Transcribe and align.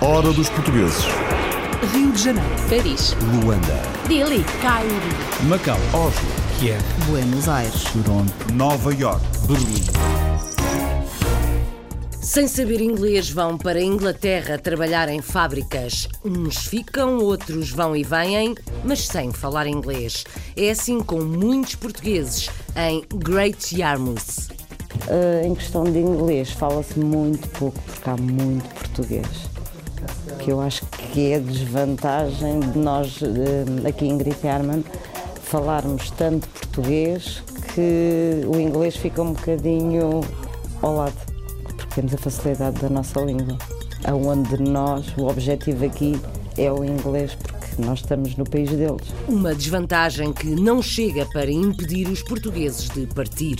Hora 0.00 0.32
dos 0.32 0.48
portugueses. 0.48 1.04
Rio 1.92 2.10
de 2.10 2.22
Janeiro, 2.22 2.48
Paris, 2.68 3.16
Luanda. 3.32 3.82
Dili, 4.08 4.44
Cairo, 4.60 4.90
Macau, 5.44 5.78
Oslo. 5.94 6.28
Kiev, 6.58 6.82
Buenos 7.06 7.48
Aires. 7.48 7.84
Toronto. 7.84 8.52
Nova 8.52 8.92
York. 8.92 9.20
Berlim. 9.46 9.84
Sem 12.20 12.48
saber 12.48 12.80
inglês, 12.80 13.30
vão 13.30 13.56
para 13.56 13.78
a 13.78 13.82
Inglaterra 13.82 14.58
trabalhar 14.58 15.08
em 15.08 15.22
fábricas. 15.22 16.08
Uns 16.24 16.66
ficam, 16.66 17.18
outros 17.18 17.70
vão 17.70 17.94
e 17.94 18.02
vêm, 18.02 18.56
mas 18.84 19.06
sem 19.06 19.32
falar 19.32 19.66
inglês. 19.68 20.24
É 20.56 20.70
assim 20.70 21.00
com 21.00 21.20
muitos 21.20 21.76
portugueses 21.76 22.50
em 22.76 23.04
Great 23.16 23.74
Yarmouth. 23.74 24.59
Uh, 25.08 25.46
em 25.46 25.54
questão 25.54 25.84
de 25.84 25.98
inglês, 25.98 26.50
fala-se 26.50 26.98
muito 26.98 27.48
pouco, 27.50 27.78
porque 27.80 28.10
há 28.10 28.16
muito 28.16 28.68
português. 28.74 29.26
Que 30.38 30.50
eu 30.50 30.60
acho 30.60 30.84
que 30.86 31.32
é 31.32 31.36
a 31.36 31.38
desvantagem 31.38 32.60
de 32.60 32.78
nós, 32.78 33.20
uh, 33.22 33.88
aqui 33.88 34.06
em 34.06 34.18
Yarmouth, 34.44 34.84
falarmos 35.42 36.10
tanto 36.12 36.48
português 36.48 37.42
que 37.74 38.42
o 38.46 38.60
inglês 38.60 38.96
fica 38.96 39.22
um 39.22 39.32
bocadinho 39.32 40.20
ao 40.82 40.96
lado, 40.96 41.14
porque 41.64 41.94
temos 41.94 42.14
a 42.14 42.18
facilidade 42.18 42.80
da 42.80 42.88
nossa 42.88 43.20
língua. 43.20 43.58
Aonde 44.04 44.62
nós, 44.62 45.06
o 45.16 45.26
objetivo 45.26 45.84
aqui 45.84 46.20
é 46.56 46.70
o 46.70 46.84
inglês, 46.84 47.36
porque 47.70 47.82
nós 47.82 48.00
estamos 48.00 48.36
no 48.36 48.44
país 48.44 48.70
deles. 48.70 49.08
Uma 49.28 49.54
desvantagem 49.54 50.32
que 50.32 50.48
não 50.48 50.82
chega 50.82 51.24
para 51.26 51.50
impedir 51.50 52.08
os 52.08 52.22
portugueses 52.22 52.88
de 52.90 53.06
partir. 53.06 53.56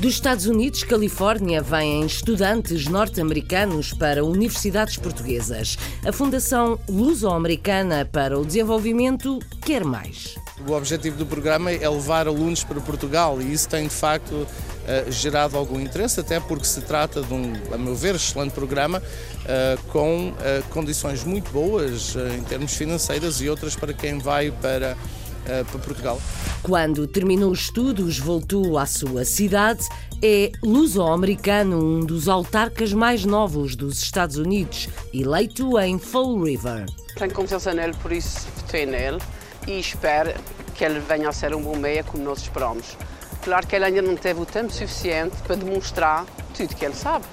Dos 0.00 0.14
Estados 0.14 0.46
Unidos, 0.46 0.82
Califórnia, 0.82 1.62
vêm 1.62 2.04
estudantes 2.04 2.86
norte-americanos 2.86 3.92
para 3.92 4.24
universidades 4.24 4.96
portuguesas. 4.96 5.78
A 6.06 6.12
Fundação 6.12 6.78
Luso-Americana 6.88 8.08
para 8.10 8.38
o 8.38 8.44
Desenvolvimento 8.44 9.38
quer 9.64 9.84
mais. 9.84 10.34
O 10.66 10.72
objetivo 10.72 11.16
do 11.16 11.26
programa 11.26 11.70
é 11.70 11.88
levar 11.88 12.26
alunos 12.26 12.64
para 12.64 12.80
Portugal 12.80 13.40
e 13.40 13.52
isso 13.52 13.68
tem 13.68 13.84
de 13.84 13.94
facto 13.94 14.46
eh, 14.86 15.06
gerado 15.08 15.56
algum 15.56 15.80
interesse, 15.80 16.20
até 16.20 16.38
porque 16.38 16.66
se 16.66 16.82
trata 16.82 17.22
de 17.22 17.32
um, 17.32 17.52
a 17.72 17.78
meu 17.78 17.94
ver, 17.94 18.14
excelente 18.16 18.52
programa 18.52 19.02
eh, 19.46 19.78
com 19.88 20.34
eh, 20.40 20.62
condições 20.70 21.24
muito 21.24 21.50
boas 21.50 22.14
em 22.36 22.42
termos 22.42 22.74
financeiros 22.74 23.40
e 23.40 23.48
outras 23.48 23.74
para 23.74 23.94
quem 23.94 24.18
vai 24.18 24.50
para, 24.50 24.96
para 25.44 25.78
Portugal. 25.80 26.20
Quando 26.62 27.06
terminou 27.06 27.50
os 27.50 27.62
estudos, 27.62 28.18
voltou 28.18 28.78
à 28.78 28.86
sua 28.86 29.24
cidade. 29.24 29.86
É 30.22 30.50
luso-americano, 30.62 31.78
um 31.78 32.00
dos 32.00 32.28
autarcas 32.28 32.92
mais 32.92 33.24
novos 33.24 33.76
dos 33.76 34.02
Estados 34.02 34.36
Unidos, 34.36 34.88
eleito 35.12 35.78
em 35.78 35.98
Fall 35.98 36.42
River. 36.42 36.86
Tenho 37.16 37.32
confiança 37.32 37.72
nele, 37.74 37.94
por 38.00 38.12
isso 38.12 38.46
votei 38.56 38.86
nele 38.86 39.18
e 39.66 39.78
espero 39.78 40.32
que 40.74 40.84
ele 40.84 41.00
venha 41.00 41.28
a 41.28 41.32
ser 41.32 41.54
um 41.54 41.62
bom 41.62 41.76
meia 41.76 42.02
como 42.02 42.22
nós 42.24 42.40
esperamos. 42.40 42.96
Claro 43.44 43.66
que 43.66 43.76
ele 43.76 43.84
ainda 43.84 44.00
não 44.00 44.16
teve 44.16 44.40
o 44.40 44.46
tempo 44.46 44.72
suficiente 44.72 45.36
para 45.46 45.54
demonstrar 45.54 46.24
tudo 46.56 46.74
que 46.74 46.82
ele 46.82 46.94
sabe, 46.94 47.26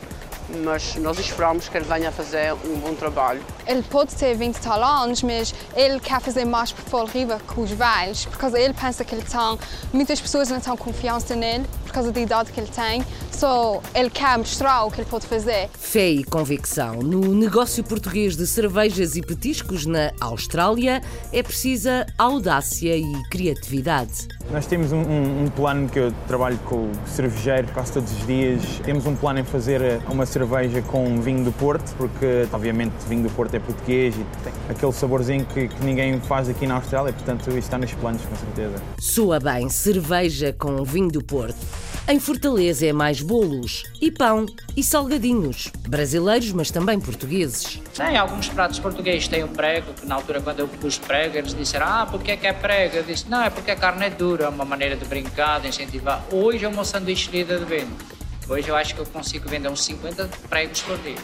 mas 0.63 0.95
nós 0.95 1.17
esperamos 1.19 1.69
que 1.69 1.77
ele 1.77 1.85
venha 1.85 2.09
a 2.09 2.11
fazer 2.11 2.53
um 2.65 2.79
bom 2.79 2.93
trabalho. 2.93 3.41
Ele 3.65 3.83
pode 3.83 4.15
ter 4.15 4.35
20 4.35 4.55
tal 4.57 4.83
anos, 4.83 5.21
mas 5.23 5.53
ele 5.75 5.99
quer 5.99 6.19
fazer 6.21 6.45
mais 6.45 6.71
por 6.71 6.83
Fall 6.83 7.05
River 7.05 7.39
com 7.47 7.61
os 7.61 7.71
velhos, 7.71 8.25
porque 8.25 8.45
ele 8.57 8.73
pensa 8.73 9.03
que 9.03 9.15
ele 9.15 9.23
tem, 9.23 9.59
muitas 9.93 10.19
pessoas 10.19 10.49
não 10.49 10.59
têm 10.59 10.75
confiança 10.75 11.35
nele 11.35 11.65
por 11.85 11.93
causa 11.93 12.11
da 12.11 12.19
idade 12.21 12.51
que 12.51 12.59
ele 12.59 12.69
tem, 12.69 13.05
só 13.31 13.81
ele 13.93 14.09
quer 14.09 14.37
mostrar 14.37 14.85
o 14.85 14.91
que 14.91 15.01
ele 15.01 15.09
pode 15.09 15.27
fazer. 15.27 15.69
Fé 15.77 16.09
e 16.09 16.23
convicção. 16.23 16.97
No 16.97 17.33
negócio 17.33 17.83
português 17.83 18.37
de 18.37 18.47
cervejas 18.47 19.15
e 19.15 19.21
petiscos 19.21 19.85
na 19.85 20.11
Austrália 20.21 21.01
é 21.33 21.43
precisa 21.43 22.05
audácia 22.17 22.95
e 22.95 23.11
criatividade. 23.29 24.27
Nós 24.51 24.65
temos 24.67 24.91
um, 24.91 25.01
um, 25.01 25.43
um, 25.43 25.47
plano 25.49 25.89
que 25.89 25.99
eu 25.99 26.13
trabalho 26.27 26.57
com 26.65 26.75
o 26.75 26.91
cervejeiro 27.07 27.67
quase 27.73 27.93
todos 27.93 28.11
os 28.11 28.25
dias. 28.25 28.61
Temos 28.83 29.05
um 29.05 29.15
plano 29.15 29.39
em 29.39 29.43
fazer 29.43 30.01
uma 30.09 30.25
cerveja 30.31 30.81
com 30.81 31.21
vinho 31.21 31.43
do 31.43 31.51
Porto, 31.51 31.93
porque 31.97 32.47
obviamente 32.51 32.93
vinho 33.07 33.23
do 33.23 33.29
Porto 33.29 33.53
é 33.55 33.59
português 33.59 34.15
e 34.15 34.25
tem 34.43 34.53
aquele 34.69 34.93
saborzinho 34.93 35.45
que, 35.45 35.67
que 35.67 35.83
ninguém 35.83 36.19
faz 36.21 36.47
aqui 36.47 36.65
na 36.65 36.75
Austrália, 36.75 37.11
portanto 37.11 37.49
isso 37.49 37.59
está 37.59 37.77
nos 37.77 37.93
planos 37.93 38.21
com 38.23 38.35
certeza. 38.35 38.81
Soa 38.99 39.39
bem, 39.39 39.69
cerveja 39.69 40.53
com 40.53 40.83
vinho 40.83 41.09
do 41.09 41.23
Porto. 41.23 41.59
Em 42.07 42.19
Fortaleza 42.19 42.85
é 42.85 42.91
mais 42.91 43.21
bolos 43.21 43.83
e 44.01 44.09
pão 44.09 44.45
e 44.75 44.83
salgadinhos, 44.83 45.71
brasileiros, 45.87 46.51
mas 46.51 46.71
também 46.71 46.99
portugueses. 46.99 47.79
Tem 47.95 48.17
alguns 48.17 48.49
pratos 48.49 48.79
portugueses, 48.79 49.27
tem 49.27 49.43
o 49.43 49.47
prego, 49.47 49.93
que 49.93 50.05
na 50.05 50.15
altura 50.15 50.41
quando 50.41 50.59
eu 50.59 50.67
pus 50.67 50.97
prego 50.97 51.37
eles 51.37 51.53
disseram, 51.53 51.85
ah, 51.87 52.07
porque 52.09 52.31
é 52.31 52.37
que 52.37 52.47
é 52.47 52.53
prego? 52.53 52.97
Eu 52.97 53.03
disse, 53.03 53.29
não, 53.29 53.43
é 53.43 53.49
porque 53.49 53.71
a 53.71 53.75
carne 53.75 54.05
é 54.05 54.09
dura, 54.09 54.45
é 54.45 54.49
uma 54.49 54.65
maneira 54.65 54.95
de 54.95 55.05
brincar, 55.05 55.61
de 55.61 55.67
incentivar. 55.67 56.25
Hoje 56.31 56.65
é 56.65 56.67
uma 56.67 56.83
sanduíche 56.83 57.29
líder 57.31 57.59
de 57.59 57.65
venda. 57.65 58.10
Hoje 58.51 58.67
eu 58.67 58.75
acho 58.75 58.93
que 58.93 58.99
eu 58.99 59.05
consigo 59.05 59.47
vender 59.47 59.69
uns 59.69 59.81
50 59.85 60.29
pregos 60.49 60.81
por 60.81 60.97
dia 60.97 61.15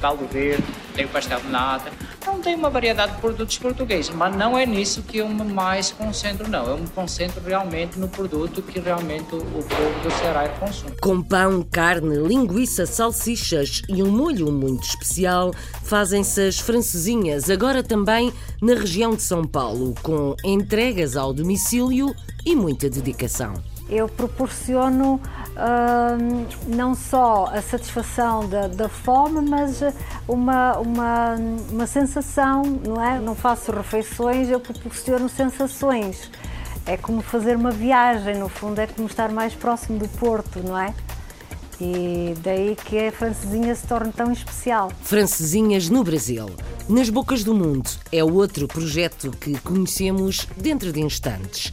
caldo 0.00 0.26
verde, 0.26 0.64
tenho 0.94 1.08
pastel 1.08 1.40
de 1.40 1.48
nata. 1.48 1.90
Não 2.26 2.40
tem 2.40 2.54
uma 2.54 2.68
variedade 2.68 3.14
de 3.14 3.20
produtos 3.20 3.56
portugueses, 3.58 4.10
mas 4.10 4.34
não 4.36 4.56
é 4.56 4.66
nisso 4.66 5.02
que 5.02 5.18
eu 5.18 5.28
mais 5.28 5.90
concentro, 5.90 6.48
não. 6.48 6.66
Eu 6.66 6.78
me 6.78 6.86
concentro 6.88 7.40
realmente 7.44 7.98
no 7.98 8.08
produto 8.08 8.62
que 8.62 8.78
realmente 8.78 9.34
o 9.34 9.40
povo 9.40 10.00
do 10.02 10.10
Ceará 10.18 10.48
consome. 10.60 10.92
Com 11.00 11.22
pão, 11.22 11.62
carne, 11.62 12.16
linguiça, 12.18 12.86
salsichas 12.86 13.82
e 13.88 14.02
um 14.02 14.10
molho 14.10 14.52
muito 14.52 14.84
especial, 14.84 15.52
fazem-se 15.82 16.48
as 16.48 16.58
francesinhas, 16.58 17.48
agora 17.48 17.82
também 17.82 18.32
na 18.60 18.74
região 18.74 19.14
de 19.14 19.22
São 19.22 19.44
Paulo, 19.44 19.94
com 20.02 20.36
entregas 20.44 21.16
ao 21.16 21.32
domicílio 21.32 22.14
e 22.44 22.54
muita 22.54 22.90
dedicação 22.90 23.54
eu 23.88 24.08
proporciono 24.08 25.14
uh, 25.14 26.74
não 26.74 26.94
só 26.94 27.46
a 27.46 27.62
satisfação 27.62 28.48
da, 28.48 28.68
da, 28.68 28.88
fome, 28.88 29.40
mas 29.40 29.82
uma, 30.26 30.78
uma, 30.78 31.36
uma 31.70 31.86
sensação, 31.86 32.62
não 32.62 33.02
é? 33.02 33.18
Não 33.18 33.34
faço 33.34 33.72
refeições, 33.72 34.50
eu 34.50 34.60
proporciono 34.60 35.28
sensações. 35.28 36.30
É 36.84 36.96
como 36.96 37.20
fazer 37.20 37.56
uma 37.56 37.70
viagem, 37.70 38.38
no 38.38 38.48
fundo, 38.48 38.78
é 38.78 38.86
como 38.86 39.08
estar 39.08 39.30
mais 39.30 39.54
próximo 39.54 39.98
do 39.98 40.08
Porto, 40.08 40.60
não 40.62 40.78
é? 40.78 40.94
E 41.80 42.34
daí 42.42 42.76
que 42.76 43.06
a 43.06 43.12
francesinha 43.12 43.74
se 43.74 43.86
torna 43.86 44.12
tão 44.12 44.32
especial. 44.32 44.90
Francesinhas 45.02 45.88
no 45.88 46.02
Brasil. 46.02 46.50
Nas 46.88 47.08
Bocas 47.08 47.44
do 47.44 47.54
Mundo 47.54 47.88
é 48.10 48.24
outro 48.24 48.66
projeto 48.66 49.30
que 49.30 49.58
conhecemos 49.60 50.48
dentro 50.56 50.92
de 50.92 51.00
instantes 51.00 51.72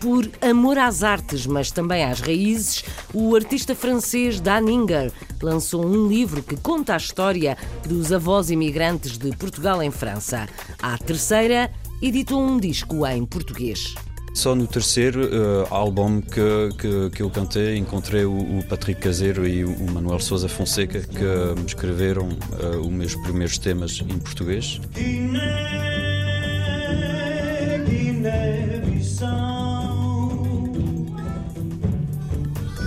por 0.00 0.28
amor 0.40 0.78
às 0.78 1.02
artes, 1.02 1.46
mas 1.46 1.70
também 1.70 2.04
às 2.04 2.20
raízes, 2.20 2.82
o 3.12 3.36
artista 3.36 3.74
francês 3.74 4.40
Dan 4.40 4.62
Inger 4.70 5.12
lançou 5.42 5.84
um 5.84 6.08
livro 6.08 6.42
que 6.42 6.56
conta 6.56 6.94
a 6.94 6.96
história 6.96 7.56
dos 7.86 8.10
avós 8.10 8.50
imigrantes 8.50 9.18
de 9.18 9.30
Portugal 9.36 9.82
em 9.82 9.90
França. 9.90 10.48
A 10.82 10.96
terceira 10.96 11.70
editou 12.00 12.42
um 12.42 12.58
disco 12.58 13.06
em 13.06 13.24
português. 13.26 13.94
Só 14.32 14.54
no 14.54 14.66
terceiro 14.66 15.24
uh, 15.24 15.66
álbum 15.70 16.20
que, 16.20 16.70
que, 16.78 17.10
que, 17.10 17.22
eu 17.22 17.28
cantei 17.28 17.76
encontrei 17.76 18.24
o, 18.24 18.58
o, 18.58 18.64
Patrick 18.68 19.00
Caseiro 19.00 19.46
e 19.46 19.64
o 19.64 19.90
Manuel 19.90 20.20
Souza 20.20 20.48
Fonseca 20.48 21.00
que 21.00 21.66
escreveram 21.66 22.28
uh, 22.28 22.78
os 22.80 22.88
meus 22.88 23.14
primeiros 23.16 23.58
temas 23.58 24.00
em 24.00 24.18
português. 24.18 24.80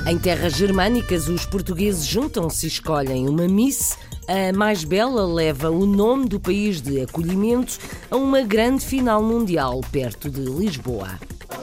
Em 0.06 0.18
terras 0.18 0.54
germânicas, 0.54 1.30
os 1.30 1.46
portugueses 1.46 2.06
juntam-se 2.06 2.66
e 2.66 2.70
escolhem 2.70 3.30
uma 3.30 3.48
Miss. 3.48 3.98
A 4.28 4.52
mais 4.56 4.84
bela 4.84 5.26
leva 5.26 5.70
o 5.70 5.86
nome 5.86 6.28
do 6.28 6.42
país 6.42 6.82
de 6.82 7.02
acolhimento 7.02 7.78
a 8.12 8.18
uma 8.18 8.42
grande 8.42 8.86
final 8.86 9.24
mundial 9.24 9.80
perto 9.94 10.30
de 10.30 10.42
Lisboa. 10.42 11.08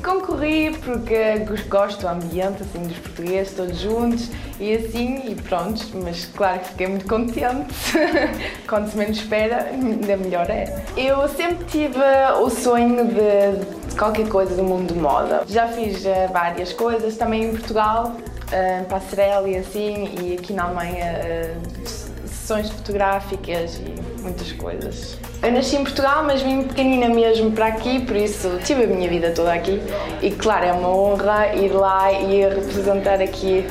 Concorri 0.03 0.75
porque 0.83 1.45
gosto 1.69 2.01
do 2.01 2.09
ambiente 2.09 2.63
assim, 2.63 2.83
dos 2.83 2.97
portugueses 2.99 3.53
todos 3.55 3.79
juntos 3.79 4.31
e 4.59 4.75
assim, 4.75 5.31
e 5.31 5.35
pronto, 5.35 5.85
mas 6.03 6.25
claro 6.25 6.61
que 6.61 6.69
fiquei 6.69 6.87
muito 6.87 7.07
contente. 7.07 7.75
Quando 8.67 8.91
se 8.91 8.97
menos 8.97 9.19
espera, 9.19 9.65
ainda 9.65 10.17
melhor 10.17 10.49
é. 10.49 10.83
Eu 10.97 11.29
sempre 11.29 11.67
tive 11.67 12.01
o 12.41 12.49
sonho 12.49 13.07
de 13.07 13.80
qualquer 13.99 14.29
coisa 14.29 14.55
do 14.55 14.63
mundo 14.63 14.93
de 14.93 14.99
moda. 14.99 15.43
Já 15.47 15.69
fiz 15.69 16.05
eh, 16.05 16.29
várias 16.33 16.73
coisas 16.73 17.17
também 17.17 17.45
em 17.45 17.51
Portugal, 17.51 18.13
uh, 18.17 18.85
passarela 18.87 19.49
e 19.49 19.57
assim, 19.57 20.09
e 20.23 20.35
aqui 20.35 20.53
na 20.53 20.65
Alemanha 20.65 21.21
uh, 21.55 22.29
sessões 22.51 22.71
fotográficas 22.71 23.77
e 23.77 24.21
muitas 24.23 24.53
coisas. 24.53 25.19
Eu 25.43 25.53
nasci 25.53 25.77
em 25.77 25.85
Portugal, 25.85 26.25
mas 26.25 26.43
vim 26.43 26.65
pequenina 26.65 27.09
mesmo 27.09 27.53
para 27.53 27.69
aqui, 27.69 28.01
por 28.05 28.17
isso 28.17 28.59
tive 28.65 28.85
a 28.85 28.87
minha 28.87 29.09
vida 29.09 29.31
toda 29.31 29.53
aqui. 29.53 29.81
E 30.21 30.31
claro, 30.31 30.67
é 30.67 30.73
uma 30.73 30.89
honra 30.89 31.55
ir 31.55 31.71
lá 31.71 32.13
e 32.13 32.43
representar 32.49 33.23
aqui 33.23 33.65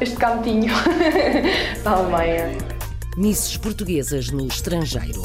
este 0.00 0.16
cantinho 0.16 0.72
da 1.84 1.90
Alemanha. 1.92 2.56
Misses 3.16 3.56
Portuguesas 3.56 4.30
no 4.30 4.46
Estrangeiro. 4.46 5.22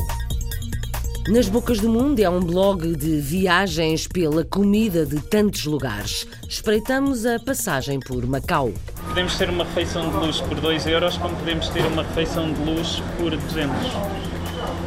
Nas 1.30 1.48
Bocas 1.48 1.80
do 1.80 1.88
Mundo 1.88 2.20
é 2.20 2.28
um 2.28 2.40
blog 2.40 2.96
de 2.96 3.22
viagens 3.22 4.08
pela 4.08 4.44
comida 4.44 5.06
de 5.06 5.22
tantos 5.22 5.64
lugares. 5.66 6.26
Espreitamos 6.50 7.24
a 7.24 7.38
passagem 7.38 8.00
por 8.00 8.26
Macau. 8.26 8.74
Podemos 9.10 9.38
ter 9.38 9.48
uma 9.48 9.64
refeição 9.64 10.10
de 10.10 10.26
luxo 10.26 10.44
por 10.46 10.60
2 10.60 10.88
euros, 10.88 11.18
como 11.18 11.36
podemos 11.36 11.70
ter 11.70 11.86
uma 11.86 12.02
refeição 12.02 12.52
de 12.52 12.60
luxo 12.64 13.04
por 13.20 13.30
200. 13.30 13.70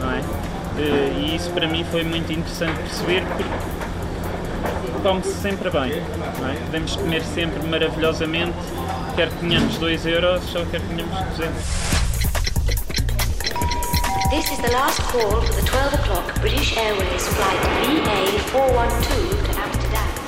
Não 0.01 0.11
é? 0.11 0.21
Eh, 0.79 1.13
e 1.21 1.37
isso 1.37 1.49
para 1.51 1.69
mim 1.69 1.85
foi 1.85 2.03
muito 2.03 2.33
interessante 2.33 2.77
perceber 2.77 3.23
porque 3.37 5.01
come-se 5.01 5.35
sempre 5.41 5.71
bem. 5.71 5.93
É? 5.93 6.65
Podemos 6.67 6.97
comer 6.97 7.23
sempre 7.23 7.65
maravilhosamente, 7.69 8.57
quer 9.15 9.29
que 9.29 9.37
tenhamos 9.37 9.79
2 9.79 10.07
euros 10.07 10.55
ou 10.57 10.67
quer 10.67 10.81
que 10.81 10.89
tenhamos 10.89 11.21
200. 11.37 12.02
This 14.33 14.51
is 14.51 14.59
the 14.61 14.71
last 14.73 14.99
call 15.13 15.43
for 15.43 15.53
the 15.53 15.61
12 15.61 15.93
o'clock 15.93 16.41
British 16.41 16.75
Airways 16.75 17.29
flight 17.29 17.61
VA412 17.85 19.05
to 19.05 19.61
Amsterdam. 19.61 20.23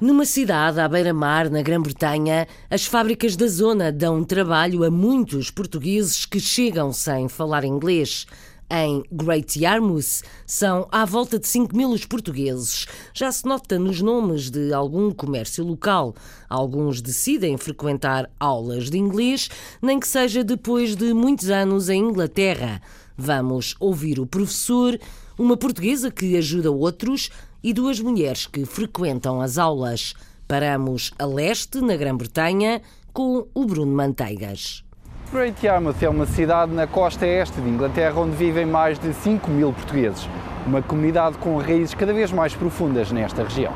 Numa 0.00 0.24
cidade 0.24 0.80
à 0.80 0.88
beira-mar, 0.88 1.50
na 1.50 1.60
Grã-Bretanha, 1.60 2.48
as 2.70 2.86
fábricas 2.86 3.36
da 3.36 3.46
zona 3.46 3.92
dão 3.92 4.24
trabalho 4.24 4.82
a 4.84 4.90
muitos 4.90 5.50
portugueses 5.50 6.24
que 6.24 6.40
chegam 6.40 6.94
sem 6.94 7.28
falar 7.28 7.62
inglês. 7.62 8.26
Em 8.70 9.02
Great 9.10 9.58
Yarmouth 9.58 10.22
são 10.46 10.86
à 10.92 11.06
volta 11.06 11.38
de 11.38 11.48
5 11.48 11.74
mil 11.74 11.90
os 11.90 12.04
portugueses. 12.04 12.86
Já 13.14 13.32
se 13.32 13.46
nota 13.46 13.78
nos 13.78 14.02
nomes 14.02 14.50
de 14.50 14.74
algum 14.74 15.10
comércio 15.10 15.64
local. 15.64 16.14
Alguns 16.50 17.00
decidem 17.00 17.56
frequentar 17.56 18.30
aulas 18.38 18.90
de 18.90 18.98
inglês, 18.98 19.48
nem 19.80 19.98
que 19.98 20.06
seja 20.06 20.44
depois 20.44 20.94
de 20.94 21.14
muitos 21.14 21.48
anos 21.48 21.88
em 21.88 22.02
Inglaterra. 22.02 22.82
Vamos 23.16 23.74
ouvir 23.80 24.20
o 24.20 24.26
professor, 24.26 25.00
uma 25.38 25.56
portuguesa 25.56 26.10
que 26.10 26.36
ajuda 26.36 26.70
outros 26.70 27.30
e 27.62 27.72
duas 27.72 27.98
mulheres 28.00 28.46
que 28.46 28.66
frequentam 28.66 29.40
as 29.40 29.56
aulas. 29.56 30.12
Paramos 30.46 31.10
a 31.18 31.24
leste, 31.24 31.80
na 31.80 31.96
Grã-Bretanha, 31.96 32.82
com 33.14 33.48
o 33.54 33.64
Bruno 33.64 33.92
Manteigas. 33.92 34.84
Great 35.30 35.64
Yarmouth 35.64 36.02
é 36.02 36.08
uma 36.08 36.24
cidade 36.24 36.72
na 36.72 36.86
costa 36.86 37.26
este 37.26 37.60
de 37.60 37.68
Inglaterra 37.68 38.18
onde 38.18 38.34
vivem 38.34 38.64
mais 38.64 38.98
de 38.98 39.12
5 39.12 39.50
mil 39.50 39.74
portugueses, 39.74 40.26
uma 40.66 40.80
comunidade 40.80 41.36
com 41.36 41.58
raízes 41.58 41.94
cada 41.94 42.14
vez 42.14 42.32
mais 42.32 42.54
profundas 42.54 43.12
nesta 43.12 43.42
região. 43.42 43.74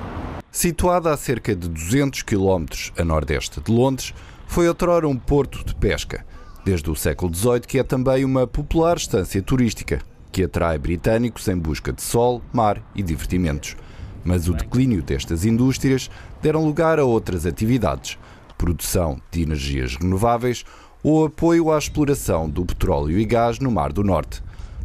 Situada 0.50 1.12
a 1.12 1.16
cerca 1.16 1.54
de 1.54 1.68
200 1.68 2.22
km 2.22 2.64
a 2.98 3.04
nordeste 3.04 3.60
de 3.60 3.70
Londres, 3.70 4.14
foi 4.46 4.66
outrora 4.66 5.06
um 5.06 5.14
porto 5.14 5.62
de 5.62 5.74
pesca, 5.74 6.24
desde 6.64 6.90
o 6.90 6.96
século 6.96 7.34
XVIII 7.34 7.60
que 7.60 7.78
é 7.78 7.82
também 7.82 8.24
uma 8.24 8.46
popular 8.46 8.96
estância 8.96 9.42
turística, 9.42 10.00
que 10.32 10.44
atrai 10.44 10.78
britânicos 10.78 11.46
em 11.48 11.58
busca 11.58 11.92
de 11.92 12.00
sol, 12.00 12.40
mar 12.50 12.80
e 12.94 13.02
divertimentos. 13.02 13.76
Mas 14.24 14.48
o 14.48 14.54
declínio 14.54 15.02
destas 15.02 15.44
indústrias 15.44 16.10
deram 16.40 16.64
lugar 16.64 16.98
a 16.98 17.04
outras 17.04 17.44
atividades, 17.44 18.16
produção 18.56 19.20
de 19.30 19.42
energias 19.42 19.96
renováveis, 19.96 20.64
ou 21.02 21.24
apoio 21.24 21.72
à 21.72 21.78
exploração 21.78 22.48
do 22.48 22.64
petróleo 22.64 23.18
e 23.18 23.24
gás 23.24 23.58
no 23.58 23.70
Mar 23.70 23.92
do 23.92 24.04
Norte. 24.04 24.42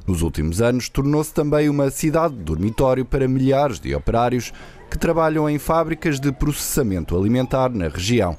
Nos 0.07 0.21
últimos 0.21 0.61
anos, 0.61 0.87
tornou-se 0.87 1.33
também 1.33 1.69
uma 1.69 1.89
cidade 1.89 2.33
de 2.33 2.43
dormitório 2.43 3.03
para 3.03 3.27
milhares 3.27 3.79
de 3.79 3.93
operários 3.93 4.53
que 4.89 4.97
trabalham 4.97 5.49
em 5.49 5.59
fábricas 5.59 6.19
de 6.19 6.31
processamento 6.31 7.17
alimentar 7.17 7.69
na 7.69 7.89
região. 7.89 8.37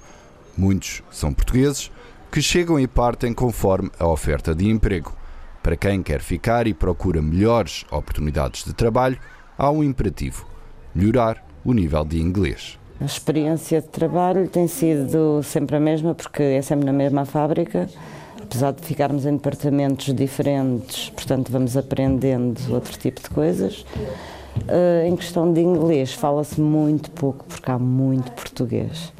Muitos 0.56 1.02
são 1.10 1.32
portugueses 1.32 1.90
que 2.32 2.40
chegam 2.40 2.80
e 2.80 2.86
partem 2.86 3.32
conforme 3.32 3.90
a 3.98 4.06
oferta 4.06 4.54
de 4.54 4.66
emprego. 4.66 5.14
Para 5.62 5.76
quem 5.76 6.02
quer 6.02 6.20
ficar 6.20 6.66
e 6.66 6.72
procura 6.72 7.20
melhores 7.20 7.84
oportunidades 7.90 8.64
de 8.64 8.72
trabalho, 8.72 9.18
há 9.56 9.70
um 9.70 9.84
imperativo: 9.84 10.46
melhorar 10.94 11.44
o 11.64 11.74
nível 11.74 12.04
de 12.04 12.18
inglês. 12.18 12.78
A 13.00 13.04
experiência 13.04 13.80
de 13.80 13.86
trabalho 13.86 14.48
tem 14.48 14.66
sido 14.66 15.40
sempre 15.44 15.76
a 15.76 15.80
mesma, 15.80 16.16
porque 16.16 16.42
é 16.42 16.62
sempre 16.62 16.84
na 16.84 16.92
mesma 16.92 17.24
fábrica, 17.24 17.88
apesar 18.42 18.72
de 18.72 18.82
ficarmos 18.84 19.24
em 19.24 19.34
departamentos 19.34 20.12
diferentes, 20.12 21.08
portanto, 21.10 21.52
vamos 21.52 21.76
aprendendo 21.76 22.58
outro 22.74 22.98
tipo 22.98 23.22
de 23.22 23.30
coisas. 23.30 23.84
Uh, 24.66 25.06
em 25.06 25.14
questão 25.14 25.52
de 25.52 25.60
inglês, 25.60 26.12
fala-se 26.12 26.60
muito 26.60 27.08
pouco, 27.12 27.44
porque 27.44 27.70
há 27.70 27.78
muito 27.78 28.32
português. 28.32 29.12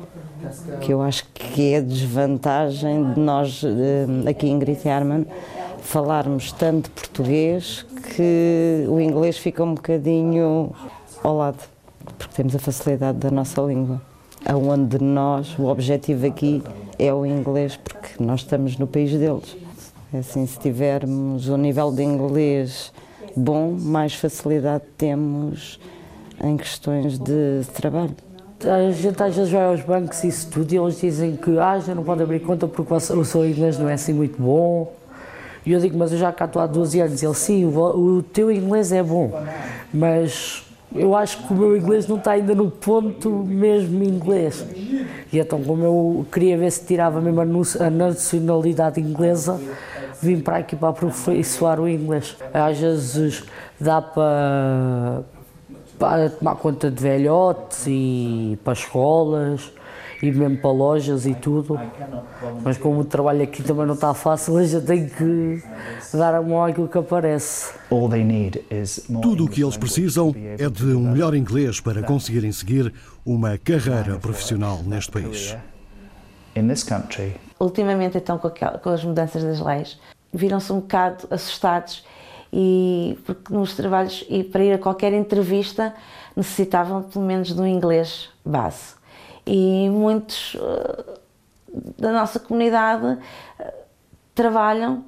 Que 0.81 0.93
eu 0.93 1.01
acho 1.01 1.25
que 1.33 1.75
é 1.75 1.81
desvantagem 1.81 3.13
de 3.13 3.21
nós, 3.21 3.63
uh, 3.63 4.29
aqui 4.29 4.49
em 4.49 4.59
Great 4.59 4.89
Yarman, 4.89 5.25
falarmos 5.81 6.51
tanto 6.51 6.91
português 6.91 7.87
que 8.17 8.85
o 8.89 9.01
inglês 9.01 9.39
fica 9.39 9.63
um 9.63 9.75
bocadinho 9.75 10.73
ao 11.23 11.37
lado 11.37 11.78
porque 12.15 12.35
temos 12.35 12.55
a 12.55 12.59
facilidade 12.59 13.19
da 13.19 13.31
nossa 13.31 13.61
língua. 13.63 14.01
Aonde 14.47 15.03
nós, 15.03 15.59
o 15.59 15.67
objetivo 15.67 16.27
aqui 16.27 16.63
é 16.99 17.13
o 17.13 17.27
inglês, 17.27 17.77
porque 17.77 18.23
nós 18.23 18.41
estamos 18.41 18.77
no 18.79 18.87
país 18.87 19.11
deles. 19.11 19.57
É 20.13 20.19
assim, 20.19 20.47
se 20.47 20.59
tivermos 20.59 21.49
um 21.49 21.57
nível 21.57 21.93
de 21.93 22.03
inglês 22.03 22.93
bom, 23.37 23.73
mais 23.73 24.15
facilidade 24.15 24.85
temos 24.97 25.79
em 26.43 26.57
questões 26.57 27.19
de 27.19 27.63
trabalho. 27.75 28.15
A 28.65 28.91
gente 28.91 29.23
às 29.23 29.37
vezes 29.37 29.53
vai 29.53 29.65
aos 29.65 29.83
bancos 29.83 30.25
e 30.25 30.29
isso 30.29 30.49
tudo 30.51 30.73
e 30.73 30.77
eles 30.77 31.01
dizem 31.01 31.37
que 31.37 31.59
ah, 31.59 31.79
já 31.79 31.95
não 31.95 32.03
pode 32.03 32.23
abrir 32.23 32.41
conta 32.41 32.67
porque 32.67 32.93
o 32.93 33.25
seu 33.25 33.49
inglês 33.49 33.79
não 33.79 33.89
é 33.89 33.95
assim 33.95 34.13
muito 34.13 34.41
bom. 34.41 34.93
E 35.65 35.73
eu 35.73 35.81
digo, 35.81 35.99
mas 35.99 36.13
eu 36.13 36.19
já 36.19 36.33
cá 36.33 36.47
estou 36.47 36.63
há 36.63 36.67
12 36.67 37.01
anos. 37.01 37.23
Ele, 37.23 37.35
sim, 37.35 37.65
o, 37.65 38.17
o 38.17 38.23
teu 38.23 38.51
inglês 38.51 38.91
é 38.91 39.03
bom, 39.03 39.31
mas 39.93 40.65
eu 40.95 41.15
acho 41.15 41.47
que 41.47 41.53
o 41.53 41.57
meu 41.57 41.77
inglês 41.77 42.07
não 42.07 42.17
está 42.17 42.33
ainda 42.33 42.55
no 42.55 42.71
ponto 42.71 43.31
mesmo 43.31 44.03
inglês. 44.03 44.65
E 45.33 45.39
então, 45.39 45.63
como 45.63 45.85
eu 45.85 46.27
queria 46.33 46.57
ver 46.57 46.71
se 46.71 46.85
tirava 46.85 47.21
mesmo 47.21 47.41
a 47.81 47.91
nacionalidade 47.91 49.01
inglesa, 49.01 49.61
vim 50.23 50.41
para 50.41 50.59
aqui 50.59 50.75
para 50.75 50.89
aperfeiçoar 50.89 51.81
o 51.81 51.89
inglês. 51.89 52.37
Às 52.53 52.81
vezes 52.81 53.45
dá 53.79 54.01
para, 54.01 55.23
para 55.99 56.31
tomar 56.31 56.57
conta 56.57 56.91
de 56.91 57.03
velhotes 57.03 57.85
e 57.87 58.59
para 58.65 58.73
escolas 58.73 59.71
e 60.23 60.33
mesmo 60.33 60.57
para 60.59 60.71
lojas 60.71 61.27
e 61.27 61.35
tudo. 61.35 61.79
Mas 62.63 62.77
como 62.77 63.01
o 63.01 63.05
trabalho 63.05 63.43
aqui 63.43 63.63
também 63.63 63.87
não 63.87 63.95
está 63.95 64.13
fácil, 64.15 64.57
a 64.57 64.65
gente 64.65 64.85
tem 64.85 65.09
que 65.09 65.63
dar 66.13 66.35
a 66.35 66.43
mão 66.43 66.65
àquilo 66.65 66.89
que 66.89 66.99
aparece. 66.99 67.73
Tudo 69.23 69.45
o 69.45 69.49
que 69.49 69.63
eles 69.63 69.77
precisam 69.77 70.35
é 70.59 70.69
de 70.69 70.87
um 70.87 71.13
melhor 71.13 71.35
inglês 71.35 71.81
para 71.81 72.03
conseguirem 72.03 72.51
seguir 72.53 72.93
uma 73.25 73.57
carreira 73.57 74.19
profissional 74.19 74.83
neste 74.85 75.13
país. 75.13 75.57
Ultimamente, 77.61 78.19
então, 78.19 78.39
com 78.39 78.91
as 78.91 79.05
mudanças 79.05 79.43
das 79.43 79.61
leis, 79.61 79.99
viram-se 80.33 80.73
um 80.73 80.81
bocado 80.81 81.27
assustados 81.31 82.05
e 82.53 83.19
porque 83.25 83.53
nos 83.53 83.77
trabalhos 83.77 84.25
e 84.29 84.43
para 84.43 84.65
ir 84.65 84.73
a 84.73 84.79
qualquer 84.79 85.13
entrevista 85.13 85.95
necessitavam 86.35 87.03
pelo 87.03 87.25
menos 87.25 87.55
de 87.55 87.61
um 87.61 87.67
inglês 87.67 88.31
base 88.45 88.98
e 89.49 89.89
muitos 89.89 90.55
uh, 90.57 91.19
da 91.99 92.13
nossa 92.13 92.39
comunidade 92.39 93.07
uh, 93.07 93.19
trabalham 94.35 95.05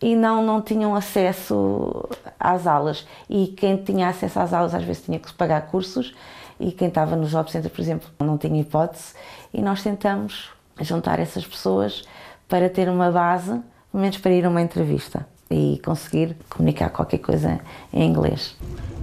e 0.00 0.16
não, 0.16 0.42
não 0.42 0.62
tinham 0.62 0.94
acesso 0.94 2.08
às 2.40 2.66
aulas. 2.66 3.06
E 3.28 3.48
quem 3.48 3.76
tinha 3.76 4.08
acesso 4.08 4.40
às 4.40 4.54
aulas 4.54 4.74
às 4.74 4.82
vezes 4.82 5.04
tinha 5.04 5.18
que 5.18 5.32
pagar 5.34 5.66
cursos 5.66 6.14
e 6.58 6.72
quem 6.72 6.88
estava 6.88 7.14
no 7.14 7.26
Job 7.26 7.50
Center, 7.50 7.70
por 7.70 7.80
exemplo, 7.80 8.08
não 8.20 8.38
tinha 8.38 8.58
hipótese. 8.58 9.14
E 9.52 9.60
nós 9.60 9.82
tentamos 9.82 10.50
juntar 10.80 11.18
essas 11.18 11.46
pessoas 11.46 12.04
para 12.48 12.70
ter 12.70 12.88
uma 12.88 13.10
base, 13.10 13.60
pelo 13.92 14.02
menos 14.02 14.16
para 14.16 14.32
ir 14.32 14.46
a 14.46 14.48
uma 14.48 14.62
entrevista 14.62 15.26
e 15.50 15.80
conseguir 15.84 16.36
comunicar 16.48 16.90
qualquer 16.90 17.18
coisa 17.18 17.60
em 17.92 18.08
inglês. 18.08 18.56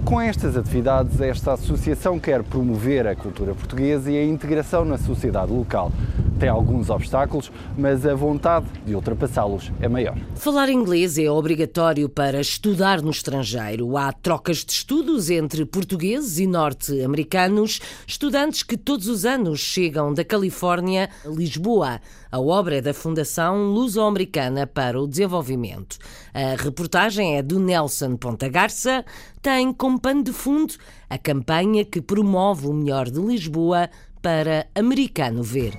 Com 0.04 0.20
estas 0.20 0.56
atividades, 0.56 1.20
esta 1.20 1.54
associação 1.54 2.18
quer 2.20 2.42
promover 2.44 3.06
a 3.06 3.16
cultura 3.16 3.54
portuguesa 3.54 4.10
e 4.10 4.16
a 4.16 4.24
integração 4.24 4.84
na 4.84 4.98
sociedade 4.98 5.52
local. 5.52 5.90
Tem 6.38 6.48
alguns 6.48 6.90
obstáculos, 6.90 7.50
mas 7.76 8.06
a 8.06 8.14
vontade 8.14 8.66
de 8.84 8.94
ultrapassá-los 8.94 9.72
é 9.80 9.88
maior. 9.88 10.16
Falar 10.36 10.68
inglês 10.68 11.18
é 11.18 11.30
obrigatório 11.30 12.08
para 12.08 12.40
estudar 12.40 13.00
no 13.00 13.10
estrangeiro. 13.10 13.96
Há 13.96 14.12
trocas 14.12 14.58
de 14.58 14.72
estudos 14.72 15.30
entre 15.30 15.64
portugueses 15.64 16.38
e 16.38 16.46
norte-americanos, 16.46 17.80
estudantes 18.06 18.62
que 18.62 18.76
todos 18.76 19.08
os 19.08 19.24
anos 19.24 19.60
chegam 19.60 20.12
da 20.12 20.24
Califórnia 20.24 21.08
a 21.24 21.28
Lisboa. 21.28 22.00
A 22.36 22.38
obra 22.38 22.76
é 22.76 22.82
da 22.82 22.92
Fundação 22.92 23.72
Luso-Americana 23.72 24.66
para 24.66 25.00
o 25.00 25.08
Desenvolvimento. 25.08 25.96
A 26.34 26.62
reportagem 26.62 27.38
é 27.38 27.42
do 27.42 27.58
Nelson 27.58 28.14
Ponta 28.14 28.46
Garça, 28.46 29.06
tem 29.40 29.72
como 29.72 29.98
pano 29.98 30.22
de 30.22 30.34
fundo 30.34 30.74
a 31.08 31.16
campanha 31.16 31.82
que 31.82 32.02
promove 32.02 32.66
o 32.66 32.74
melhor 32.74 33.08
de 33.08 33.18
Lisboa 33.20 33.88
para 34.20 34.66
americano 34.74 35.42
ver. 35.42 35.72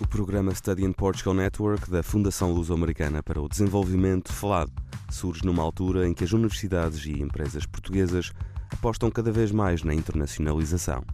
O 0.00 0.08
programa 0.08 0.54
Study 0.54 0.86
in 0.86 0.92
Portugal 0.94 1.34
Network 1.34 1.90
da 1.90 2.02
Fundação 2.02 2.50
Luso-Americana 2.50 3.22
para 3.22 3.38
o 3.38 3.46
Desenvolvimento 3.46 4.32
FLAD 4.32 4.72
surge 5.10 5.44
numa 5.44 5.62
altura 5.62 6.08
em 6.08 6.14
que 6.14 6.24
as 6.24 6.32
universidades 6.32 7.04
e 7.04 7.20
empresas 7.20 7.66
portuguesas 7.66 8.32
apostam 8.72 9.10
cada 9.10 9.30
vez 9.30 9.52
mais 9.52 9.82
na 9.82 9.92
internacionalização. 9.92 11.04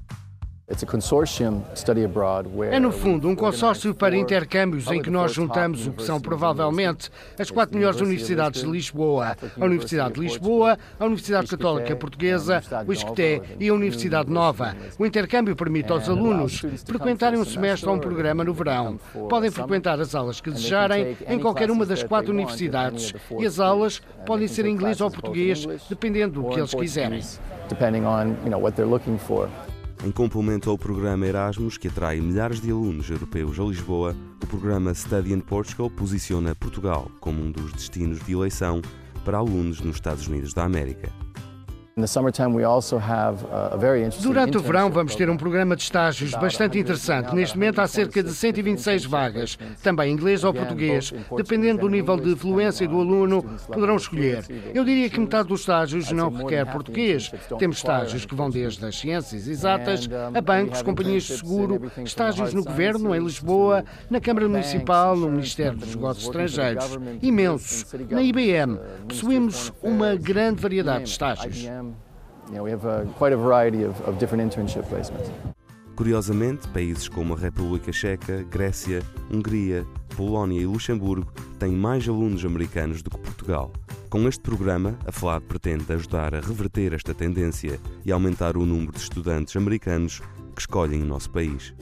É, 2.75 2.81
no 2.81 2.91
fundo, 2.91 3.29
um 3.29 3.37
consórcio 3.37 3.95
para 3.95 4.17
intercâmbios 4.17 4.91
em 4.91 5.01
que 5.01 5.09
nós 5.09 5.33
juntamos 5.33 5.87
o 5.87 5.93
que 5.93 6.03
são 6.03 6.21
provavelmente 6.21 7.09
as 7.39 7.53
quatro 7.53 7.77
melhores 7.77 8.01
universidades 8.01 8.63
de 8.63 8.69
Lisboa: 8.69 9.37
a 9.61 9.65
Universidade 9.65 10.15
de 10.15 10.21
Lisboa, 10.21 10.77
a 10.99 11.05
Universidade 11.05 11.47
Católica 11.47 11.95
Portuguesa, 11.95 12.61
o 12.85 12.93
ISCTE 12.93 13.43
e 13.61 13.69
a 13.69 13.75
Universidade 13.75 14.29
Nova. 14.29 14.77
O 14.99 15.07
intercâmbio 15.07 15.55
permite 15.55 15.93
aos 15.93 16.09
alunos 16.09 16.61
frequentarem 16.85 17.39
um 17.39 17.45
semestre 17.45 17.89
ou 17.89 17.95
um 17.95 18.01
programa 18.01 18.43
no 18.43 18.53
verão. 18.53 18.99
Podem 19.29 19.53
frequentar 19.53 20.01
as 20.01 20.17
aulas 20.17 20.41
que 20.41 20.51
desejarem 20.51 21.17
em 21.29 21.39
qualquer 21.39 21.71
uma 21.71 21.87
das 21.87 22.03
quatro 22.03 22.33
universidades 22.33 23.15
e 23.39 23.47
as 23.47 23.61
aulas 23.61 24.03
podem 24.27 24.49
ser 24.49 24.67
em 24.67 24.73
inglês 24.73 25.01
ou 25.01 25.13
português, 25.13 25.65
dependendo 25.89 26.43
do 26.43 26.49
que 26.49 26.59
eles 26.59 26.75
quiserem. 26.75 27.23
Em 30.05 30.11
complemento 30.11 30.71
ao 30.71 30.79
programa 30.79 31.27
Erasmus, 31.27 31.79
que 31.79 31.89
atrai 31.89 32.21
milhares 32.21 32.61
de 32.61 32.71
alunos 32.71 33.09
europeus 33.11 33.59
a 33.59 33.65
Lisboa, 33.65 34.15
o 34.43 34.47
programa 34.47 34.95
Study 34.95 35.33
in 35.33 35.41
Portugal 35.41 35.91
posiciona 35.91 36.55
Portugal 36.55 37.11
como 37.21 37.43
um 37.43 37.51
dos 37.51 37.73
destinos 37.73 38.25
de 38.25 38.33
eleição 38.33 38.83
para 39.25 39.39
alunos 39.39 39.81
nos 39.81 39.97
Estados 39.97 40.29
Unidos 40.29 40.55
da 40.55 40.65
América. 40.65 41.26
Durante 44.21 44.59
o 44.59 44.61
verão 44.61 44.91
vamos 44.91 45.15
ter 45.15 45.31
um 45.31 45.37
programa 45.39 45.75
de 45.75 45.83
estágios 45.83 46.33
bastante 46.33 46.79
interessante. 46.79 47.35
Neste 47.35 47.57
momento 47.57 47.81
há 47.81 47.87
cerca 47.87 48.23
de 48.23 48.35
126 48.35 49.07
vagas, 49.07 49.59
também 49.83 50.13
inglês 50.13 50.45
ou 50.45 50.53
português. 50.53 51.11
Dependendo 51.35 51.81
do 51.81 51.89
nível 51.89 52.19
de 52.19 52.37
fluência 52.37 52.87
do 52.87 53.01
aluno, 53.01 53.43
poderão 53.73 53.97
escolher. 53.97 54.45
Eu 54.75 54.85
diria 54.85 55.09
que 55.09 55.19
metade 55.19 55.49
dos 55.49 55.61
estágios 55.61 56.13
não 56.13 56.29
requer 56.29 56.71
português. 56.71 57.33
Temos 57.59 57.79
estágios 57.79 58.27
que 58.27 58.35
vão 58.35 58.51
desde 58.51 58.85
as 58.85 58.99
ciências 58.99 59.49
exatas 59.49 60.07
a 60.35 60.41
bancos, 60.43 60.83
companhias 60.83 61.23
de 61.23 61.39
seguro, 61.39 61.91
estágios 62.05 62.53
no 62.53 62.63
governo, 62.63 63.15
em 63.15 63.21
Lisboa, 63.21 63.83
na 64.11 64.21
Câmara 64.21 64.47
Municipal, 64.47 65.17
no 65.17 65.31
Ministério 65.31 65.79
dos 65.79 65.95
Negócios 65.95 66.27
Estrangeiros. 66.27 66.99
Imensos. 67.23 67.87
Na 68.11 68.21
IBM, 68.21 68.79
possuímos 69.09 69.73
uma 69.83 70.15
grande 70.15 70.61
variedade 70.61 71.05
de 71.05 71.11
estágios. 71.11 71.67
Curiosamente, 75.97 76.69
países 76.69 77.09
como 77.09 77.35
a 77.35 77.39
República 77.39 77.91
Checa, 77.91 78.45
Grécia, 78.51 79.03
Hungria, 79.33 79.87
Polónia 80.15 80.61
e 80.61 80.67
Luxemburgo 80.67 81.33
têm 81.59 81.73
mais 81.73 82.07
alunos 82.07 82.45
americanos 82.45 83.03
do 83.03 83.11
que 83.11 83.19
Portugal. 83.19 83.73
Com 84.11 84.29
este 84.29 84.41
programa, 84.41 84.99
a 85.07 85.11
FLAD 85.11 85.45
pretende 85.47 85.93
ajudar 85.93 86.35
a 86.35 86.41
reverter 86.41 86.93
esta 86.93 87.15
tendência 87.15 87.81
e 88.05 88.13
aumentar 88.13 88.57
o 88.57 88.65
número 88.65 88.93
de 88.93 88.99
estudantes 88.99 89.57
americanos 89.57 90.21
que 90.55 90.61
escolhem 90.61 91.03
o 91.03 91.07
nosso 91.07 91.31
país. 91.31 91.75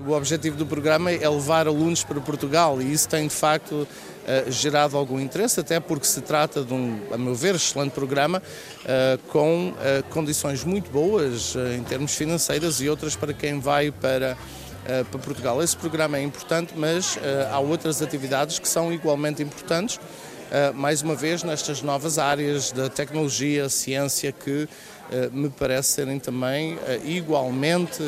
O 0.00 0.12
objetivo 0.12 0.56
do 0.56 0.66
programa 0.66 1.10
é 1.10 1.28
levar 1.28 1.66
alunos 1.66 2.04
para 2.04 2.20
Portugal 2.20 2.80
e 2.80 2.92
isso 2.92 3.08
tem 3.08 3.26
de 3.26 3.34
facto 3.34 3.86
eh, 4.24 4.44
gerado 4.48 4.96
algum 4.96 5.18
interesse, 5.18 5.58
até 5.58 5.80
porque 5.80 6.06
se 6.06 6.20
trata 6.20 6.62
de 6.62 6.72
um, 6.72 7.00
a 7.10 7.18
meu 7.18 7.34
ver, 7.34 7.56
excelente 7.56 7.90
programa 7.90 8.40
eh, 8.84 9.18
com 9.28 9.74
eh, 9.80 10.04
condições 10.10 10.62
muito 10.62 10.90
boas 10.90 11.56
em 11.76 11.82
termos 11.82 12.14
financeiros 12.14 12.80
e 12.80 12.88
outras 12.88 13.16
para 13.16 13.32
quem 13.32 13.58
vai 13.58 13.90
para 13.90 14.36
para 14.84 15.20
Portugal. 15.20 15.62
Esse 15.62 15.76
programa 15.76 16.18
é 16.18 16.22
importante, 16.24 16.72
mas 16.76 17.16
há 17.52 17.60
outras 17.60 18.02
atividades 18.02 18.58
que 18.58 18.68
são 18.68 18.92
igualmente 18.92 19.40
importantes, 19.40 20.00
mais 20.74 21.02
uma 21.02 21.14
vez 21.14 21.44
nestas 21.44 21.82
novas 21.82 22.18
áreas 22.18 22.72
da 22.72 22.88
tecnologia, 22.88 23.68
ciência, 23.68 24.32
que 24.32 24.68
me 25.30 25.48
parece 25.50 25.92
serem 25.92 26.18
também 26.18 26.76
igualmente 27.04 28.02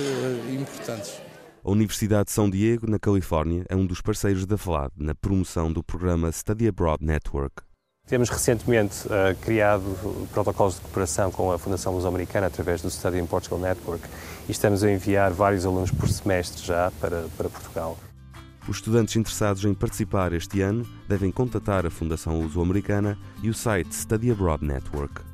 importantes. 0.53 1.24
A 1.67 1.71
Universidade 1.71 2.27
de 2.27 2.33
São 2.33 2.51
Diego, 2.51 2.87
na 2.87 2.99
Califórnia, 2.99 3.65
é 3.71 3.75
um 3.75 3.87
dos 3.87 4.03
parceiros 4.03 4.45
da 4.45 4.59
FLAD 4.59 4.93
na 4.99 5.15
promoção 5.15 5.73
do 5.73 5.83
programa 5.83 6.31
Study 6.31 6.69
Abroad 6.69 7.03
Network. 7.03 7.63
Temos 8.07 8.29
recentemente 8.29 9.07
uh, 9.07 9.35
criado 9.41 9.83
protocolos 10.31 10.75
de 10.75 10.83
cooperação 10.83 11.31
com 11.31 11.51
a 11.51 11.59
Fundação 11.59 11.95
Luso-Americana 11.95 12.49
através 12.49 12.83
do 12.83 12.91
Study 12.91 13.19
in 13.19 13.25
Portugal 13.25 13.59
Network 13.59 14.07
e 14.47 14.53
estamos 14.53 14.85
a 14.85 14.93
enviar 14.93 15.33
vários 15.33 15.65
alunos 15.65 15.91
por 15.91 16.07
semestre 16.07 16.63
já 16.63 16.93
para, 17.01 17.29
para 17.35 17.49
Portugal. 17.49 17.97
Os 18.69 18.77
estudantes 18.77 19.17
interessados 19.17 19.65
em 19.65 19.73
participar 19.73 20.35
este 20.35 20.61
ano 20.61 20.87
devem 21.09 21.33
contatar 21.33 21.87
a 21.87 21.91
Fundação 21.91 22.43
Luso-Americana 22.43 23.17
e 23.43 23.49
o 23.49 23.55
site 23.55 23.95
Study 23.95 24.31
Abroad 24.31 24.63
Network. 24.63 25.34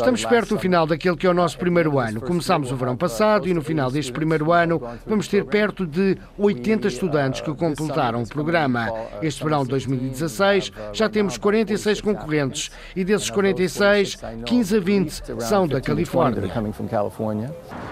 Estamos 0.00 0.24
perto 0.24 0.54
do 0.54 0.58
final 0.58 0.86
daquele 0.86 1.16
que 1.16 1.26
é 1.26 1.30
o 1.30 1.34
nosso 1.34 1.58
primeiro 1.58 1.98
ano. 1.98 2.18
Começámos 2.20 2.72
o 2.72 2.76
verão 2.76 2.96
passado 2.96 3.46
e 3.46 3.52
no 3.52 3.60
final 3.60 3.90
deste 3.90 4.10
primeiro 4.10 4.52
ano 4.52 4.80
vamos 5.06 5.28
ter 5.28 5.44
perto 5.44 5.86
de 5.86 6.16
80 6.38 6.88
estudantes 6.88 7.42
que 7.42 7.54
completaram 7.54 8.22
o 8.22 8.26
programa. 8.26 8.90
Este 9.20 9.44
verão 9.44 9.64
de 9.64 9.68
2016 9.68 10.72
já 10.94 11.10
temos 11.10 11.36
46 11.36 12.00
concorrentes 12.00 12.70
e 12.94 13.04
desses 13.04 13.28
46, 13.28 14.16
15 14.46 14.76
a 14.76 14.80
20 14.80 15.22
são 15.40 15.68
da 15.68 15.80
Califórnia. 15.80 16.40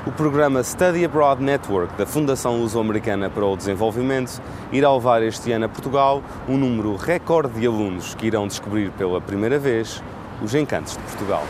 O 0.07 0.13
programa 0.13 0.63
Study 0.63 1.05
Abroad 1.05 1.43
Network 1.43 1.99
da 1.99 2.07
Fundação 2.07 2.59
Luso-Americana 2.59 3.29
para 3.29 3.45
o 3.45 3.57
Desenvolvimento 3.57 4.41
irá 4.73 4.91
levar 4.93 5.23
este 5.23 5.53
ano 5.53 5.67
a 5.67 5.69
Portugal 5.69 6.23
um 6.49 6.57
número 6.57 6.97
recorde 6.97 7.61
de 7.61 7.67
alunos 7.67 8.15
que 8.15 8.27
irão 8.27 8.47
descobrir 8.47 8.91
pela 8.93 9.21
primeira 9.21 9.59
vez 9.59 10.03
os 10.43 10.55
encantos 10.55 10.93
de 10.93 10.99
Portugal. 11.01 11.47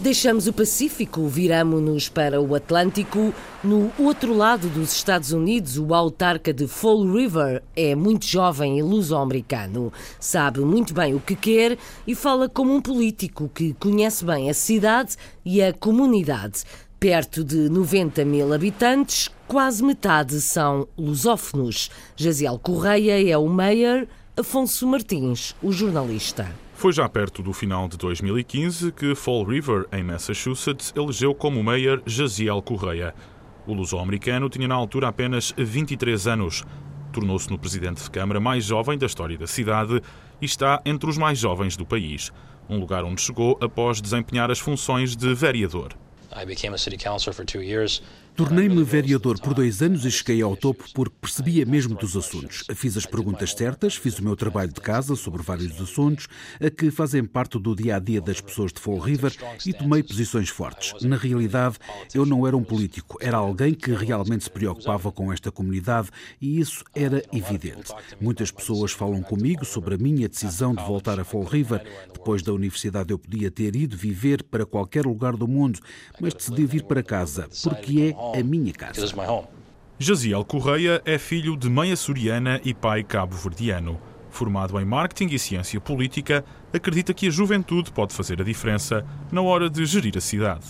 Deixamos 0.00 0.46
o 0.46 0.52
Pacífico, 0.54 1.28
viramos-nos 1.28 2.08
para 2.08 2.40
o 2.40 2.54
Atlântico. 2.54 3.34
No 3.62 3.92
outro 3.98 4.32
lado 4.34 4.66
dos 4.70 4.94
Estados 4.94 5.30
Unidos, 5.30 5.76
o 5.76 5.94
autarca 5.94 6.54
de 6.54 6.66
Fall 6.66 7.04
River 7.04 7.62
é 7.76 7.94
muito 7.94 8.24
jovem 8.24 8.78
e 8.78 8.82
luso-americano. 8.82 9.92
Sabe 10.18 10.60
muito 10.60 10.94
bem 10.94 11.14
o 11.14 11.20
que 11.20 11.36
quer 11.36 11.76
e 12.06 12.14
fala 12.14 12.48
como 12.48 12.74
um 12.74 12.80
político 12.80 13.50
que 13.54 13.74
conhece 13.74 14.24
bem 14.24 14.48
a 14.48 14.54
cidade 14.54 15.16
e 15.44 15.62
a 15.62 15.70
comunidade. 15.70 16.62
Perto 16.98 17.44
de 17.44 17.68
90 17.68 18.24
mil 18.24 18.54
habitantes, 18.54 19.28
quase 19.46 19.84
metade 19.84 20.40
são 20.40 20.88
lusófonos. 20.96 21.90
Jaziel 22.16 22.58
Correia 22.58 23.30
é 23.30 23.36
o 23.36 23.46
mayor 23.46 24.06
Afonso 24.40 24.86
Martins, 24.86 25.54
o 25.62 25.70
jornalista. 25.70 26.50
Foi 26.72 26.94
já 26.94 27.06
perto 27.06 27.42
do 27.42 27.52
final 27.52 27.86
de 27.86 27.98
2015 27.98 28.90
que 28.90 29.14
Fall 29.14 29.44
River, 29.44 29.86
em 29.92 30.02
Massachusetts, 30.02 30.94
elegeu 30.96 31.34
como 31.34 31.62
mayor 31.62 32.02
Jaziel 32.06 32.62
Correia. 32.62 33.14
O 33.66 33.74
luso-americano 33.74 34.48
tinha 34.48 34.66
na 34.66 34.74
altura 34.74 35.08
apenas 35.08 35.52
23 35.58 36.26
anos. 36.26 36.64
Tornou-se 37.12 37.50
no 37.50 37.58
presidente 37.58 38.02
de 38.02 38.10
Câmara 38.10 38.40
mais 38.40 38.64
jovem 38.64 38.96
da 38.96 39.04
história 39.04 39.36
da 39.36 39.46
cidade 39.46 40.00
e 40.40 40.46
está 40.46 40.80
entre 40.86 41.10
os 41.10 41.18
mais 41.18 41.38
jovens 41.38 41.76
do 41.76 41.84
país, 41.84 42.32
um 42.66 42.80
lugar 42.80 43.04
onde 43.04 43.20
chegou 43.20 43.58
após 43.60 44.00
desempenhar 44.00 44.50
as 44.50 44.58
funções 44.58 45.14
de 45.14 45.34
vereador. 45.34 45.92
I 46.34 46.46
became 46.46 46.74
a 46.74 46.78
city 46.78 46.96
councilor 46.96 47.34
for 47.34 47.44
two 47.44 47.60
years. 47.60 48.00
Tornei-me 48.40 48.82
vereador 48.82 49.38
por 49.38 49.52
dois 49.52 49.82
anos 49.82 50.06
e 50.06 50.10
cheguei 50.10 50.40
ao 50.40 50.56
topo 50.56 50.86
porque 50.94 51.14
percebia 51.20 51.66
mesmo 51.66 51.94
dos 51.94 52.16
assuntos. 52.16 52.64
Fiz 52.74 52.96
as 52.96 53.04
perguntas 53.04 53.52
certas, 53.52 53.96
fiz 53.96 54.18
o 54.18 54.24
meu 54.24 54.34
trabalho 54.34 54.72
de 54.72 54.80
casa 54.80 55.14
sobre 55.14 55.42
vários 55.42 55.78
assuntos 55.78 56.26
a 56.58 56.70
que 56.70 56.90
fazem 56.90 57.22
parte 57.22 57.58
do 57.58 57.76
dia 57.76 57.96
a 57.96 57.98
dia 57.98 58.18
das 58.18 58.40
pessoas 58.40 58.72
de 58.72 58.80
Fall 58.80 58.98
River 58.98 59.36
e 59.66 59.74
tomei 59.74 60.02
posições 60.02 60.48
fortes. 60.48 60.94
Na 61.02 61.18
realidade, 61.18 61.76
eu 62.14 62.24
não 62.24 62.46
era 62.46 62.56
um 62.56 62.64
político, 62.64 63.18
era 63.20 63.36
alguém 63.36 63.74
que 63.74 63.92
realmente 63.92 64.44
se 64.44 64.50
preocupava 64.50 65.12
com 65.12 65.30
esta 65.30 65.52
comunidade 65.52 66.08
e 66.40 66.58
isso 66.58 66.82
era 66.94 67.22
evidente. 67.34 67.92
Muitas 68.18 68.50
pessoas 68.50 68.92
falam 68.92 69.20
comigo 69.20 69.66
sobre 69.66 69.96
a 69.96 69.98
minha 69.98 70.26
decisão 70.26 70.74
de 70.74 70.82
voltar 70.82 71.20
a 71.20 71.24
Fall 71.24 71.44
River. 71.44 71.84
Depois 72.10 72.42
da 72.42 72.54
universidade, 72.54 73.12
eu 73.12 73.18
podia 73.18 73.50
ter 73.50 73.76
ido 73.76 73.98
viver 73.98 74.42
para 74.44 74.64
qualquer 74.64 75.04
lugar 75.04 75.36
do 75.36 75.46
mundo, 75.46 75.78
mas 76.18 76.32
decidi 76.32 76.64
vir 76.64 76.84
para 76.84 77.02
casa 77.02 77.46
porque 77.62 78.00
é 78.00 78.29
a 78.34 78.42
minha 78.42 78.72
casa. 78.72 79.00
Jaziel 79.98 80.44
Correia 80.44 81.02
é 81.04 81.18
filho 81.18 81.56
de 81.56 81.68
mãe 81.68 81.92
açoriana 81.92 82.60
e 82.64 82.72
pai 82.72 83.04
cabo-verdiano. 83.04 84.00
Formado 84.30 84.78
em 84.80 84.84
marketing 84.84 85.34
e 85.34 85.38
ciência 85.38 85.80
política, 85.80 86.44
acredita 86.72 87.12
que 87.12 87.26
a 87.26 87.30
juventude 87.30 87.90
pode 87.90 88.14
fazer 88.14 88.40
a 88.40 88.44
diferença 88.44 89.04
na 89.30 89.42
hora 89.42 89.68
de 89.68 89.84
gerir 89.84 90.16
a 90.16 90.20
cidade. 90.20 90.64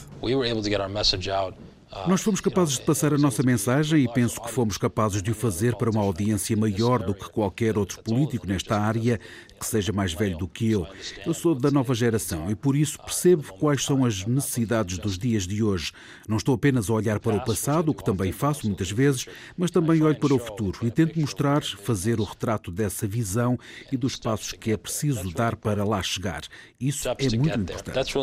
Nós 2.06 2.22
fomos 2.22 2.40
capazes 2.40 2.78
de 2.78 2.84
passar 2.84 3.12
a 3.12 3.18
nossa 3.18 3.42
mensagem 3.42 4.04
e 4.04 4.12
penso 4.12 4.40
que 4.40 4.50
fomos 4.50 4.78
capazes 4.78 5.20
de 5.20 5.32
o 5.32 5.34
fazer 5.34 5.74
para 5.74 5.90
uma 5.90 6.00
audiência 6.00 6.56
maior 6.56 7.02
do 7.02 7.12
que 7.12 7.28
qualquer 7.28 7.76
outro 7.76 8.00
político 8.00 8.46
nesta 8.46 8.80
área 8.80 9.18
que 9.60 9.66
seja 9.66 9.92
mais 9.92 10.14
velho 10.14 10.38
do 10.38 10.48
que 10.48 10.70
eu. 10.70 10.86
Eu 11.26 11.34
sou 11.34 11.54
da 11.54 11.70
nova 11.70 11.94
geração 11.94 12.50
e 12.50 12.54
por 12.54 12.74
isso 12.74 12.98
percebo 12.98 13.44
quais 13.58 13.84
são 13.84 14.06
as 14.06 14.24
necessidades 14.24 14.96
dos 14.96 15.18
dias 15.18 15.46
de 15.46 15.62
hoje. 15.62 15.92
Não 16.26 16.38
estou 16.38 16.54
apenas 16.54 16.88
a 16.88 16.94
olhar 16.94 17.20
para 17.20 17.36
o 17.36 17.44
passado, 17.44 17.90
o 17.90 17.94
que 17.94 18.02
também 18.02 18.32
faço 18.32 18.66
muitas 18.66 18.90
vezes, 18.90 19.26
mas 19.56 19.70
também 19.70 20.02
olho 20.02 20.18
para 20.18 20.34
o 20.34 20.38
futuro 20.38 20.78
e 20.82 20.90
tento 20.90 21.20
mostrar, 21.20 21.62
fazer 21.62 22.18
o 22.18 22.24
retrato 22.24 22.70
dessa 22.70 23.06
visão 23.06 23.58
e 23.92 23.96
dos 23.98 24.16
passos 24.16 24.52
que 24.52 24.72
é 24.72 24.76
preciso 24.78 25.30
dar 25.30 25.54
para 25.56 25.84
lá 25.84 26.02
chegar. 26.02 26.40
Isso 26.80 27.06
é 27.08 27.36
muito 27.36 27.58
importante. 27.58 28.16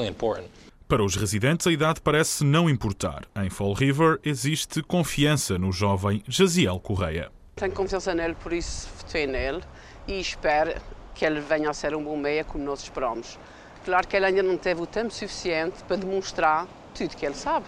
Para 0.87 1.03
os 1.03 1.15
residentes, 1.17 1.67
a 1.67 1.71
idade 1.71 2.01
parece 2.01 2.43
não 2.43 2.69
importar. 2.69 3.25
Em 3.35 3.49
Fall 3.49 3.73
River 3.73 4.19
existe 4.23 4.81
confiança 4.81 5.59
no 5.59 5.71
jovem 5.71 6.23
Jaziel 6.27 6.79
Correia. 6.79 7.29
Tenho 7.57 7.73
confiança 7.73 8.15
nele, 8.15 8.35
por 8.35 8.53
isso 8.53 8.87
votei 8.97 9.27
nele 9.27 9.61
e 10.07 10.19
espero 10.19 10.73
que 11.17 11.25
ele 11.25 11.39
venha 11.39 11.69
a 11.69 11.73
ser 11.73 11.95
um 11.95 12.03
bom 12.03 12.15
meia 12.15 12.43
como 12.43 12.63
nós 12.63 12.81
esperamos. 12.83 13.39
Claro 13.83 14.07
que 14.07 14.15
ele 14.15 14.27
ainda 14.27 14.43
não 14.43 14.57
teve 14.57 14.81
o 14.81 14.85
tempo 14.85 15.11
suficiente 15.11 15.83
para 15.83 15.97
demonstrar 15.97 16.67
tudo 16.93 17.15
que 17.15 17.25
ele 17.25 17.35
sabe 17.35 17.65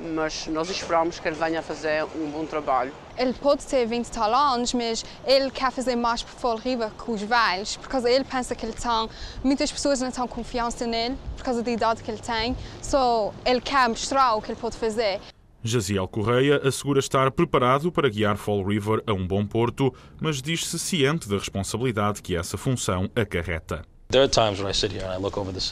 mas 0.00 0.46
nós 0.48 0.68
esperamos 0.70 1.18
que 1.18 1.28
ele 1.28 1.36
venha 1.36 1.60
a 1.60 1.62
fazer 1.62 2.04
um 2.16 2.30
bom 2.30 2.44
trabalho. 2.44 2.92
Ele 3.16 3.32
pode 3.32 3.64
ter 3.64 3.86
20 3.86 4.06
tal 4.08 4.34
anos, 4.34 4.74
mas 4.74 5.04
ele 5.24 5.50
quer 5.50 5.70
fazer 5.70 5.94
mais 5.94 6.22
por 6.22 6.32
Fall 6.32 6.56
River 6.56 6.90
que 6.90 7.10
os 7.10 7.22
velhos, 7.22 7.76
porque 7.76 7.96
ele 8.08 8.24
pensa 8.24 8.54
que 8.54 8.66
ele 8.66 8.72
tem, 8.72 9.08
muitas 9.42 9.70
pessoas 9.70 10.00
não 10.00 10.10
têm 10.10 10.26
confiança 10.26 10.86
nele, 10.86 11.16
por 11.36 11.44
causa 11.44 11.62
da 11.62 11.70
idade 11.70 12.02
que 12.02 12.10
ele 12.10 12.20
tem, 12.20 12.56
só 12.82 13.28
so, 13.28 13.34
ele 13.44 13.60
quer 13.60 13.88
mostrar 13.88 14.34
o 14.34 14.42
que 14.42 14.50
ele 14.50 14.60
pode 14.60 14.76
fazer. 14.76 15.20
Jaziel 15.66 16.06
Correia 16.06 16.60
assegura 16.62 17.00
estar 17.00 17.30
preparado 17.30 17.90
para 17.90 18.10
guiar 18.10 18.36
Fall 18.36 18.62
River 18.62 19.02
a 19.06 19.14
um 19.14 19.26
bom 19.26 19.46
porto, 19.46 19.94
mas 20.20 20.42
diz-se 20.42 20.78
ciente 20.78 21.26
da 21.26 21.38
responsabilidade 21.38 22.20
que 22.20 22.36
essa 22.36 22.58
função 22.58 23.10
acarreta. 23.16 23.93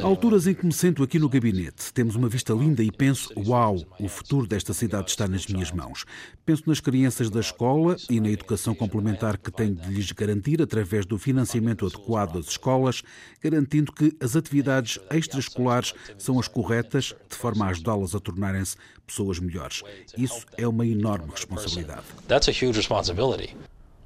Há 0.04 0.10
alturas 0.10 0.48
em 0.48 0.54
que 0.54 0.66
me 0.66 0.72
sento 0.72 1.02
aqui 1.02 1.16
no 1.16 1.28
gabinete, 1.28 1.92
temos 1.92 2.16
uma 2.16 2.28
vista 2.28 2.52
linda 2.52 2.82
e 2.82 2.90
penso: 2.90 3.32
uau, 3.36 3.76
o 4.00 4.08
futuro 4.08 4.48
desta 4.48 4.72
cidade 4.72 5.10
está 5.10 5.28
nas 5.28 5.46
minhas 5.46 5.70
mãos. 5.70 6.04
Penso 6.44 6.64
nas 6.66 6.80
crianças 6.80 7.30
da 7.30 7.38
escola 7.38 7.96
e 8.10 8.20
na 8.20 8.28
educação 8.28 8.74
complementar 8.74 9.38
que 9.38 9.52
tenho 9.52 9.76
de 9.76 9.88
lhes 9.88 10.10
garantir 10.10 10.60
através 10.60 11.06
do 11.06 11.18
financiamento 11.18 11.86
adequado 11.86 12.32
das 12.32 12.46
escolas, 12.46 13.02
garantindo 13.40 13.92
que 13.92 14.16
as 14.20 14.34
atividades 14.34 14.98
extraescolares 15.10 15.94
são 16.18 16.40
as 16.40 16.48
corretas, 16.48 17.14
de 17.30 17.36
forma 17.36 17.66
a 17.66 17.68
ajudá-las 17.68 18.12
a 18.14 18.18
tornarem-se 18.18 18.76
pessoas 19.06 19.38
melhores. 19.38 19.82
Isso 20.18 20.44
é 20.56 20.66
uma 20.66 20.84
enorme 20.84 21.30
responsabilidade. 21.30 22.02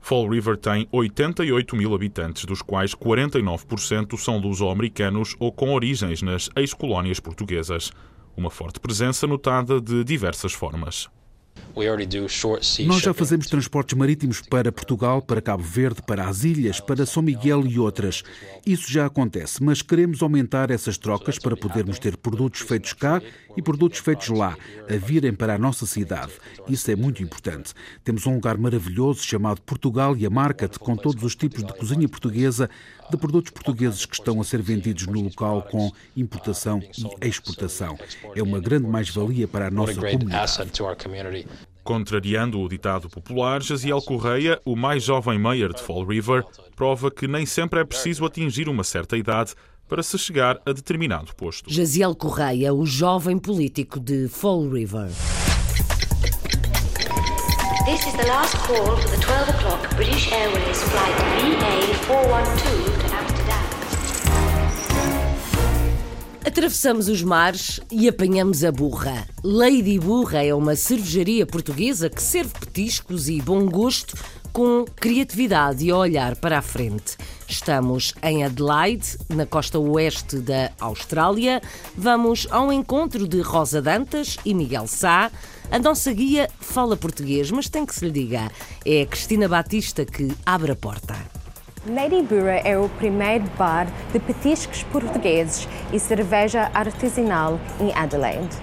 Fall 0.06 0.28
River 0.28 0.56
tem 0.56 0.86
88 0.92 1.75
mil 1.75 1.92
habitantes, 1.92 2.44
dos 2.44 2.62
quais 2.62 2.94
49% 2.94 4.16
são 4.16 4.38
luso-americanos 4.38 5.34
ou 5.36 5.50
com 5.50 5.75
origens 5.75 6.22
nas 6.22 6.48
ex-colónias 6.54 7.18
portuguesas. 7.18 7.90
Uma 8.36 8.48
forte 8.48 8.78
presença 8.78 9.26
notada 9.26 9.80
de 9.80 10.04
diversas 10.04 10.52
formas. 10.52 11.08
Nós 12.86 13.02
já 13.02 13.12
fazemos 13.12 13.48
transportes 13.48 13.98
marítimos 13.98 14.40
para 14.40 14.70
Portugal, 14.70 15.20
para 15.20 15.42
Cabo 15.42 15.62
Verde, 15.62 16.00
para 16.02 16.28
as 16.28 16.44
ilhas, 16.44 16.80
para 16.80 17.04
São 17.04 17.22
Miguel 17.22 17.66
e 17.66 17.78
outras. 17.78 18.22
Isso 18.64 18.90
já 18.90 19.06
acontece, 19.06 19.62
mas 19.62 19.82
queremos 19.82 20.22
aumentar 20.22 20.70
essas 20.70 20.96
trocas 20.96 21.38
para 21.38 21.56
podermos 21.56 21.98
ter 21.98 22.16
produtos 22.16 22.60
feitos 22.60 22.92
cá 22.92 23.20
e 23.56 23.62
produtos 23.62 23.98
feitos 23.98 24.28
lá, 24.28 24.56
a 24.88 24.96
virem 24.96 25.32
para 25.32 25.54
a 25.54 25.58
nossa 25.58 25.86
cidade. 25.86 26.32
Isso 26.68 26.90
é 26.90 26.96
muito 26.96 27.22
importante. 27.22 27.72
Temos 28.04 28.26
um 28.26 28.34
lugar 28.34 28.58
maravilhoso 28.58 29.22
chamado 29.22 29.60
Portugal 29.62 30.16
e 30.16 30.26
a 30.26 30.30
Market, 30.30 30.76
com 30.78 30.96
todos 30.96 31.22
os 31.22 31.34
tipos 31.34 31.64
de 31.64 31.72
cozinha 31.72 32.08
portuguesa, 32.08 32.68
de 33.10 33.16
produtos 33.16 33.52
portugueses 33.52 34.04
que 34.04 34.14
estão 34.14 34.40
a 34.40 34.44
ser 34.44 34.60
vendidos 34.60 35.06
no 35.06 35.20
local 35.20 35.62
com 35.62 35.90
importação 36.16 36.80
e 37.22 37.26
exportação. 37.26 37.98
É 38.34 38.42
uma 38.42 38.60
grande 38.60 38.86
mais-valia 38.86 39.46
para 39.46 39.68
a 39.68 39.70
nossa 39.70 39.94
comunidade. 39.94 40.52
Contrariando 41.84 42.60
o 42.60 42.68
ditado 42.68 43.08
popular, 43.08 43.62
Jaziel 43.62 44.02
Correia, 44.02 44.60
o 44.64 44.75
mais 44.75 45.04
jovem 45.04 45.38
mayor 45.38 45.73
de 45.73 45.80
Fall 45.80 46.04
River, 46.04 46.45
prova 46.75 47.12
que 47.12 47.28
nem 47.28 47.47
sempre 47.47 47.78
é 47.78 47.84
preciso 47.84 48.25
atingir 48.25 48.69
uma 48.69 48.82
certa 48.82 49.16
idade 49.16 49.54
para 49.88 50.02
se 50.02 50.18
chegar 50.18 50.60
a 50.66 50.72
determinado 50.72 51.34
posto. 51.34 51.72
Jaziel 51.72 52.14
Correia, 52.14 52.75
o 52.75 52.84
jovem 52.84 53.38
político 53.38 54.00
de 54.00 54.28
Fall 54.28 54.68
River. 54.68 55.08
This 57.86 58.04
is 58.04 58.14
the 58.14 58.26
last 58.26 58.56
call 58.66 58.96
for 58.96 59.10
the 59.10 59.16
12 59.16 59.49
o'clock 59.49 59.94
British 59.94 60.32
Airways 60.32 60.82
flight 60.82 61.14
VA412 61.38 63.08
to 63.08 63.14
Amsterdam. 63.14 63.76
Atravessamos 66.44 67.08
os 67.08 67.22
mares 67.22 67.80
e 67.90 68.08
apanhamos 68.08 68.64
a 68.64 68.72
Burra. 68.72 69.26
Lady 69.44 69.99
Burra 69.99 70.44
é 70.44 70.54
uma 70.54 70.75
cervejaria 70.75 71.46
portuguesa 71.46 72.10
que 72.10 72.22
serve 72.22 72.52
petiscos 72.58 73.28
e 73.28 73.40
bom 73.40 73.66
gosto 73.66 74.16
com 74.52 74.84
criatividade 74.84 75.84
e 75.84 75.92
olhar 75.92 76.34
para 76.36 76.58
a 76.58 76.62
frente. 76.62 77.16
Estamos 77.49 78.13
em 78.23 78.45
Adelaide, 78.45 79.17
na 79.28 79.47
costa 79.47 79.78
oeste 79.78 80.39
da 80.39 80.71
Austrália. 80.80 81.63
Vamos 81.97 82.47
ao 82.50 82.73
encontro 82.73 83.28
de 83.28 83.41
Rosa 83.41 83.80
Dantas 83.80 84.37
e 84.45 84.52
Miguel 84.52 84.87
Sá. 84.89 85.30
A 85.71 85.78
nossa 85.78 86.13
guia 86.13 86.49
fala 86.61 86.97
português, 86.97 87.50
mas 87.50 87.69
tem 87.69 87.87
que 87.87 87.95
se 87.95 88.04
lhe 88.04 88.11
diga, 88.11 88.50
é 88.85 89.02
a 89.02 89.06
Cristina 89.06 89.49
Batista 89.49 90.04
que 90.04 90.32
abre 90.45 90.73
a 90.73 90.76
porta. 90.76 91.15
Lady 91.87 92.21
Burra 92.23 92.61
é 92.65 92.76
o 92.76 92.89
primeiro 92.89 93.45
bar 93.56 93.87
de 94.13 94.19
petiscos 94.19 94.82
portugueses 94.85 95.69
e 95.93 96.00
cerveja 96.00 96.69
artesanal 96.75 97.61
em 97.78 97.95
Adelaide. 97.95 98.56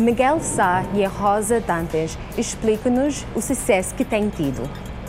Miguel 0.00 0.40
Sá 0.40 0.82
e 0.94 1.04
a 1.04 1.08
Rosa 1.08 1.60
Dantas 1.60 2.16
explicam-nos 2.38 3.26
o 3.34 3.42
sucesso 3.42 3.94
que 3.94 4.04
tem 4.04 4.30
tido 4.30 4.62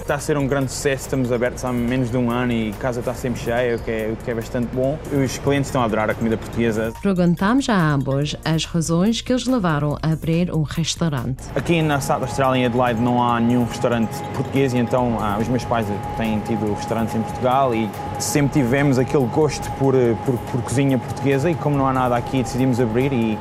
está 0.09 0.15
a 0.15 0.19
ser 0.19 0.39
um 0.39 0.47
grande 0.47 0.71
sucesso, 0.71 1.03
estamos 1.03 1.31
abertos 1.31 1.63
há 1.63 1.71
menos 1.71 2.09
de 2.09 2.17
um 2.17 2.31
ano 2.31 2.51
e 2.51 2.71
a 2.71 2.73
casa 2.81 2.99
está 2.99 3.13
sempre 3.13 3.39
cheia, 3.41 3.75
o 3.75 3.79
que 3.79 3.91
é, 3.91 4.11
o 4.11 4.15
que 4.15 4.31
é 4.31 4.33
bastante 4.33 4.67
bom. 4.73 4.97
Os 5.11 5.37
clientes 5.37 5.69
estão 5.69 5.83
a 5.83 5.85
adorar 5.85 6.09
a 6.09 6.15
comida 6.15 6.35
portuguesa. 6.35 6.91
Perguntamos 6.99 7.69
a 7.69 7.75
ambos 7.75 8.35
as 8.43 8.65
razões 8.65 9.21
que 9.21 9.31
os 9.31 9.45
levaram 9.45 9.99
a 10.01 10.11
abrir 10.11 10.51
um 10.51 10.63
restaurante. 10.63 11.43
Aqui 11.55 11.83
na 11.83 12.01
South 12.01 12.21
Australia, 12.21 12.63
em 12.63 12.65
Adelaide, 12.65 12.99
não 12.99 13.21
há 13.21 13.39
nenhum 13.39 13.65
restaurante 13.65 14.09
português 14.33 14.73
e 14.73 14.79
então 14.79 15.15
ah, 15.21 15.37
os 15.39 15.47
meus 15.47 15.63
pais 15.63 15.85
têm 16.17 16.39
tido 16.39 16.73
restaurantes 16.73 17.13
em 17.13 17.21
Portugal 17.21 17.75
e 17.75 17.87
sempre 18.17 18.63
tivemos 18.63 18.97
aquele 18.97 19.27
gosto 19.27 19.69
por, 19.73 19.93
por, 20.25 20.35
por 20.51 20.61
cozinha 20.63 20.97
portuguesa 20.97 21.51
e 21.51 21.53
como 21.53 21.77
não 21.77 21.85
há 21.85 21.93
nada 21.93 22.15
aqui, 22.15 22.41
decidimos 22.41 22.81
abrir 22.81 23.13
e 23.13 23.37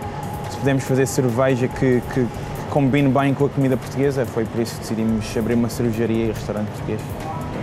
se 0.50 0.58
podemos 0.58 0.84
fazer 0.84 1.06
cerveja 1.06 1.66
que, 1.66 2.02
que 2.12 2.26
combine 2.70 3.08
bem 3.08 3.34
com 3.34 3.46
a 3.46 3.48
comida 3.48 3.76
portuguesa, 3.76 4.24
foi 4.26 4.44
por 4.44 4.60
isso 4.60 4.74
que 4.74 4.80
decidimos 4.80 5.36
abrir 5.36 5.54
uma 5.54 5.68
cervejaria 5.68 6.26
e 6.26 6.28
restaurante 6.28 6.68
português. 6.68 7.00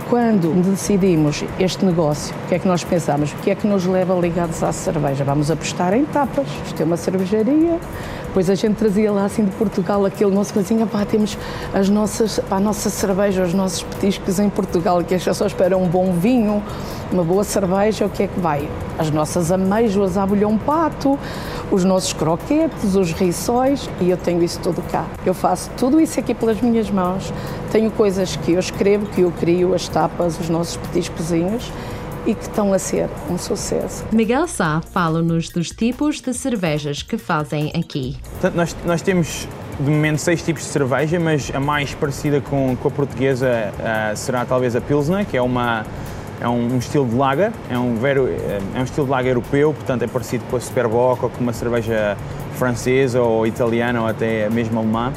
Quando 0.08 0.54
decidimos 0.62 1.42
este 1.58 1.84
negócio, 1.84 2.32
o 2.44 2.48
que 2.48 2.54
é 2.54 2.58
que 2.60 2.68
nós 2.68 2.84
pensamos? 2.84 3.32
O 3.32 3.36
que 3.38 3.50
é 3.50 3.56
que 3.56 3.66
nos 3.66 3.86
leva 3.86 4.14
ligados 4.14 4.62
à 4.62 4.70
cerveja? 4.70 5.24
Vamos 5.24 5.50
apostar 5.50 5.94
em 5.94 6.04
tapas. 6.04 6.46
Isto 6.64 6.80
é 6.80 6.84
uma 6.84 6.96
cervejaria. 6.96 7.80
Depois 8.36 8.48
a 8.48 8.54
gente 8.54 8.76
trazia 8.76 9.10
lá 9.10 9.24
assim 9.24 9.44
de 9.44 9.50
Portugal 9.52 10.04
aquele 10.04 10.30
nosso 10.30 10.52
coisinha, 10.52 10.86
pá, 10.86 11.04
temos 11.04 11.36
as 11.72 11.88
nossas, 11.88 12.38
pá, 12.38 12.56
a 12.56 12.60
nossa 12.60 12.88
cerveja, 12.90 13.42
os 13.42 13.54
nossos 13.54 13.82
petiscos 13.82 14.38
em 14.38 14.50
Portugal, 14.50 15.02
que 15.02 15.14
as 15.14 15.24
pessoas 15.24 15.52
esperam 15.52 15.82
um 15.82 15.88
bom 15.88 16.12
vinho, 16.12 16.62
uma 17.10 17.24
boa 17.24 17.42
cerveja, 17.42 18.04
o 18.04 18.10
que 18.10 18.24
é 18.24 18.26
que 18.28 18.38
vai? 18.38 18.68
As 18.98 19.10
nossas 19.10 19.50
ameijoas 19.50 20.18
à 20.18 20.26
bolhão 20.26 20.58
pato, 20.58 21.18
os 21.70 21.82
nossos 21.82 22.12
croquetes, 22.12 22.94
os 22.94 23.10
riçóis, 23.12 23.88
e 24.00 24.10
eu 24.10 24.16
tenho 24.18 24.42
isso 24.42 24.60
tudo 24.60 24.82
cá. 24.82 25.06
Eu 25.24 25.32
faço 25.32 25.70
tudo 25.76 25.98
isso 25.98 26.20
aqui 26.20 26.34
pelas 26.34 26.60
minhas 26.60 26.90
mãos. 26.90 27.32
Tenho 27.76 27.90
coisas 27.90 28.36
que 28.36 28.52
eu 28.52 28.58
escrevo, 28.58 29.04
que 29.04 29.20
eu 29.20 29.30
crio, 29.30 29.74
as 29.74 29.86
tapas, 29.86 30.40
os 30.40 30.48
nossos 30.48 30.78
petiscozinhos 30.78 31.70
e 32.24 32.34
que 32.34 32.40
estão 32.40 32.72
a 32.72 32.78
ser 32.78 33.06
um 33.28 33.36
sucesso. 33.36 34.02
Miguel 34.10 34.48
Sá 34.48 34.80
fala-nos 34.94 35.50
dos 35.50 35.68
tipos 35.68 36.22
de 36.22 36.32
cervejas 36.32 37.02
que 37.02 37.18
fazem 37.18 37.70
aqui. 37.78 38.16
Portanto, 38.30 38.54
nós, 38.54 38.76
nós 38.86 39.02
temos 39.02 39.46
de 39.78 39.90
momento 39.90 40.20
seis 40.20 40.42
tipos 40.42 40.62
de 40.62 40.68
cerveja, 40.70 41.20
mas 41.20 41.52
a 41.54 41.60
mais 41.60 41.92
parecida 41.92 42.40
com, 42.40 42.74
com 42.76 42.88
a 42.88 42.90
portuguesa 42.90 43.46
uh, 43.74 44.16
será 44.16 44.46
talvez 44.46 44.74
a 44.74 44.80
Pilsner, 44.80 45.26
que 45.26 45.36
é 45.36 45.42
uma 45.42 45.84
é 46.40 46.48
um, 46.48 46.76
um, 46.76 46.78
estilo 46.78 47.06
de 47.06 47.14
lager, 47.14 47.52
é 47.68 47.78
um, 47.78 47.96
vero, 47.96 48.26
é 48.74 48.80
um 48.80 48.84
estilo 48.84 49.04
de 49.04 49.12
lager 49.12 49.32
europeu, 49.32 49.74
portanto 49.74 50.00
é 50.00 50.06
parecido 50.06 50.44
com 50.50 50.56
a 50.56 50.60
Superboc 50.60 51.24
ou 51.24 51.28
com 51.28 51.42
uma 51.42 51.52
cerveja 51.52 52.16
francesa 52.54 53.20
ou 53.20 53.46
italiana 53.46 54.00
ou 54.00 54.06
até 54.06 54.48
mesmo 54.48 54.78
alemã. 54.78 55.12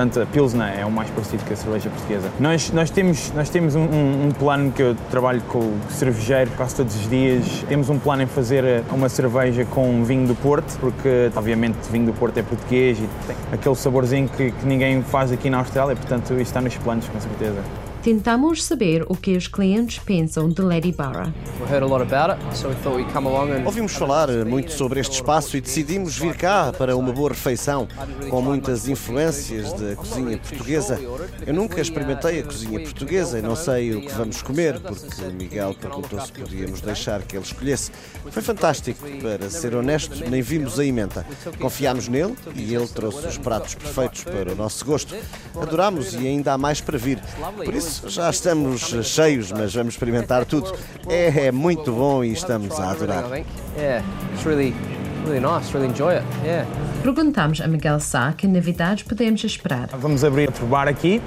Portanto 0.00 0.22
a 0.22 0.24
Pilsner 0.24 0.80
é 0.80 0.86
o 0.86 0.90
mais 0.90 1.10
parecido 1.10 1.44
com 1.44 1.52
a 1.52 1.56
cerveja 1.56 1.90
portuguesa. 1.90 2.30
Nós, 2.40 2.70
nós 2.70 2.88
temos, 2.88 3.30
nós 3.32 3.50
temos 3.50 3.74
um, 3.74 3.82
um, 3.82 4.30
plano 4.30 4.72
que 4.72 4.80
eu 4.80 4.96
trabalho 5.10 5.42
com 5.42 5.58
o 5.58 5.78
cervejeiro 5.90 6.50
quase 6.56 6.76
todos 6.76 6.96
os 6.96 7.10
dias. 7.10 7.44
Temos 7.68 7.90
um 7.90 7.98
plano 7.98 8.22
em 8.22 8.26
fazer 8.26 8.82
uma 8.90 9.10
cerveja 9.10 9.66
com 9.66 10.02
vinho 10.02 10.26
do 10.26 10.34
Porto, 10.34 10.78
porque 10.80 11.30
obviamente 11.36 11.76
vinho 11.92 12.06
do 12.06 12.14
Porto 12.14 12.38
é 12.38 12.42
português 12.42 12.98
e 12.98 13.06
tem 13.26 13.36
aquele 13.52 13.74
saborzinho 13.74 14.26
que, 14.26 14.52
que 14.52 14.66
ninguém 14.66 15.02
faz 15.02 15.32
aqui 15.32 15.50
na 15.50 15.58
Austrália, 15.58 15.94
portanto 15.94 16.32
isso 16.32 16.40
está 16.44 16.62
nos 16.62 16.74
planos 16.78 17.06
com 17.06 17.20
certeza. 17.20 17.89
Tentamos 18.02 18.64
saber 18.64 19.04
o 19.10 19.14
que 19.14 19.36
os 19.36 19.46
clientes 19.46 19.98
pensam 19.98 20.48
de 20.48 20.62
Lady 20.62 20.90
Barra. 20.90 21.34
Ouvimos 23.66 23.92
falar 23.92 24.28
muito 24.46 24.72
sobre 24.72 25.00
este 25.00 25.16
espaço 25.16 25.54
e 25.54 25.60
decidimos 25.60 26.16
vir 26.16 26.34
cá 26.34 26.72
para 26.72 26.96
uma 26.96 27.12
boa 27.12 27.28
refeição, 27.28 27.86
com 28.30 28.40
muitas 28.40 28.88
influências 28.88 29.74
da 29.74 29.94
cozinha 29.96 30.38
portuguesa. 30.38 30.98
Eu 31.46 31.52
nunca 31.52 31.78
experimentei 31.78 32.40
a 32.40 32.42
cozinha 32.42 32.80
portuguesa 32.80 33.38
e 33.38 33.42
não 33.42 33.54
sei 33.54 33.94
o 33.94 34.00
que 34.00 34.12
vamos 34.12 34.40
comer, 34.40 34.80
porque 34.80 35.22
Miguel 35.34 35.74
perguntou 35.74 36.18
se 36.22 36.32
podíamos 36.32 36.80
deixar 36.80 37.20
que 37.20 37.36
ele 37.36 37.44
escolhesse. 37.44 37.90
Foi 38.30 38.42
fantástico, 38.42 39.06
para 39.20 39.50
ser 39.50 39.74
honesto, 39.74 40.26
nem 40.30 40.40
vimos 40.40 40.80
a 40.80 40.84
emenda. 40.86 41.26
Confiámos 41.60 42.08
nele 42.08 42.34
e 42.54 42.74
ele 42.74 42.88
trouxe 42.88 43.26
os 43.26 43.36
pratos 43.36 43.74
perfeitos 43.74 44.24
para 44.24 44.52
o 44.52 44.56
nosso 44.56 44.86
gosto. 44.86 45.14
Adorámos 45.60 46.14
e 46.14 46.26
ainda 46.26 46.54
há 46.54 46.58
mais 46.58 46.80
para 46.80 46.96
vir. 46.96 47.20
Por 47.62 47.74
isso, 47.74 47.89
já 48.06 48.30
estamos 48.30 48.80
cheios, 49.04 49.52
mas 49.52 49.74
vamos 49.74 49.94
experimentar 49.94 50.44
tudo. 50.44 50.72
É, 51.08 51.46
é 51.46 51.52
muito 51.52 51.92
bom 51.92 52.22
e 52.22 52.32
estamos 52.32 52.78
a 52.78 52.90
adorar. 52.90 53.24
Perguntamos 57.02 57.60
a 57.60 57.66
Miguel 57.66 58.00
Sá 58.00 58.32
que 58.32 58.46
novidades 58.46 59.02
podemos 59.02 59.42
esperar. 59.44 59.88
Vamos 59.92 60.24
abrir 60.24 60.48
outro 60.48 60.66
bar 60.66 60.88
aqui, 60.88 61.20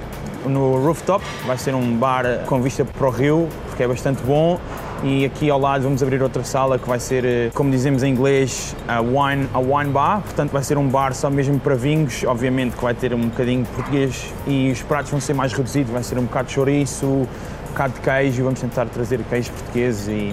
no 0.46 0.84
rooftop. 0.84 1.24
Vai 1.46 1.58
ser 1.58 1.74
um 1.74 1.96
bar 1.96 2.24
com 2.46 2.60
vista 2.60 2.84
para 2.84 3.06
o 3.06 3.10
rio, 3.10 3.48
porque 3.68 3.82
é 3.82 3.88
bastante 3.88 4.22
bom. 4.22 4.58
E 5.06 5.26
aqui 5.26 5.50
ao 5.50 5.60
lado 5.60 5.84
vamos 5.84 6.02
abrir 6.02 6.22
outra 6.22 6.42
sala 6.42 6.78
que 6.78 6.88
vai 6.88 6.98
ser, 6.98 7.26
eh, 7.26 7.50
como 7.52 7.70
dizemos 7.70 8.02
em 8.02 8.10
inglês, 8.10 8.74
a 8.88 9.02
wine, 9.02 9.46
a 9.52 9.58
wine 9.58 9.90
bar. 9.90 10.22
Portanto, 10.22 10.50
vai 10.50 10.64
ser 10.64 10.78
um 10.78 10.88
bar 10.88 11.14
só 11.14 11.28
mesmo 11.28 11.60
para 11.60 11.74
vinhos. 11.74 12.24
Obviamente 12.24 12.74
que 12.74 12.82
vai 12.82 12.94
ter 12.94 13.12
um 13.12 13.28
bocadinho 13.28 13.64
de 13.64 13.68
português 13.68 14.32
e 14.46 14.70
os 14.70 14.80
pratos 14.80 15.10
vão 15.10 15.20
ser 15.20 15.34
mais 15.34 15.52
reduzidos. 15.52 15.92
Vai 15.92 16.02
ser 16.02 16.18
um 16.18 16.24
bocado 16.24 16.48
de 16.48 16.54
chouriço, 16.54 17.04
um 17.04 17.26
bocado 17.68 17.92
de 17.92 18.00
queijo. 18.00 18.44
Vamos 18.44 18.60
tentar 18.60 18.86
trazer 18.86 19.22
queijos 19.24 19.50
portugueses 19.50 20.08
e 20.08 20.32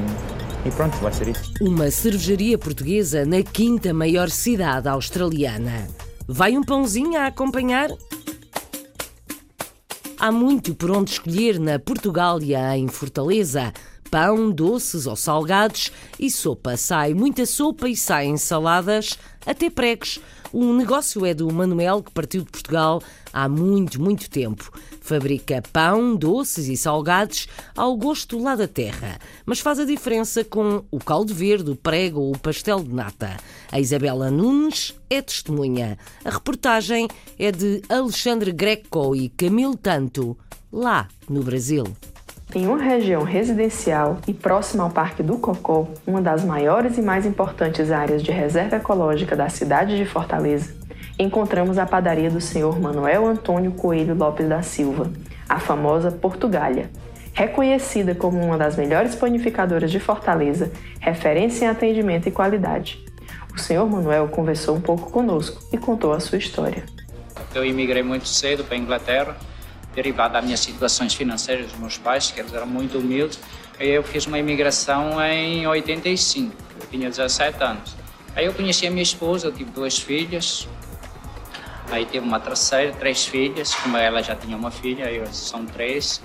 e 0.66 0.70
pronto, 0.70 0.96
vai 0.98 1.12
ser 1.12 1.28
isso. 1.28 1.52
Uma 1.60 1.90
cervejaria 1.90 2.58
portuguesa 2.58 3.26
na 3.26 3.42
quinta 3.42 3.94
maior 3.94 4.30
cidade 4.30 4.88
australiana. 4.88 5.88
Vai 6.28 6.56
um 6.56 6.64
pãozinho 6.64 7.20
a 7.20 7.26
acompanhar? 7.26 7.90
Há 10.20 10.32
muito 10.32 10.76
por 10.76 10.92
onde 10.92 11.12
escolher 11.12 11.60
na 11.60 11.80
Portugália, 11.80 12.78
em 12.78 12.88
Fortaleza. 12.88 13.74
Pão, 14.12 14.52
doces 14.52 15.08
ou 15.08 15.16
salgados 15.16 15.90
e 16.20 16.30
sopa. 16.30 16.76
Sai 16.76 17.14
muita 17.14 17.46
sopa 17.46 17.88
e 17.88 17.96
saem 17.96 18.36
saladas, 18.36 19.18
até 19.46 19.70
pregos. 19.70 20.20
O 20.52 20.74
negócio 20.74 21.26
é 21.26 21.34
do 21.34 21.50
Manuel, 21.50 22.04
que 22.04 22.12
partiu 22.12 22.44
de 22.44 22.52
Portugal 22.52 23.02
há 23.32 23.48
muito, 23.48 24.02
muito 24.02 24.30
tempo. 24.30 24.70
Fabrica 25.00 25.64
pão, 25.72 26.14
doces 26.14 26.68
e 26.68 26.76
salgados 26.76 27.48
ao 27.74 27.96
gosto 27.96 28.38
lá 28.38 28.54
da 28.54 28.68
terra, 28.68 29.18
mas 29.46 29.62
faz 29.62 29.80
a 29.80 29.86
diferença 29.86 30.44
com 30.44 30.84
o 30.92 31.00
caldo 31.00 31.34
verde, 31.34 31.72
o 31.72 31.76
prego 31.76 32.20
ou 32.20 32.36
o 32.36 32.38
pastel 32.38 32.84
de 32.84 32.94
nata. 32.94 33.38
A 33.72 33.80
Isabela 33.80 34.30
Nunes 34.30 34.94
é 35.10 35.22
testemunha. 35.22 35.98
A 36.26 36.30
reportagem 36.30 37.08
é 37.40 37.50
de 37.50 37.82
Alexandre 37.88 38.52
Greco 38.52 39.16
e 39.16 39.30
Camilo 39.30 39.78
Tanto, 39.78 40.38
lá 40.70 41.08
no 41.30 41.42
Brasil. 41.42 41.86
Em 42.54 42.68
uma 42.68 42.78
região 42.78 43.24
residencial 43.24 44.18
e 44.28 44.34
próxima 44.34 44.84
ao 44.84 44.90
Parque 44.90 45.24
do 45.24 45.38
Cocó, 45.38 45.88
uma 46.06 46.22
das 46.22 46.44
maiores 46.44 46.98
e 46.98 47.02
mais 47.02 47.26
importantes 47.26 47.90
áreas 47.92 48.22
de 48.22 48.30
reserva 48.30 48.76
ecológica 48.76 49.38
da 49.38 49.48
cidade 49.48 49.96
de 49.96 50.04
Fortaleza, 50.04 50.76
encontramos 51.18 51.78
a 51.78 51.86
padaria 51.86 52.30
do 52.30 52.42
senhor 52.42 52.78
Manuel 52.78 53.26
Antônio 53.26 53.72
Coelho 53.72 54.14
Lopes 54.14 54.50
da 54.50 54.62
Silva, 54.62 55.10
a 55.48 55.60
famosa 55.60 56.12
Portugália. 56.12 56.90
Reconhecida 57.32 58.14
como 58.14 58.44
uma 58.44 58.58
das 58.58 58.76
melhores 58.76 59.16
panificadoras 59.16 59.90
de 59.90 60.02
Fortaleza, 60.02 60.74
referência 61.00 61.64
em 61.64 61.70
atendimento 61.70 62.28
e 62.28 62.32
qualidade. 62.32 63.00
O 63.56 63.60
senhor 63.60 63.90
Manuel 63.90 64.28
conversou 64.28 64.76
um 64.76 64.82
pouco 64.82 65.10
conosco 65.10 65.64
e 65.72 65.78
contou 65.78 66.12
a 66.12 66.20
sua 66.20 66.38
história. 66.38 66.84
Eu 67.56 67.64
imigrei 67.64 68.04
muito 68.04 68.28
cedo 68.28 68.66
para 68.66 68.76
a 68.76 68.78
Inglaterra 68.78 69.38
derivado 69.94 70.34
das 70.34 70.44
minhas 70.44 70.60
situações 70.60 71.14
financeiras 71.14 71.68
dos 71.68 71.80
meus 71.80 71.98
pais, 71.98 72.32
que 72.32 72.40
eles 72.40 72.54
eram 72.54 72.68
muito 72.68 72.98
humildes. 72.98 73.40
Eu 73.80 74.04
fiz 74.04 74.26
uma 74.26 74.38
imigração 74.38 75.22
em 75.22 75.66
85, 75.68 76.56
eu 76.80 76.88
tinha 76.88 77.10
17 77.10 77.64
anos. 77.64 77.96
Aí 78.36 78.46
eu 78.46 78.54
conheci 78.54 78.88
a 78.88 78.92
minha 78.92 79.04
esposa, 79.04 79.48
eu 79.48 79.52
tive 79.52 79.72
duas 79.72 79.98
filhas. 79.98 80.68
Aí 81.92 82.06
tive 82.06 82.26
uma 82.26 82.40
terceira, 82.40 82.94
três 82.94 83.26
filhas, 83.26 83.76
como 83.76 83.98
ela 83.98 84.24
já 84.24 84.36
tinha 84.36 84.56
uma 84.56 84.72
filha, 84.72 85.08
aí 85.08 85.22
são 85.34 85.66
três. 85.66 86.22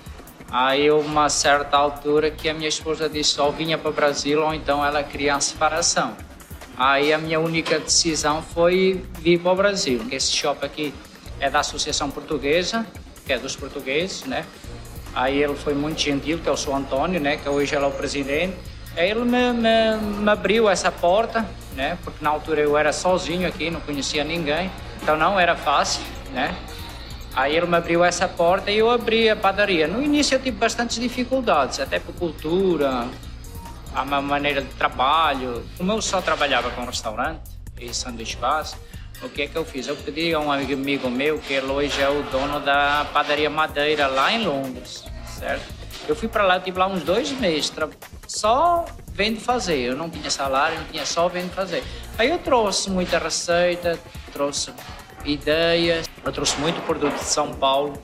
Aí 0.51 0.91
uma 0.91 1.29
certa 1.29 1.77
altura 1.77 2.31
que 2.31 2.49
a 2.49 2.55
minha 2.55 2.69
esposa 2.69 3.09
disse 3.09 3.41
ou 3.41 3.51
vinha 3.51 3.77
para 3.77 3.91
o 3.91 3.93
Brasil 3.93 4.45
ou 4.45 4.55
então 4.55 4.85
ela 4.85 5.03
queria 5.03 5.35
a 5.35 5.41
separação. 5.41 6.17
Aí 6.77 7.13
a 7.13 7.19
minha 7.19 7.41
única 7.41 7.81
decisão 7.81 8.43
foi 8.43 9.03
vir 9.19 9.41
para 9.41 9.53
o 9.53 9.57
Brasil. 9.57 10.07
Esse 10.11 10.31
shopping 10.31 10.67
aqui 10.67 10.95
é 11.41 11.51
da 11.51 11.61
Associação 11.61 12.11
Portuguesa, 12.11 12.87
que 13.27 13.33
é 13.33 13.39
dos 13.39 13.57
portugueses, 13.57 14.25
né? 14.25 14.47
Aí 15.15 15.43
ele 15.43 15.55
foi 15.55 15.75
muito 15.75 16.01
gentil, 16.01 16.39
que 16.39 16.49
é 16.49 16.53
o 16.53 16.57
Sr. 16.57 16.75
Antônio, 16.75 17.21
né? 17.21 17.37
Que 17.37 17.49
hoje 17.49 17.75
ele 17.75 17.85
é 17.85 17.89
o 17.89 17.91
presidente. 17.91 18.57
Aí 18.97 19.11
ele 19.11 19.25
me, 19.25 19.53
me, 19.53 19.97
me, 20.21 20.31
abriu 20.31 20.69
essa 20.69 20.93
porta, 20.93 21.45
né? 21.75 21.99
Porque 22.05 22.23
na 22.23 22.31
altura 22.31 22.61
eu 22.61 22.79
era 22.79 22.93
sozinho 22.93 23.49
aqui, 23.49 23.71
não 23.71 23.81
conhecia 23.81 24.23
ninguém. 24.23 24.71
Então 25.03 25.17
não 25.17 25.39
era 25.39 25.57
fácil, 25.57 26.03
né? 26.33 26.55
Aí 27.35 27.55
ele 27.55 27.67
me 27.67 27.77
abriu 27.77 28.03
essa 28.05 28.27
porta 28.27 28.71
e 28.71 28.79
eu 28.79 28.91
abri 28.91 29.29
a 29.29 29.37
padaria. 29.37 29.87
No 29.87 30.03
início 30.03 30.37
eu 30.37 30.39
tive 30.39 30.57
bastantes 30.57 30.99
dificuldades, 30.99 31.81
até 31.81 31.99
por 31.99 32.15
cultura, 32.15 33.07
a 33.95 34.05
maneira 34.05 34.63
de 34.63 34.69
trabalho. 34.75 35.63
Como 35.77 35.93
eu 35.93 36.01
só 36.01 36.23
trabalhava 36.23 36.71
com 36.71 36.85
restaurante 36.85 37.41
e 37.79 37.93
sanduíche 37.93 38.37
base, 38.37 38.77
o 39.23 39.29
que 39.29 39.43
é 39.43 39.47
que 39.47 39.57
eu 39.57 39.65
fiz? 39.65 39.87
Eu 39.89 39.97
pedi 39.97 40.33
a 40.35 40.41
um 40.41 40.53
amigo 40.53 41.09
meu, 41.09 41.39
que 41.39 41.59
hoje 41.61 42.01
é 42.01 42.09
o 42.09 42.23
dono 42.25 42.61
da 42.61 43.07
padaria 43.13 43.49
Madeira, 43.49 44.07
lá 44.07 44.33
em 44.33 44.45
Londres, 44.45 45.05
certo? 45.39 45.65
Eu 46.09 46.15
fui 46.15 46.29
para 46.29 46.45
lá, 46.45 46.61
tive 46.61 46.79
lá 46.79 46.87
uns 46.87 47.03
dois 47.03 47.33
meses, 47.33 47.73
só 48.29 48.85
vendo 49.13 49.41
fazer. 49.41 49.79
Eu 49.79 49.97
não 49.97 50.09
tinha 50.09 50.31
salário, 50.31 50.79
não 50.79 50.87
tinha 50.87 51.07
só 51.07 51.29
vendo 51.29 51.51
fazer. 51.53 51.83
Aí 52.19 52.31
eu 52.31 52.39
trouxe 52.39 52.91
muita 52.91 53.19
receita, 53.19 53.99
trouxe 54.33 54.73
ideias, 55.25 56.09
eu 56.25 56.33
trouxe 56.33 56.59
muito 56.61 56.81
produto 56.83 57.15
de 57.15 57.25
São 57.25 57.53
Paulo, 57.55 58.01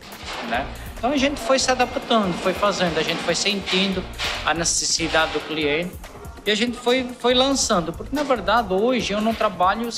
né? 0.49 0.67
Então 0.97 1.13
a 1.13 1.17
gente 1.17 1.41
foi 1.41 1.59
se 1.59 1.71
adaptando, 1.71 2.33
foi 2.43 2.53
fazendo, 2.53 2.99
a 2.99 3.03
gente 3.03 3.23
foi 3.23 3.35
sentindo 3.35 4.03
a 4.45 4.55
necessidade 4.55 5.33
do 5.33 5.41
cliente 5.41 5.95
e 6.45 6.51
a 6.51 6.55
gente 6.55 6.77
foi, 6.77 7.05
foi 7.19 7.35
lançando. 7.35 7.93
Porque 7.93 8.15
na 8.15 8.23
verdade 8.23 8.73
hoje 8.73 9.13
eu 9.13 9.21
não 9.21 9.35
trabalho 9.35 9.89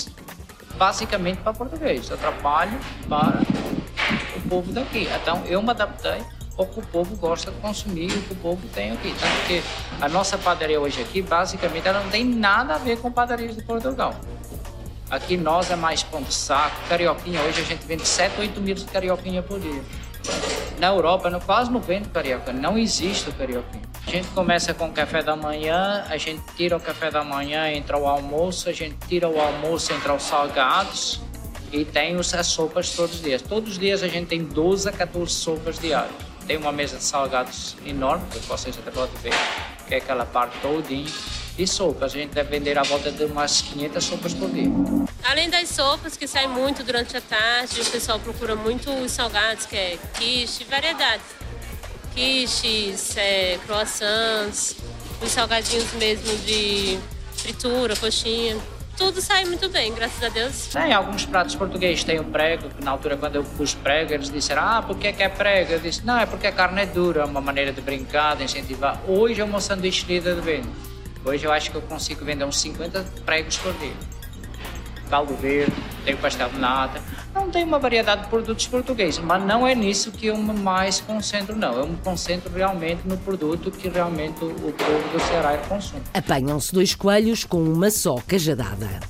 basicamente 0.77 1.39
para 1.39 1.53
português. 1.53 2.09
Eu 2.09 2.17
trabalho 2.17 2.79
para 3.09 3.43
o 4.37 4.49
povo 4.49 4.73
daqui. 4.73 5.09
Então 5.23 5.43
eu 5.47 5.63
me 5.63 5.71
adaptei 5.71 6.23
ao 6.57 6.67
que 6.67 6.79
o 6.79 6.83
povo 6.83 7.17
gosta 7.17 7.51
de 7.51 7.59
consumir, 7.59 8.13
o 8.13 8.23
que 8.23 8.33
o 8.33 8.37
povo 8.37 8.67
tem 8.69 8.93
aqui. 8.93 9.15
Tanto 9.19 9.47
que 9.47 9.63
a 10.01 10.09
nossa 10.09 10.39
padaria 10.39 10.81
hoje 10.81 11.01
aqui, 11.03 11.21
basicamente, 11.21 11.87
ela 11.87 12.01
não 12.01 12.11
tem 12.11 12.25
nada 12.25 12.75
a 12.75 12.79
ver 12.79 12.99
com 12.99 13.11
padarias 13.11 13.57
de 13.57 13.63
Portugal. 13.63 14.15
Aqui 15.11 15.37
nós 15.37 15.71
é 15.71 15.77
mais 15.77 16.03
pão 16.03 16.23
de 16.23 16.33
saco, 16.33 16.77
carioquinha. 16.89 17.41
Hoje 17.43 17.61
a 17.61 17.65
gente 17.65 17.85
vende 17.87 18.07
7, 18.07 18.41
8 18.41 18.61
mil 18.61 18.75
de 18.75 18.85
carioquinha 18.85 19.43
por 19.43 19.61
dia. 19.61 19.83
Na 20.79 20.89
Europa, 20.89 21.31
quase 21.45 21.71
não 21.71 21.81
vende 21.81 22.09
carioca, 22.09 22.53
não 22.53 22.79
existe 22.79 23.29
o 23.31 23.33
carioquinha. 23.33 23.94
A 24.07 24.11
gente 24.11 24.29
começa 24.29 24.75
com 24.75 24.89
o 24.89 24.93
café 24.93 25.23
da 25.23 25.35
manhã, 25.35 26.05
a 26.09 26.17
gente 26.17 26.43
tira 26.57 26.77
o 26.77 26.81
café 26.81 27.11
da 27.11 27.25
manhã, 27.25 27.71
entra 27.71 27.97
o 27.99 28.07
almoço, 28.07 28.69
a 28.69 28.73
gente 28.73 28.97
tira 29.09 29.29
o 29.29 29.41
almoço, 29.41 29.93
entra 29.93 30.15
os 30.15 30.23
salgados 30.23 31.21
e 31.73 31.85
tem 31.85 32.15
as 32.17 32.47
sopas 32.47 32.91
todos 32.91 33.17
os 33.17 33.23
dias. 33.23 33.43
Todos 33.43 33.73
os 33.73 33.79
dias 33.79 34.03
a 34.03 34.09
gente 34.09 34.29
tem 34.29 34.45
12 34.45 34.89
a 34.89 34.93
14 34.93 35.33
sopas 35.33 35.79
diárias. 35.79 36.15
Tem 36.47 36.59
uma 36.59 36.71
mesa 36.71 36.99
de 36.99 37.03
salgados 37.03 37.77
enorme, 37.85 38.27
que 38.31 38.39
vocês 38.41 38.79
até 38.79 38.91
podem 38.91 39.17
ver, 39.23 39.33
que 39.89 39.95
é 39.95 39.97
aquela 39.97 40.27
parte 40.27 40.59
todinha. 40.61 41.11
E 41.57 41.67
sopas, 41.67 42.15
a 42.15 42.19
gente 42.19 42.35
deve 42.35 42.51
vender 42.51 42.77
a 42.79 42.83
volta 42.83 43.11
de 43.11 43.25
umas 43.25 43.63
500 43.63 44.05
sopas 44.05 44.35
por 44.35 44.51
dia. 44.51 44.69
Além 45.25 45.49
das 45.49 45.71
sopas 45.71 46.17
que 46.17 46.29
saem 46.29 46.49
muito 46.49 46.85
durante 46.85 47.17
a 47.17 47.21
tarde, 47.21 47.81
o 47.81 47.85
pessoal 47.87 48.21
procura 48.21 48.55
muito 48.55 48.91
os 48.91 49.13
salgados, 49.13 49.65
que 49.65 49.77
é 49.77 49.99
quiche, 50.19 50.65
variedade 50.65 51.23
quiches, 52.15 53.17
é, 53.17 53.59
croissants, 53.67 54.77
os 55.21 55.31
salgadinhos 55.31 55.93
mesmo 55.95 56.37
de 56.39 56.99
fritura, 57.37 57.97
coxinha. 57.97 58.57
tudo 58.97 59.21
sai 59.21 59.45
muito 59.45 59.69
bem, 59.69 59.93
graças 59.93 60.23
a 60.23 60.29
Deus. 60.29 60.69
Tem 60.69 60.93
alguns 60.93 61.27
pratos 61.27 61.55
portugueses, 61.55 62.05
tem 62.05 62.21
o 62.21 62.25
prego, 62.25 62.71
que 62.71 62.85
na 62.85 62.93
altura 62.93 63.17
quando 63.17 63.37
eu 63.37 63.45
pus 63.45 63.75
prego, 63.75 64.13
eles 64.13 64.31
disseram, 64.31 64.63
ah, 64.63 64.83
por 64.83 64.97
que 64.97 65.09
é 65.09 65.29
prego? 65.29 65.73
Eu 65.73 65.81
disse, 65.81 66.07
não, 66.07 66.19
é 66.19 66.27
porque 66.27 66.47
a 66.47 66.53
carne 66.53 66.83
é 66.83 66.87
dura, 66.87 67.23
é 67.23 67.25
uma 67.25 67.41
maneira 67.41 67.73
de 67.73 67.81
brincar, 67.81 68.37
de 68.37 68.45
incentivar. 68.45 69.01
Hoje 69.09 69.41
é 69.41 69.45
uma 69.45 69.61
sanduíche 69.61 70.07
de 70.07 70.21
venda. 70.21 70.69
Hoje 71.25 71.45
eu 71.45 71.53
acho 71.53 71.71
que 71.71 71.77
eu 71.77 71.83
consigo 71.83 72.25
vender 72.25 72.45
uns 72.45 72.61
50 72.61 73.05
pregos 73.25 73.57
por 73.57 73.73
dia. 73.75 74.14
Caldo 75.09 75.35
verde, 75.35 75.73
tenho 76.05 76.19
pastel 76.19 76.49
de 76.49 76.59
nata. 76.59 77.01
Não 77.35 77.51
tem 77.51 77.65
uma 77.65 77.79
variedade 77.79 78.23
de 78.23 78.29
produtos 78.29 78.67
portugueses, 78.67 79.19
mas 79.19 79.43
não 79.43 79.67
é 79.67 79.75
nisso 79.75 80.11
que 80.13 80.27
eu 80.27 80.37
mais 80.37 81.01
concentro, 81.01 81.57
não. 81.57 81.75
Eu 81.75 81.87
me 81.87 81.97
concentro 81.99 82.53
realmente 82.53 83.01
no 83.05 83.17
produto 83.19 83.71
que 83.71 83.89
realmente 83.89 84.45
o 84.45 84.51
povo 84.51 85.09
do 85.13 85.21
Ceará 85.21 85.57
consome. 85.69 86.03
Apanham-se 86.13 86.73
dois 86.73 86.95
coelhos 86.95 87.45
com 87.45 87.63
uma 87.63 87.91
só 87.91 88.17
cajadada. 88.27 89.01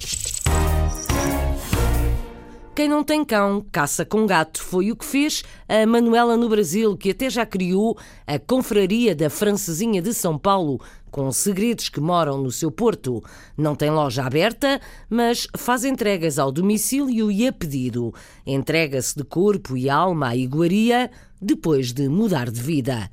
Quem 2.74 2.88
não 2.88 3.04
tem 3.04 3.24
cão, 3.24 3.64
caça 3.70 4.04
com 4.04 4.26
gato. 4.26 4.60
Foi 4.60 4.90
o 4.90 4.96
que 4.96 5.04
fez 5.04 5.44
a 5.68 5.87
Manuela 5.87 6.37
no 6.37 6.48
Brasil, 6.48 6.96
que 6.96 7.10
até 7.10 7.30
já 7.30 7.46
criou 7.46 7.96
a 8.26 8.37
Confraria 8.37 9.14
da 9.14 9.30
Francesinha 9.30 10.02
de 10.02 10.12
São 10.12 10.37
Paulo, 10.37 10.80
com 11.08 11.30
segredos 11.30 11.88
que 11.88 12.00
moram 12.00 12.42
no 12.42 12.50
seu 12.50 12.72
porto. 12.72 13.22
Não 13.56 13.76
tem 13.76 13.92
loja 13.92 14.24
aberta, 14.24 14.80
mas 15.08 15.46
faz 15.56 15.84
entregas 15.84 16.37
ao 16.37 16.50
domicílio 16.50 17.30
e 17.30 17.46
a 17.46 17.52
pedido. 17.52 18.12
Entrega-se 18.44 19.16
de 19.16 19.22
corpo 19.22 19.76
e 19.76 19.88
alma 19.88 20.30
à 20.30 20.37
iguaria 20.37 21.12
depois 21.40 21.92
de 21.92 22.08
mudar 22.08 22.50
de 22.50 22.60
vida. 22.60 23.08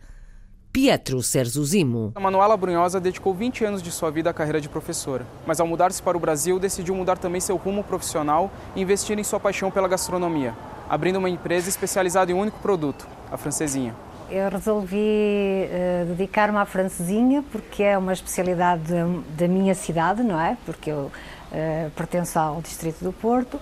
Pietro 0.72 1.22
Serzuzimo. 1.22 2.14
A 2.16 2.20
Manuela 2.22 2.56
Brunhosa 2.56 2.98
dedicou 2.98 3.34
20 3.34 3.66
anos 3.66 3.82
de 3.82 3.92
sua 3.92 4.10
vida 4.10 4.30
à 4.30 4.34
carreira 4.34 4.62
de 4.62 4.70
professora, 4.70 5.28
mas 5.46 5.60
ao 5.60 5.68
mudar-se 5.68 6.02
para 6.02 6.16
o 6.16 6.20
Brasil, 6.20 6.58
decidiu 6.58 6.96
mudar 6.96 7.18
também 7.18 7.42
seu 7.42 7.58
rumo 7.58 7.84
profissional 7.84 8.50
e 8.74 8.82
investir 8.82 9.20
em 9.20 9.24
sua 9.24 9.38
paixão 9.38 9.70
pela 9.70 9.90
gastronomia, 9.90 10.54
abrindo 10.90 11.18
uma 11.18 11.30
empresa 11.30 11.68
especializada 11.68 12.32
em 12.32 12.36
um 12.36 12.40
único 12.40 12.58
produto, 12.60 13.06
a 13.30 13.36
francesinha. 13.36 13.94
Eu 14.30 14.50
resolvi 14.50 14.96
uh, 14.96 16.06
dedicar-me 16.06 16.58
à 16.58 16.64
francesinha 16.64 17.44
porque 17.52 17.84
é 17.84 17.98
uma 17.98 18.14
especialidade 18.14 18.94
da 19.38 19.50
minha 19.50 19.76
cidade, 19.76 20.24
não 20.24 20.40
é? 20.40 20.56
Porque 20.66 20.90
eu 20.90 21.12
uh, 21.52 21.92
pertenço 21.98 22.40
ao 22.40 22.62
distrito 22.62 23.04
do 23.04 23.12
Porto 23.12 23.60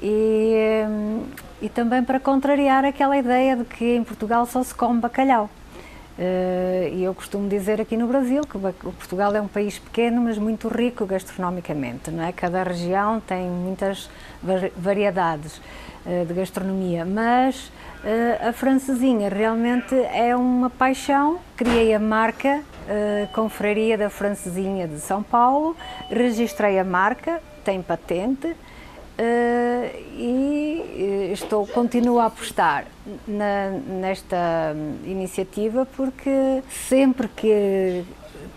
e, 0.00 0.84
um, 0.88 1.24
e 1.60 1.68
também 1.68 2.04
para 2.04 2.20
contrariar 2.20 2.84
aquela 2.84 3.16
ideia 3.16 3.56
de 3.56 3.64
que 3.64 3.96
em 3.96 4.04
Portugal 4.04 4.46
só 4.46 4.62
se 4.62 4.72
come 4.72 5.00
bacalhau. 5.00 5.50
Uh, 6.16 6.94
e 6.94 7.02
eu 7.02 7.12
costumo 7.12 7.48
dizer 7.48 7.80
aqui 7.80 7.96
no 7.96 8.06
Brasil 8.06 8.42
que 8.42 8.56
Portugal 8.56 9.34
é 9.34 9.40
um 9.40 9.48
país 9.48 9.80
pequeno, 9.80 10.20
mas 10.20 10.38
muito 10.38 10.68
rico 10.68 11.04
gastronomicamente. 11.04 12.10
Não 12.10 12.22
é? 12.22 12.30
Cada 12.30 12.62
região 12.62 13.20
tem 13.20 13.48
muitas 13.48 14.08
variedades 14.76 15.60
uh, 16.06 16.24
de 16.24 16.32
gastronomia, 16.32 17.04
mas 17.04 17.66
uh, 18.04 18.48
a 18.48 18.52
francesinha 18.52 19.28
realmente 19.28 19.94
é 19.94 20.36
uma 20.36 20.70
paixão. 20.70 21.40
Criei 21.56 21.94
a 21.94 21.98
marca 21.98 22.62
Confraria 23.32 23.96
da 23.96 24.10
Francesinha 24.10 24.86
de 24.86 25.00
São 25.00 25.22
Paulo, 25.22 25.74
registrei 26.10 26.78
a 26.78 26.84
marca, 26.84 27.40
tem 27.64 27.80
patente. 27.80 28.54
Uh, 29.16 30.04
e 30.16 31.30
estou 31.32 31.64
continuo 31.66 32.18
a 32.18 32.26
apostar 32.26 32.86
na, 33.28 33.70
nesta 33.70 34.74
iniciativa 35.04 35.86
porque 35.96 36.62
sempre 36.68 37.28
que 37.28 38.04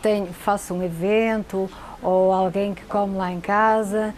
tenho, 0.02 0.28
faço 0.28 0.74
um 0.74 0.82
evento 0.82 1.70
ou 2.02 2.32
alguém 2.32 2.74
que 2.74 2.84
come 2.86 3.18
lá 3.18 3.32
em 3.32 3.40
casa, 3.40 4.14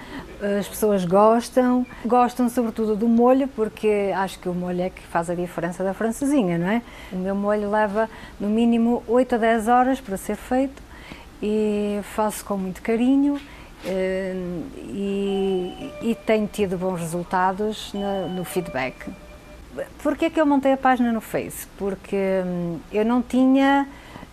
as 0.59 0.67
pessoas 0.67 1.05
gostam, 1.05 1.85
gostam 2.05 2.49
sobretudo 2.49 2.95
do 2.95 3.07
molho 3.07 3.47
porque 3.47 4.11
acho 4.15 4.39
que 4.39 4.47
o 4.47 4.53
molho 4.53 4.81
é 4.81 4.89
que 4.89 5.01
faz 5.07 5.29
a 5.29 5.35
diferença 5.35 5.83
da 5.83 5.93
francesinha, 5.93 6.57
não 6.57 6.69
é? 6.69 6.81
O 7.11 7.17
meu 7.17 7.35
molho 7.35 7.69
leva 7.69 8.09
no 8.39 8.49
mínimo 8.49 9.03
8 9.07 9.35
a 9.35 9.37
10 9.37 9.67
horas 9.67 10.01
para 10.01 10.17
ser 10.17 10.35
feito 10.35 10.81
e 11.41 11.99
faço 12.15 12.43
com 12.43 12.57
muito 12.57 12.81
carinho 12.81 13.39
e, 13.85 15.91
e 16.01 16.17
tenho 16.25 16.47
tido 16.47 16.77
bons 16.77 16.99
resultados 16.99 17.93
no, 17.93 18.43
feedback. 18.43 19.09
Por 20.03 20.17
que 20.17 20.25
é 20.25 20.29
que 20.29 20.39
eu 20.39 20.45
montei 20.45 20.73
a 20.73 20.77
página 20.77 21.11
no 21.11 21.21
Face? 21.21 21.67
Porque 21.77 22.17
hum, 22.45 22.79
eu 22.91 23.05
não 23.05 23.21
tinha 23.21 23.87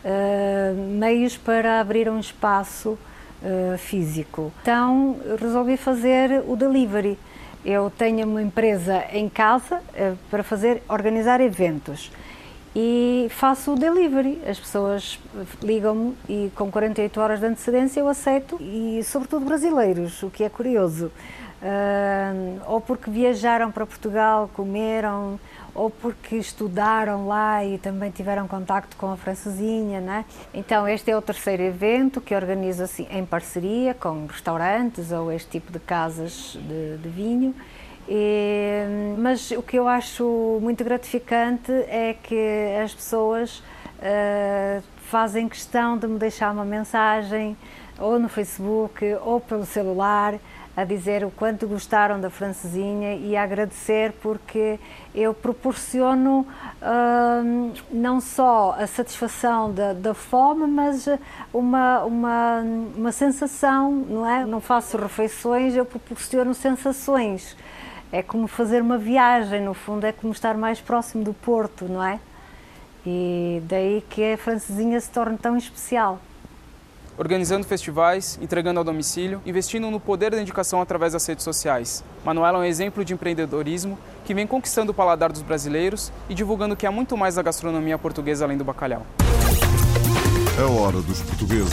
uh, 0.04 0.74
meios 0.74 1.36
para 1.36 1.80
abrir 1.80 2.08
um 2.08 2.18
espaço 2.18 2.98
uh, 3.42 3.78
físico. 3.78 4.52
Então 4.62 5.16
resolvi 5.40 5.76
fazer 5.76 6.42
o 6.46 6.56
delivery. 6.56 7.18
Eu 7.64 7.90
tenho 7.90 8.26
uma 8.26 8.42
empresa 8.42 9.04
em 9.12 9.28
casa 9.28 9.76
uh, 9.76 10.16
para 10.30 10.42
fazer, 10.42 10.82
organizar 10.88 11.40
eventos 11.40 12.10
e 12.78 13.28
faço 13.30 13.72
o 13.72 13.74
delivery. 13.74 14.38
As 14.46 14.60
pessoas 14.60 15.18
ligam-me 15.62 16.14
e 16.28 16.52
com 16.54 16.70
48 16.70 17.18
horas 17.18 17.40
de 17.40 17.46
antecedência 17.46 18.00
eu 18.00 18.08
aceito, 18.08 18.58
e 18.60 19.02
sobretudo 19.02 19.46
brasileiros, 19.46 20.22
o 20.22 20.28
que 20.28 20.44
é 20.44 20.50
curioso. 20.50 21.10
Uh, 21.62 22.60
ou 22.66 22.82
porque 22.82 23.10
viajaram 23.10 23.72
para 23.72 23.86
Portugal, 23.86 24.50
comeram, 24.52 25.40
ou 25.74 25.88
porque 25.88 26.36
estudaram 26.36 27.26
lá 27.26 27.64
e 27.64 27.78
também 27.78 28.10
tiveram 28.10 28.46
contacto 28.46 28.94
com 28.98 29.10
a 29.10 29.16
francesinha, 29.16 29.98
né? 29.98 30.26
Então 30.52 30.86
este 30.86 31.10
é 31.10 31.16
o 31.16 31.22
terceiro 31.22 31.62
evento 31.62 32.20
que 32.20 32.34
organizo 32.34 32.82
assim 32.82 33.06
em 33.10 33.24
parceria 33.24 33.94
com 33.94 34.26
restaurantes 34.26 35.10
ou 35.12 35.32
este 35.32 35.52
tipo 35.52 35.72
de 35.72 35.78
casas 35.78 36.58
de, 36.60 36.98
de 36.98 37.08
vinho 37.08 37.54
e, 38.08 39.16
mas 39.18 39.50
o 39.50 39.62
que 39.62 39.76
eu 39.76 39.88
acho 39.88 40.58
muito 40.62 40.84
gratificante 40.84 41.72
é 41.72 42.14
que 42.22 42.78
as 42.82 42.94
pessoas 42.94 43.58
uh, 43.58 44.82
fazem 45.08 45.48
questão 45.48 45.98
de 45.98 46.06
me 46.06 46.18
deixar 46.18 46.52
uma 46.52 46.64
mensagem 46.64 47.56
ou 47.98 48.18
no 48.18 48.28
Facebook 48.28 49.04
ou 49.24 49.40
pelo 49.40 49.64
celular 49.64 50.34
a 50.76 50.84
dizer 50.84 51.24
o 51.24 51.30
quanto 51.30 51.66
gostaram 51.66 52.20
da 52.20 52.28
francesinha 52.28 53.14
e 53.14 53.34
a 53.34 53.42
agradecer 53.42 54.12
porque 54.20 54.78
eu 55.14 55.32
proporciono 55.32 56.46
uh, 56.82 57.72
não 57.90 58.20
só 58.20 58.76
a 58.78 58.86
satisfação 58.86 59.72
da, 59.72 59.94
da, 59.94 60.12
fome, 60.12 60.66
mas 60.66 61.08
uma, 61.52 62.04
uma, 62.04 62.60
uma 62.94 63.10
sensação, 63.10 63.90
não 63.90 64.28
é? 64.28 64.44
Não 64.44 64.60
faço 64.60 64.98
refeições, 64.98 65.74
eu 65.74 65.86
proporciono 65.86 66.52
sensações 66.52 67.56
é 68.12 68.22
como 68.22 68.46
fazer 68.46 68.82
uma 68.82 68.98
viagem, 68.98 69.62
no 69.62 69.74
fundo, 69.74 70.04
é 70.04 70.12
como 70.12 70.32
estar 70.32 70.56
mais 70.56 70.80
próximo 70.80 71.24
do 71.24 71.34
Porto, 71.34 71.86
não 71.86 72.02
é? 72.02 72.20
E 73.04 73.62
daí 73.64 74.04
que 74.08 74.32
a 74.32 74.38
francesinha 74.38 75.00
se 75.00 75.10
torna 75.10 75.36
tão 75.36 75.56
especial. 75.56 76.20
Organizando 77.18 77.64
festivais, 77.64 78.38
entregando 78.42 78.78
ao 78.78 78.84
domicílio, 78.84 79.40
investindo 79.46 79.90
no 79.90 79.98
poder 79.98 80.32
da 80.32 80.40
indicação 80.40 80.82
através 80.82 81.14
das 81.14 81.24
redes 81.24 81.44
sociais. 81.44 82.04
Manuela 82.24 82.58
é 82.58 82.60
um 82.60 82.64
exemplo 82.64 83.04
de 83.04 83.14
empreendedorismo 83.14 83.98
que 84.24 84.34
vem 84.34 84.46
conquistando 84.46 84.92
o 84.92 84.94
paladar 84.94 85.32
dos 85.32 85.40
brasileiros 85.40 86.12
e 86.28 86.34
divulgando 86.34 86.76
que 86.76 86.86
há 86.86 86.90
muito 86.90 87.16
mais 87.16 87.36
na 87.36 87.42
gastronomia 87.42 87.96
portuguesa 87.96 88.44
além 88.44 88.58
do 88.58 88.64
bacalhau. 88.64 89.06
É 90.58 90.62
hora 90.62 91.00
dos 91.00 91.22
portugueses. 91.22 91.72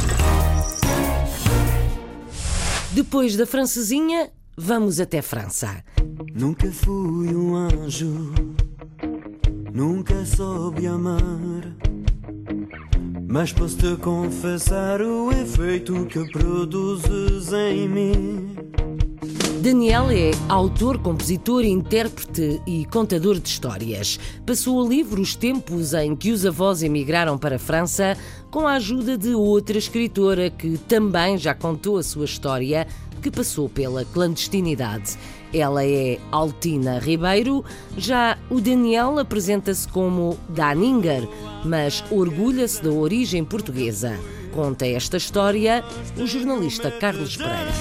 Depois 2.92 3.36
da 3.36 3.46
francesinha, 3.46 4.30
vamos 4.58 5.00
até 5.00 5.22
França. 5.22 5.84
Nunca 6.34 6.72
fui 6.72 7.36
um 7.36 7.56
anjo, 7.56 8.34
nunca 9.74 10.26
soube 10.26 10.88
amar. 10.88 11.64
Mas 13.28 13.52
posso 13.52 13.78
te 13.78 13.96
confessar 13.98 15.02
o 15.02 15.32
efeito 15.32 16.06
que 16.06 16.24
produzes 16.32 17.52
em 17.52 17.90
mim. 17.90 18.56
Daniel 19.64 20.12
é 20.12 20.32
autor, 20.50 20.98
compositor, 20.98 21.64
intérprete 21.64 22.62
e 22.68 22.86
contador 22.86 23.40
de 23.40 23.48
histórias. 23.48 24.20
Passou 24.46 24.86
a 24.86 24.90
livro 24.90 25.22
os 25.22 25.38
tempos 25.38 25.94
em 25.94 26.18
que 26.18 26.34
os 26.34 26.46
avós 26.46 26.84
emigraram 26.84 27.38
para 27.38 27.56
a 27.56 27.60
França 27.60 28.18
com 28.52 28.68
a 28.68 28.74
ajuda 28.74 29.18
de 29.18 29.34
outra 29.34 29.78
escritora 29.78 30.50
que 30.50 30.78
também 30.78 31.38
já 31.38 31.56
contou 31.56 31.98
a 31.98 32.04
sua 32.04 32.26
história, 32.26 32.86
que 33.24 33.32
passou 33.32 33.70
pela 33.70 34.04
clandestinidade. 34.04 35.18
Ela 35.54 35.86
é 35.86 36.20
Altina 36.32 37.00
Ribeiro, 37.00 37.64
já 37.98 38.38
o 38.50 38.60
Daniel 38.60 39.18
apresenta-se 39.18 39.88
como 39.88 40.38
Daninger, 40.50 41.28
mas 41.64 42.04
orgulha-se 42.12 42.84
da 42.84 42.92
origem 42.92 43.46
portuguesa. 43.46 44.20
Conta 44.52 44.86
esta 44.86 45.18
história 45.18 45.84
o 46.18 46.28
jornalista 46.28 46.92
Carlos 46.92 47.38
Pereira. 47.38 47.72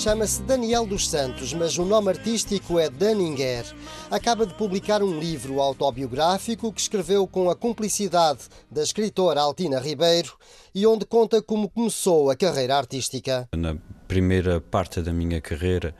Chama-se 0.00 0.40
Daniel 0.44 0.86
dos 0.86 1.10
Santos, 1.10 1.52
mas 1.52 1.76
o 1.76 1.84
nome 1.84 2.08
artístico 2.08 2.78
é 2.78 2.88
Daninger. 2.88 3.66
Acaba 4.10 4.46
de 4.46 4.54
publicar 4.54 5.02
um 5.02 5.20
livro 5.20 5.60
autobiográfico 5.60 6.72
que 6.72 6.80
escreveu 6.80 7.26
com 7.26 7.50
a 7.50 7.54
cumplicidade 7.54 8.44
da 8.70 8.82
escritora 8.82 9.42
Altina 9.42 9.78
Ribeiro 9.78 10.32
e 10.74 10.86
onde 10.86 11.04
conta 11.04 11.42
como 11.42 11.68
começou 11.68 12.30
a 12.30 12.34
carreira 12.34 12.78
artística. 12.78 13.46
Na 13.54 13.76
primeira 14.08 14.58
parte 14.58 15.02
da 15.02 15.12
minha 15.12 15.38
carreira 15.38 15.94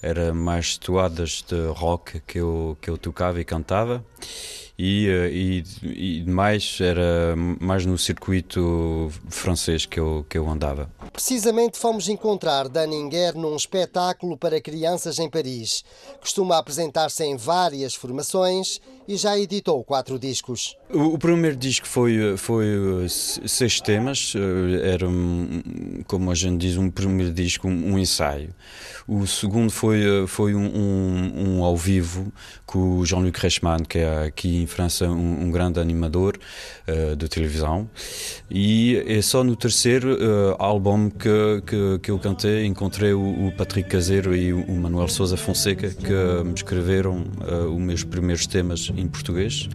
era 0.00 0.32
mais 0.32 0.78
toadas 0.78 1.44
de 1.46 1.66
rock 1.72 2.20
que 2.20 2.38
eu, 2.38 2.78
que 2.80 2.88
eu 2.88 2.96
tocava 2.96 3.38
e 3.38 3.44
cantava 3.44 4.02
e, 4.78 5.08
eh, 5.08 5.30
e, 5.30 5.64
e 6.20 6.24
mais 6.30 6.78
era 6.80 7.34
mais 7.36 7.84
no 7.84 7.98
circuito 7.98 9.10
francês 9.28 9.86
que 9.86 10.00
eu, 10.00 10.24
que 10.28 10.38
eu 10.38 10.48
andava. 10.48 10.90
Precisamente 11.12 11.78
fomos 11.78 12.08
encontrar 12.08 12.68
Daninger 12.68 13.36
num 13.36 13.54
espetáculo 13.54 14.36
para 14.36 14.60
crianças 14.60 15.18
em 15.18 15.28
Paris. 15.28 15.84
Costuma 16.20 16.58
apresentar-se 16.58 17.24
em 17.24 17.36
várias 17.36 17.94
formações 17.94 18.80
e 19.06 19.16
já 19.16 19.38
editou 19.38 19.84
quatro 19.84 20.18
discos. 20.18 20.76
O, 20.92 21.16
primeiro 21.16 21.56
disco 21.56 21.88
foi, 21.88 22.36
foi 22.36 22.66
eh, 22.66 23.08
seis 23.08 23.80
temas, 23.80 24.34
eh, 24.36 24.92
era, 24.92 25.06
como 26.06 26.30
a 26.30 26.34
gente 26.34 26.60
diz, 26.60 26.76
um 26.76 26.90
primeiro 26.90 27.32
disco, 27.32 27.66
um, 27.66 27.92
um 27.92 27.98
ensaio. 27.98 28.50
O 29.08 29.26
segundo 29.26 29.70
foi, 29.70 30.02
eh, 30.02 30.26
foi 30.26 30.54
um, 30.54 30.66
um, 30.66 31.32
um 31.58 31.64
ao 31.64 31.76
vivo 31.76 32.30
com 32.66 32.98
o 32.98 33.06
Jean-Luc 33.06 33.38
Reichmann, 33.38 33.84
que 33.88 33.98
é 33.98 34.26
aqui 34.26 34.62
em 34.62 34.66
França 34.66 35.08
um, 35.08 35.50
grande 35.50 35.80
animador 35.80 36.38
uh, 36.88 37.16
de 37.16 37.28
televisão. 37.28 37.88
E 38.50 39.02
é 39.06 39.20
só 39.20 39.44
no 39.44 39.54
terceiro 39.56 40.14
uh, 40.14 40.56
álbum 40.58 41.10
que, 41.10 41.62
que, 41.66 41.98
que, 42.02 42.10
eu 42.10 42.18
cantei, 42.18 42.64
encontrei 42.64 43.12
o, 43.12 43.48
o 43.48 43.52
Patrick 43.56 43.90
Caseiro 43.90 44.34
e 44.34 44.52
o, 44.52 44.72
Manuel 44.72 45.08
Souza 45.08 45.36
Fonseca, 45.36 45.90
que 45.90 46.44
me 46.44 46.54
escreveram 46.54 47.26
uh, 47.40 47.74
os 47.74 47.80
meus 47.80 48.04
primeiros 48.04 48.46
temas 48.46 48.90
em 48.96 49.06
português. 49.06 49.68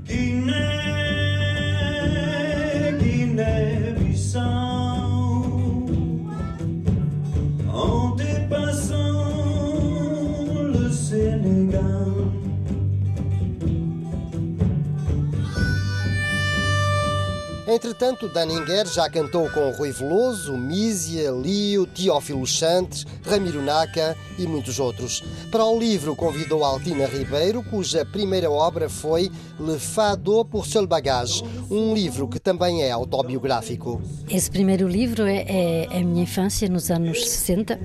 Entretanto, 17.77 18.27
Daninger 18.27 18.87
já 18.87 19.07
cantou 19.07 19.47
com 19.51 19.69
Rui 19.69 19.91
Veloso, 19.91 20.57
Mísia, 20.57 21.29
Lio, 21.29 21.85
Teófilo 21.85 22.43
Chantres, 22.43 23.05
Ramiro 23.23 23.61
Naca 23.61 24.17
e 24.35 24.47
muitos 24.47 24.79
outros. 24.79 25.23
Para 25.51 25.63
o 25.63 25.77
livro 25.77 26.15
convidou 26.15 26.63
Altina 26.63 27.05
Ribeiro, 27.05 27.61
cuja 27.61 28.03
primeira 28.03 28.49
obra 28.49 28.89
foi 28.89 29.31
Le 29.59 29.77
Fado 29.77 30.43
pour 30.45 30.65
seul 30.65 30.87
bagage, 30.87 31.43
um 31.69 31.93
livro 31.93 32.27
que 32.27 32.39
também 32.39 32.81
é 32.81 32.89
autobiográfico. 32.89 34.01
Esse 34.27 34.49
primeiro 34.49 34.87
livro 34.87 35.27
é, 35.27 35.45
é, 35.47 35.87
é 35.91 35.97
a 35.99 36.03
minha 36.03 36.23
infância 36.23 36.67
nos 36.67 36.89
anos 36.89 37.29
60, 37.29 37.75
uh, 37.75 37.79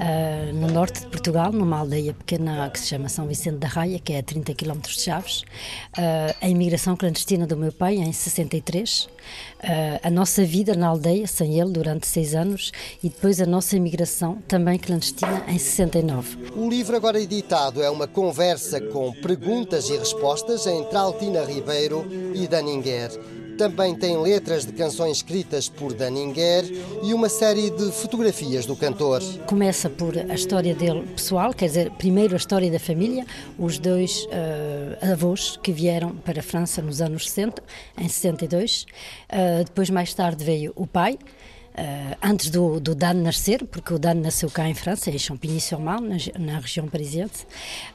ah, 0.00 0.52
no 0.54 0.68
norte 0.68 1.00
de 1.00 1.08
Portugal, 1.08 1.52
numa 1.52 1.78
aldeia 1.78 2.14
pequena 2.14 2.70
que 2.70 2.80
se 2.80 2.86
chama 2.86 3.10
São 3.10 3.26
Vicente 3.26 3.58
da 3.58 3.68
Raia, 3.68 3.98
que 3.98 4.14
é 4.14 4.18
a 4.18 4.22
30 4.22 4.54
km 4.54 4.80
de 4.80 4.98
Chaves. 4.98 5.42
Uh, 5.98 6.34
a 6.40 6.48
imigração 6.48 6.96
clandestina 6.96 7.46
do 7.46 7.56
meu 7.56 7.70
pai 7.72 7.96
em 7.96 8.12
63 8.12 9.08
uh, 9.62 10.00
a 10.02 10.10
nossa 10.10 10.44
vida 10.44 10.74
na 10.74 10.88
aldeia 10.88 11.26
sem 11.26 11.58
ele 11.60 11.70
durante 11.70 12.06
seis 12.06 12.34
anos 12.34 12.72
e 13.02 13.08
depois 13.08 13.40
a 13.40 13.46
nossa 13.46 13.76
imigração 13.76 14.38
também 14.48 14.78
clandestina 14.78 15.44
em 15.48 15.58
69. 15.58 16.52
O 16.56 16.68
livro 16.68 16.96
agora 16.96 17.20
editado 17.20 17.82
é 17.82 17.90
uma 17.90 18.06
conversa 18.06 18.80
com 18.80 19.12
perguntas 19.12 19.88
e 19.88 19.96
respostas 19.96 20.66
entre 20.66 20.96
Altina 20.96 21.44
Ribeiro 21.44 22.06
e 22.34 22.46
Daninger. 22.46 23.35
Também 23.56 23.94
tem 23.94 24.20
letras 24.20 24.66
de 24.66 24.72
canções 24.72 25.18
escritas 25.18 25.68
por 25.68 25.94
Daninger 25.94 26.64
e 27.02 27.14
uma 27.14 27.28
série 27.28 27.70
de 27.70 27.90
fotografias 27.90 28.66
do 28.66 28.76
cantor. 28.76 29.22
Começa 29.46 29.88
por 29.88 30.16
a 30.18 30.34
história 30.34 30.74
dele 30.74 31.02
pessoal, 31.14 31.54
quer 31.54 31.66
dizer, 31.66 31.90
primeiro 31.92 32.34
a 32.34 32.36
história 32.36 32.70
da 32.70 32.78
família, 32.78 33.24
os 33.58 33.78
dois 33.78 34.26
uh, 34.26 35.12
avós 35.12 35.58
que 35.62 35.72
vieram 35.72 36.14
para 36.16 36.40
a 36.40 36.42
França 36.42 36.82
nos 36.82 37.00
anos 37.00 37.30
60, 37.30 37.62
em 37.98 38.08
62. 38.08 38.82
Uh, 38.82 39.64
depois, 39.64 39.88
mais 39.88 40.12
tarde, 40.12 40.44
veio 40.44 40.72
o 40.76 40.86
pai, 40.86 41.18
antes 42.22 42.50
do, 42.50 42.80
do 42.80 42.94
Dan 42.94 43.14
nascer, 43.14 43.64
porque 43.66 43.92
o 43.92 43.98
Dan 43.98 44.14
nasceu 44.14 44.50
cá 44.50 44.68
em 44.68 44.74
França, 44.74 45.10
em 45.10 45.18
Champigny-sur-Marne, 45.18 46.32
na, 46.38 46.52
na, 46.52 46.58
região 46.58 46.88
parisiense. 46.88 47.44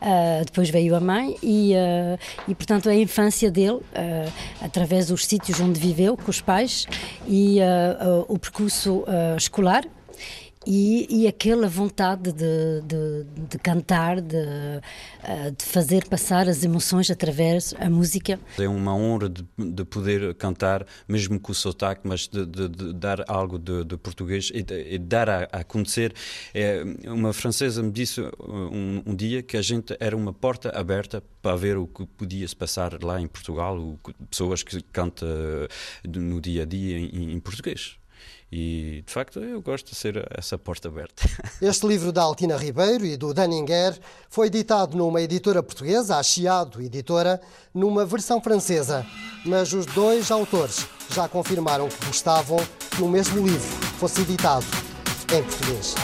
Uh, 0.02 0.46
depois 0.46 0.70
veio 0.70 0.96
a 0.96 1.00
mãe 1.00 1.36
e, 1.42 1.74
uh, 1.74 2.20
e 2.48 2.56
portanto, 2.56 2.90
a 2.90 2.96
infância 2.96 3.50
dele, 3.50 3.80
através 4.62 5.08
dos 5.08 5.26
sítios 5.26 5.60
onde 5.60 5.80
viveu 5.80 6.16
com 6.16 6.30
os 6.30 6.42
pais 6.42 6.88
e 7.28 7.60
o 8.28 8.38
percurso 8.38 9.04
escolar, 9.38 9.84
e, 10.66 11.08
e 11.10 11.28
aquela 11.28 11.68
vontade 11.68 12.32
de, 12.32 12.82
de, 12.82 13.26
de 13.50 13.58
cantar, 13.58 14.22
de, 14.22 14.38
eh, 15.24 15.52
de, 15.58 15.66
fazer 15.66 16.08
passar 16.08 16.48
as 16.48 16.64
emoções 16.64 17.10
através 17.10 17.74
da 17.74 17.90
música. 17.90 18.40
É 18.60 18.68
uma 18.68 18.96
honra 18.96 19.28
de, 19.28 19.44
de 19.58 19.84
poder 19.84 20.36
cantar, 20.36 20.86
mesmo 21.08 21.40
com 21.40 21.52
o 21.52 21.56
sotaque, 21.56 22.02
mas 22.04 22.28
de, 22.28 22.46
dar 22.94 23.26
algo 23.28 23.58
de, 23.58 23.98
português 23.98 24.52
e, 24.54 24.62
de, 24.62 25.00
dar 25.00 25.30
a, 25.30 25.44
a 25.52 25.64
conhecer. 25.64 26.14
É, 26.54 26.84
uma 27.08 27.34
francesa 27.34 27.82
me 27.82 27.92
disse 27.92 28.22
um, 28.22 29.02
um, 29.08 29.16
dia 29.16 29.42
que 29.42 29.58
a 29.58 29.62
gente 29.62 29.96
era 30.00 30.16
uma 30.16 30.32
porta 30.32 30.70
aberta 30.78 31.24
para 31.42 31.56
ver 31.56 31.78
o 31.78 31.88
que 31.88 32.06
podia 32.06 32.48
se 32.48 32.56
passar 32.56 33.02
lá 33.04 33.20
em 33.20 33.28
Portugal, 33.28 33.80
o, 33.80 34.00
pessoas 34.30 34.62
que 34.62 34.80
cantam 34.92 35.28
no 36.08 36.40
dia 36.40 36.64
a 36.64 36.66
dia 36.66 37.00
em, 37.00 37.34
em 37.34 37.40
português. 37.40 38.01
E 38.52 39.02
de 39.06 39.14
facto 39.14 39.40
eu 39.40 39.62
gosto 39.62 39.92
de 39.92 39.96
ser 39.96 40.28
essa 40.38 40.58
porta 40.58 40.90
aberta. 40.90 41.24
Este 41.62 41.88
livro 41.88 42.12
da 42.12 42.24
Altina 42.24 42.58
Ribeiro 42.58 43.06
e 43.06 43.16
do 43.16 43.34
Daninger 43.34 43.98
foi 44.30 44.48
editado 44.48 44.98
numa 44.98 45.22
editora 45.22 45.64
portuguesa, 45.64 46.18
a 46.18 46.24
Chiado 46.24 46.82
Editora, 46.82 47.40
numa 47.74 48.06
versão 48.06 48.42
francesa. 48.42 49.06
Mas 49.46 49.72
os 49.72 49.86
dois 49.86 50.32
autores 50.32 50.86
já 51.10 51.30
confirmaram 51.30 51.88
que 51.88 52.06
gostavam 52.06 52.58
que 52.96 53.02
o 53.02 53.08
mesmo 53.08 53.46
livro 53.46 53.86
fosse 54.00 54.22
editado 54.22 54.66
em 55.34 55.44
português. 55.44 55.96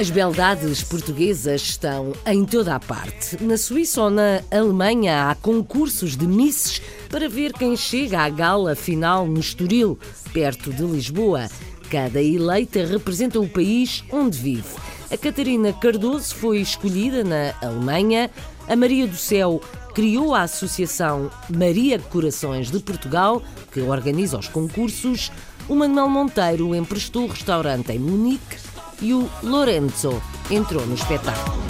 As 0.00 0.08
beldades 0.08 0.82
portuguesas 0.82 1.60
estão 1.60 2.14
em 2.24 2.42
toda 2.46 2.74
a 2.74 2.80
parte. 2.80 3.36
Na 3.44 3.58
Suíça 3.58 4.00
ou 4.04 4.08
na 4.08 4.40
Alemanha 4.50 5.28
há 5.28 5.34
concursos 5.34 6.16
de 6.16 6.26
misses 6.26 6.80
para 7.10 7.28
ver 7.28 7.52
quem 7.52 7.76
chega 7.76 8.20
à 8.20 8.30
gala 8.30 8.74
final 8.74 9.26
no 9.26 9.38
Estoril, 9.38 9.98
perto 10.32 10.72
de 10.72 10.82
Lisboa. 10.84 11.50
Cada 11.90 12.22
eleita 12.22 12.82
representa 12.86 13.38
o 13.38 13.46
país 13.46 14.02
onde 14.10 14.38
vive. 14.38 14.74
A 15.10 15.18
Catarina 15.18 15.70
Cardoso 15.70 16.34
foi 16.34 16.62
escolhida 16.62 17.22
na 17.22 17.52
Alemanha. 17.60 18.30
A 18.66 18.74
Maria 18.74 19.06
do 19.06 19.18
Céu 19.18 19.60
criou 19.94 20.34
a 20.34 20.44
Associação 20.44 21.30
Maria 21.50 21.98
Corações 21.98 22.70
de 22.70 22.78
Portugal, 22.80 23.42
que 23.70 23.82
organiza 23.82 24.38
os 24.38 24.48
concursos. 24.48 25.30
O 25.68 25.74
Manuel 25.74 26.08
Monteiro 26.08 26.74
emprestou 26.74 27.24
o 27.24 27.28
restaurante 27.28 27.92
em 27.92 27.98
Munique 27.98 28.69
e 29.00 29.14
o 29.14 29.28
Lorenzo 29.42 30.22
entrou 30.50 30.84
no 30.86 30.94
espetáculo. 30.94 31.60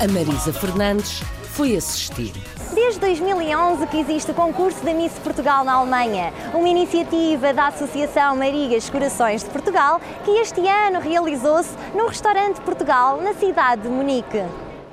A 0.00 0.06
Marisa 0.06 0.52
Fernandes 0.52 1.22
foi 1.54 1.74
assistir. 1.74 2.32
Desde 2.72 3.00
2011 3.00 3.86
que 3.88 3.98
existe 3.98 4.30
o 4.30 4.34
concurso 4.34 4.84
da 4.84 4.94
Miss 4.94 5.12
Portugal 5.18 5.64
na 5.64 5.72
Alemanha, 5.72 6.32
uma 6.54 6.68
iniciativa 6.68 7.52
da 7.52 7.66
Associação 7.66 8.36
Marias 8.36 8.88
Corações 8.88 9.42
de 9.42 9.50
Portugal, 9.50 10.00
que 10.24 10.30
este 10.30 10.60
ano 10.68 11.00
realizou-se 11.00 11.70
no 11.96 12.06
restaurante 12.06 12.60
Portugal, 12.60 13.20
na 13.20 13.34
cidade 13.34 13.82
de 13.82 13.88
Munique. 13.88 14.44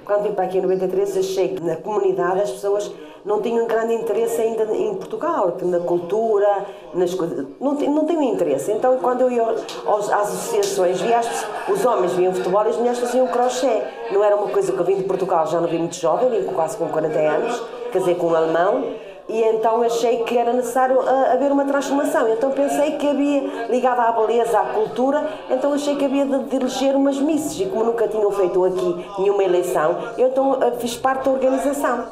Quando 0.03 0.23
vim 0.23 0.33
para 0.33 0.45
aqui 0.45 0.57
em 0.57 0.61
93, 0.61 1.17
achei 1.17 1.49
que 1.49 1.61
na 1.61 1.75
comunidade 1.75 2.41
as 2.41 2.51
pessoas 2.51 2.91
não 3.25 3.41
tinham 3.41 3.65
grande 3.65 3.95
interesse 3.95 4.39
ainda 4.39 4.63
em 4.75 4.93
Portugal, 4.95 5.57
na 5.63 5.79
cultura, 5.79 6.65
nas 6.93 7.13
coisas. 7.15 7.45
Não, 7.59 7.73
não 7.73 8.05
tinham 8.05 8.21
interesse. 8.23 8.71
Então, 8.71 8.97
quando 8.99 9.21
eu 9.21 9.31
ia 9.31 9.43
às 9.43 10.09
associações, 10.11 11.01
via 11.01 11.17
as, 11.17 11.47
os 11.67 11.83
homens 11.83 12.13
viam 12.13 12.31
futebol 12.31 12.63
e 12.65 12.69
as 12.69 12.77
mulheres 12.77 12.99
faziam 12.99 13.27
crochê. 13.27 13.81
Não 14.11 14.23
era 14.23 14.35
uma 14.35 14.49
coisa 14.49 14.71
que 14.71 14.79
eu 14.79 14.85
vim 14.85 14.97
de 14.97 15.03
Portugal, 15.03 15.47
já 15.47 15.59
não 15.59 15.67
vim 15.67 15.79
muito 15.79 15.95
jovem, 15.95 16.29
vim 16.29 16.45
quase 16.53 16.77
com 16.77 16.87
40 16.87 17.17
anos, 17.17 17.63
casei 17.91 18.13
com 18.13 18.27
um 18.27 18.35
alemão 18.35 18.83
e 19.27 19.41
então 19.41 19.81
achei 19.81 20.23
que 20.23 20.37
era 20.37 20.53
necessário 20.53 20.99
uh, 20.99 21.33
haver 21.33 21.51
uma 21.51 21.65
transformação. 21.65 22.29
Então 22.29 22.51
pensei 22.51 22.91
que 22.91 23.07
havia, 23.07 23.65
ligada 23.69 24.03
à 24.03 24.11
beleza, 24.11 24.59
à 24.59 24.65
cultura, 24.65 25.27
então 25.49 25.73
achei 25.73 25.95
que 25.95 26.05
havia 26.05 26.25
de, 26.25 26.43
de 26.43 26.55
eleger 26.55 26.95
umas 26.95 27.17
misses. 27.17 27.59
E 27.59 27.65
como 27.65 27.85
nunca 27.85 28.07
tinham 28.07 28.31
feito 28.31 28.63
aqui 28.63 29.05
nenhuma 29.17 29.43
eleição, 29.43 29.97
eu 30.17 30.27
então 30.27 30.51
uh, 30.51 30.71
fiz 30.77 30.95
parte 30.95 31.25
da 31.25 31.31
organização. 31.31 32.05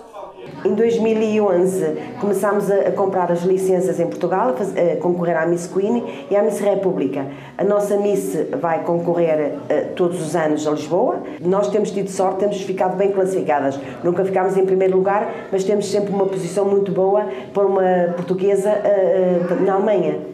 Em 0.66 0.74
2011 0.76 1.98
começámos 2.22 2.72
a, 2.72 2.92
comprar 2.92 3.32
as 3.32 3.44
licenças 3.44 4.00
em 4.00 4.08
Portugal, 4.08 4.56
a, 4.56 4.96
concorrer 5.02 5.38
à 5.38 5.46
Miss 5.46 5.68
Queen 5.68 6.04
e 6.32 6.36
à 6.36 6.42
Miss 6.42 6.60
República. 6.60 7.26
A 7.58 7.64
nossa 7.64 7.98
Miss 7.98 8.38
vai 8.62 8.84
concorrer 8.84 9.56
uh, 9.56 9.94
todos 9.96 10.22
os 10.22 10.36
anos 10.36 10.66
a 10.66 10.72
Lisboa. 10.72 11.22
Nós 11.42 11.68
temos 11.68 11.92
tido 11.92 12.10
sorte, 12.10 12.40
temos 12.40 12.62
ficado 12.62 12.96
bem 12.96 13.12
classificadas. 13.12 13.80
Nunca 14.04 14.24
ficámos 14.24 14.56
em 14.58 14.66
primeiro 14.66 14.96
lugar, 14.96 15.30
mas 15.52 15.64
temos 15.64 15.90
sempre 15.92 16.14
uma 16.14 16.28
posição 16.28 16.66
muito 16.66 16.92
boa 16.92 17.26
para 17.54 17.66
uma 17.66 18.14
portuguesa 18.16 18.72
uh, 18.72 19.64
na 19.64 19.74
Alemanha. 19.74 20.34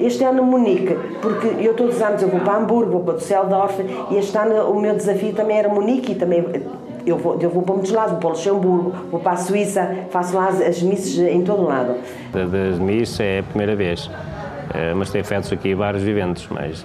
Este 0.00 0.22
ano 0.24 0.44
Munique, 0.44 0.96
porque 1.20 1.46
eu 1.60 1.74
todos 1.74 1.96
os 1.96 2.02
anos 2.02 2.22
eu 2.22 2.28
vou 2.28 2.40
para 2.40 2.56
Hamburgo, 2.56 2.92
vou 2.92 3.00
para 3.00 3.14
Düsseldorf 3.14 3.80
e 4.10 4.16
este 4.16 4.36
ano 4.36 4.70
o 4.70 4.80
meu 4.80 4.94
desafio 4.94 5.32
também 5.32 5.58
era 5.58 5.68
Munique 5.68 6.12
e 6.12 6.14
também 6.14 6.44
eu 7.08 7.18
vou, 7.18 7.38
eu 7.40 7.50
vou 7.50 7.62
para 7.62 7.74
muitos 7.74 7.92
lados, 7.92 8.12
vou 8.12 8.20
para 8.20 8.28
o 8.28 8.30
Luxemburgo, 8.32 8.94
vou 9.10 9.20
para 9.20 9.32
a 9.32 9.36
Suíça, 9.36 10.06
faço 10.10 10.36
lá 10.36 10.48
as, 10.48 10.60
as 10.60 10.82
missas 10.82 11.18
em 11.18 11.42
todo 11.42 11.62
lado. 11.62 11.94
Das 12.32 12.78
missas 12.78 13.20
é 13.20 13.38
a 13.40 13.42
primeira 13.42 13.74
vez, 13.74 14.10
eh, 14.74 14.94
mas 14.94 15.10
tem 15.10 15.22
feito 15.22 15.52
aqui 15.52 15.74
vários 15.74 16.06
eventos, 16.06 16.46
mas 16.50 16.84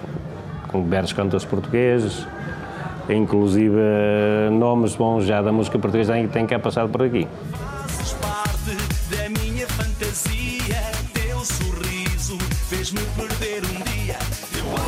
com 0.68 0.82
belos 0.82 1.12
cantores 1.12 1.44
portugueses, 1.44 2.26
inclusive 3.08 3.76
eh, 3.78 4.50
nomes 4.50 4.96
bons 4.96 5.24
já 5.24 5.42
da 5.42 5.52
música 5.52 5.78
portuguesa 5.78 6.14
que 6.14 6.28
têm 6.28 6.46
cá 6.46 6.58
passado 6.58 6.88
por 6.88 7.02
aqui. 7.02 7.28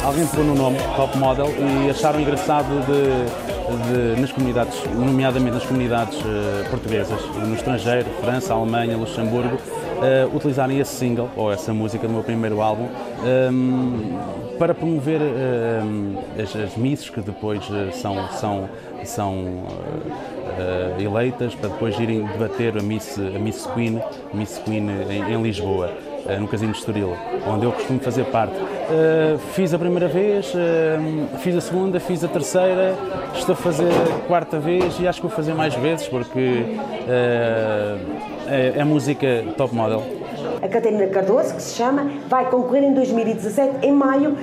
Alguém 0.03 0.27
pôs 0.27 0.47
no 0.47 0.55
nome 0.55 0.79
Top 0.95 1.19
Model 1.19 1.49
e 1.59 1.91
acharam 1.91 2.21
engraçado 2.21 2.69
de 2.87 3.46
de, 3.77 4.21
nas 4.21 4.33
comunidades, 4.33 4.83
nomeadamente 4.95 5.55
nas 5.55 5.65
comunidades 5.65 6.19
uh, 6.21 6.71
portuguesas, 6.71 7.21
no 7.37 7.55
estrangeiro, 7.55 8.07
França, 8.21 8.55
Alemanha, 8.55 8.97
Luxemburgo, 8.97 9.57
uh, 9.57 10.37
utilizarem 10.37 10.79
esse 10.79 10.95
single, 10.95 11.31
ou 11.37 11.53
essa 11.53 11.73
música 11.73 12.07
do 12.07 12.13
meu 12.13 12.23
primeiro 12.23 12.61
álbum, 12.61 12.85
um, 12.85 13.27
ehm, 13.27 14.57
para 14.59 14.75
promover 14.75 15.21
um, 15.21 15.25
ehm, 15.25 16.43
as, 16.43 16.57
as 16.57 16.77
misses 16.77 17.11
que 17.11 17.21
depois 17.21 17.63
uh, 17.69 17.93
são, 17.93 18.29
são, 18.33 18.69
são 19.05 19.65
eleitas, 20.99 21.55
para 21.55 21.69
depois 21.69 21.99
irem 22.01 22.25
debater 22.25 22.79
a 22.79 22.83
Miss, 22.83 23.19
a 23.19 23.39
Miss 23.39 23.67
Queen, 23.75 24.01
Miss 24.33 24.59
Queen 24.65 24.89
em, 25.11 25.35
em 25.35 25.43
Lisboa. 25.43 25.91
Eh, 26.29 26.39
no 26.39 26.49
Casino 26.49 26.73
de 26.73 26.79
Estoril, 26.79 27.17
onde 27.47 27.65
eu 27.65 27.73
costumo 27.73 28.01
fazer 28.01 28.25
parte. 28.27 28.55
Uh, 28.57 29.39
fiz 29.53 29.73
a 29.73 29.79
primeira 29.79 30.09
vez, 30.09 30.53
uh, 30.55 31.39
fiz 31.39 31.57
a 31.57 31.61
segunda, 31.61 32.01
fiz 32.01 32.25
a 32.25 32.29
terceira, 32.29 32.97
estou 33.35 33.53
a 33.53 33.57
fazer 33.57 33.89
a 33.91 34.27
quarta 34.27 34.59
vez 34.59 34.99
e 34.99 35.07
acho 35.07 35.21
que 35.21 35.27
vou 35.27 35.37
fazer 35.37 35.55
mais 35.55 35.75
vezes 35.75 36.09
porque 36.09 36.77
é, 38.49 38.75
é 38.77 38.85
música 38.85 39.45
top 39.57 39.75
model. 39.75 40.03
A 40.63 40.69
Catarina 40.69 41.07
Cardoso, 41.09 41.55
que 41.55 41.63
se 41.63 41.77
chama, 41.77 42.11
vai 42.29 42.49
concorrer 42.51 42.83
em 42.83 42.95
2017, 42.95 43.87
em 43.87 43.93
maio, 43.93 44.37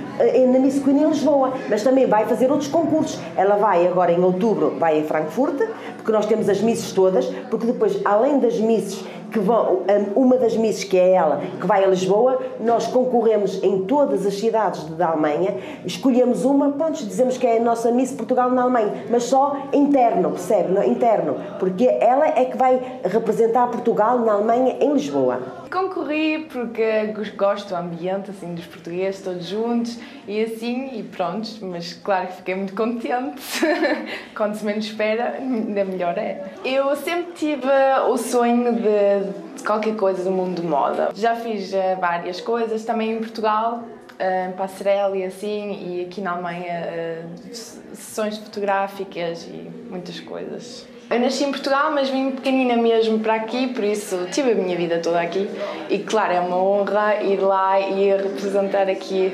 na 0.52 0.60
Miss 0.60 0.82
Queen 0.82 1.02
em 1.02 1.10
Lisboa, 1.10 1.54
mas 1.70 1.84
também 1.84 2.06
vai 2.06 2.26
fazer 2.26 2.52
outros 2.52 2.70
concursos. 2.70 3.20
Ela 3.36 3.56
vai 3.56 3.88
agora 3.88 4.12
em 4.12 4.24
outubro, 4.24 4.76
vai 4.80 5.00
em 5.00 5.04
Frankfurt, 5.04 5.60
porque 5.98 6.12
nós 6.12 6.26
temos 6.26 6.48
as 6.48 6.62
misses 6.62 6.92
todas, 6.92 7.26
porque 7.50 7.66
depois, 7.66 8.00
além 8.06 8.40
das 8.40 8.60
misses 8.60 9.04
que 9.34 9.40
vão, 9.40 9.82
uma 10.16 10.38
das 10.38 10.56
misses, 10.56 10.84
que 10.84 10.96
é 10.96 11.14
ela, 11.14 11.42
que 11.60 11.66
vai 11.66 11.84
a 11.84 11.88
Lisboa, 11.88 12.40
nós 12.60 12.86
concorremos 12.86 13.62
em 13.64 13.84
todas 13.86 14.26
as 14.28 14.36
cidades 14.36 14.84
da 14.84 15.08
Alemanha, 15.08 15.58
escolhemos 15.84 16.46
uma, 16.46 16.72
pronto, 16.72 17.04
dizemos 17.04 17.36
que 17.36 17.48
é 17.48 17.58
a 17.58 17.60
nossa 17.60 17.92
Miss 17.92 18.12
Portugal 18.12 18.52
na 18.52 18.62
Alemanha, 18.62 19.06
mas 19.10 19.24
só 19.24 19.58
interno, 19.74 20.30
percebe? 20.30 20.88
Interno, 20.88 21.36
porque 21.58 21.86
ela 21.86 22.28
é 22.28 22.46
que 22.46 22.56
vai 22.56 23.00
representar 23.04 23.68
Portugal 23.68 24.20
na 24.20 24.34
Alemanha 24.34 24.78
em 24.80 24.94
Lisboa. 24.94 25.64
Concorri 25.74 26.48
porque 26.52 27.08
gosto 27.36 27.70
do 27.70 27.76
ambiente 27.76 28.30
assim 28.30 28.54
dos 28.54 28.66
portugueses 28.68 29.22
todos 29.22 29.48
juntos 29.48 29.98
e 30.28 30.44
assim 30.44 31.00
e 31.00 31.02
pronto, 31.02 31.50
mas 31.62 31.94
claro 31.94 32.28
que 32.28 32.34
fiquei 32.34 32.54
muito 32.54 32.76
contente. 32.76 33.42
Quando 34.38 34.54
se 34.54 34.64
menos 34.64 34.86
espera, 34.86 35.38
ainda 35.40 35.84
melhor 35.84 36.16
é. 36.16 36.44
Eu 36.64 36.96
sempre 36.96 37.34
tive 37.34 37.68
o 38.08 38.16
sonho 38.18 38.72
de 38.76 39.23
qualquer 39.66 39.96
coisa 39.96 40.24
do 40.24 40.32
mundo 40.32 40.62
de 40.62 40.68
moda. 40.68 41.10
Já 41.16 41.36
fiz 41.36 41.74
uh, 41.74 42.00
várias 42.00 42.42
coisas 42.42 42.84
também 42.84 43.12
em 43.12 43.20
Portugal, 43.20 43.84
uh, 43.84 44.54
passarela 44.54 45.18
e 45.18 45.24
assim, 45.24 45.72
e 45.88 46.06
aqui 46.06 46.22
na 46.22 46.32
Alemanha 46.32 47.24
uh, 47.24 47.56
sessões 47.56 48.38
fotográficas 48.38 49.44
e 49.46 49.70
muitas 49.90 50.20
coisas. 50.20 50.88
Eu 51.10 51.20
nasci 51.20 51.44
em 51.44 51.52
Portugal, 51.52 51.92
mas 51.92 52.10
vim 52.10 52.32
pequenina 52.32 52.76
mesmo 52.76 53.20
para 53.20 53.36
aqui, 53.36 53.68
por 53.68 53.84
isso 53.84 54.28
tive 54.32 54.54
a 54.54 54.56
minha 54.56 54.76
vida 54.76 55.00
toda 55.00 55.22
aqui. 55.22 55.50
E 55.90 56.00
claro, 56.00 56.34
é 56.34 56.40
uma 56.40 56.58
honra 56.58 57.22
ir 57.22 57.38
lá 57.38 57.80
e 57.80 58.10
representar 58.16 58.90
aqui 58.90 59.32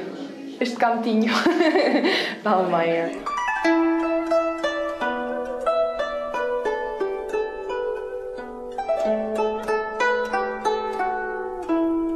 este 0.60 0.76
cantinho 0.76 1.32
na 2.44 2.52
Alemanha. 2.52 3.12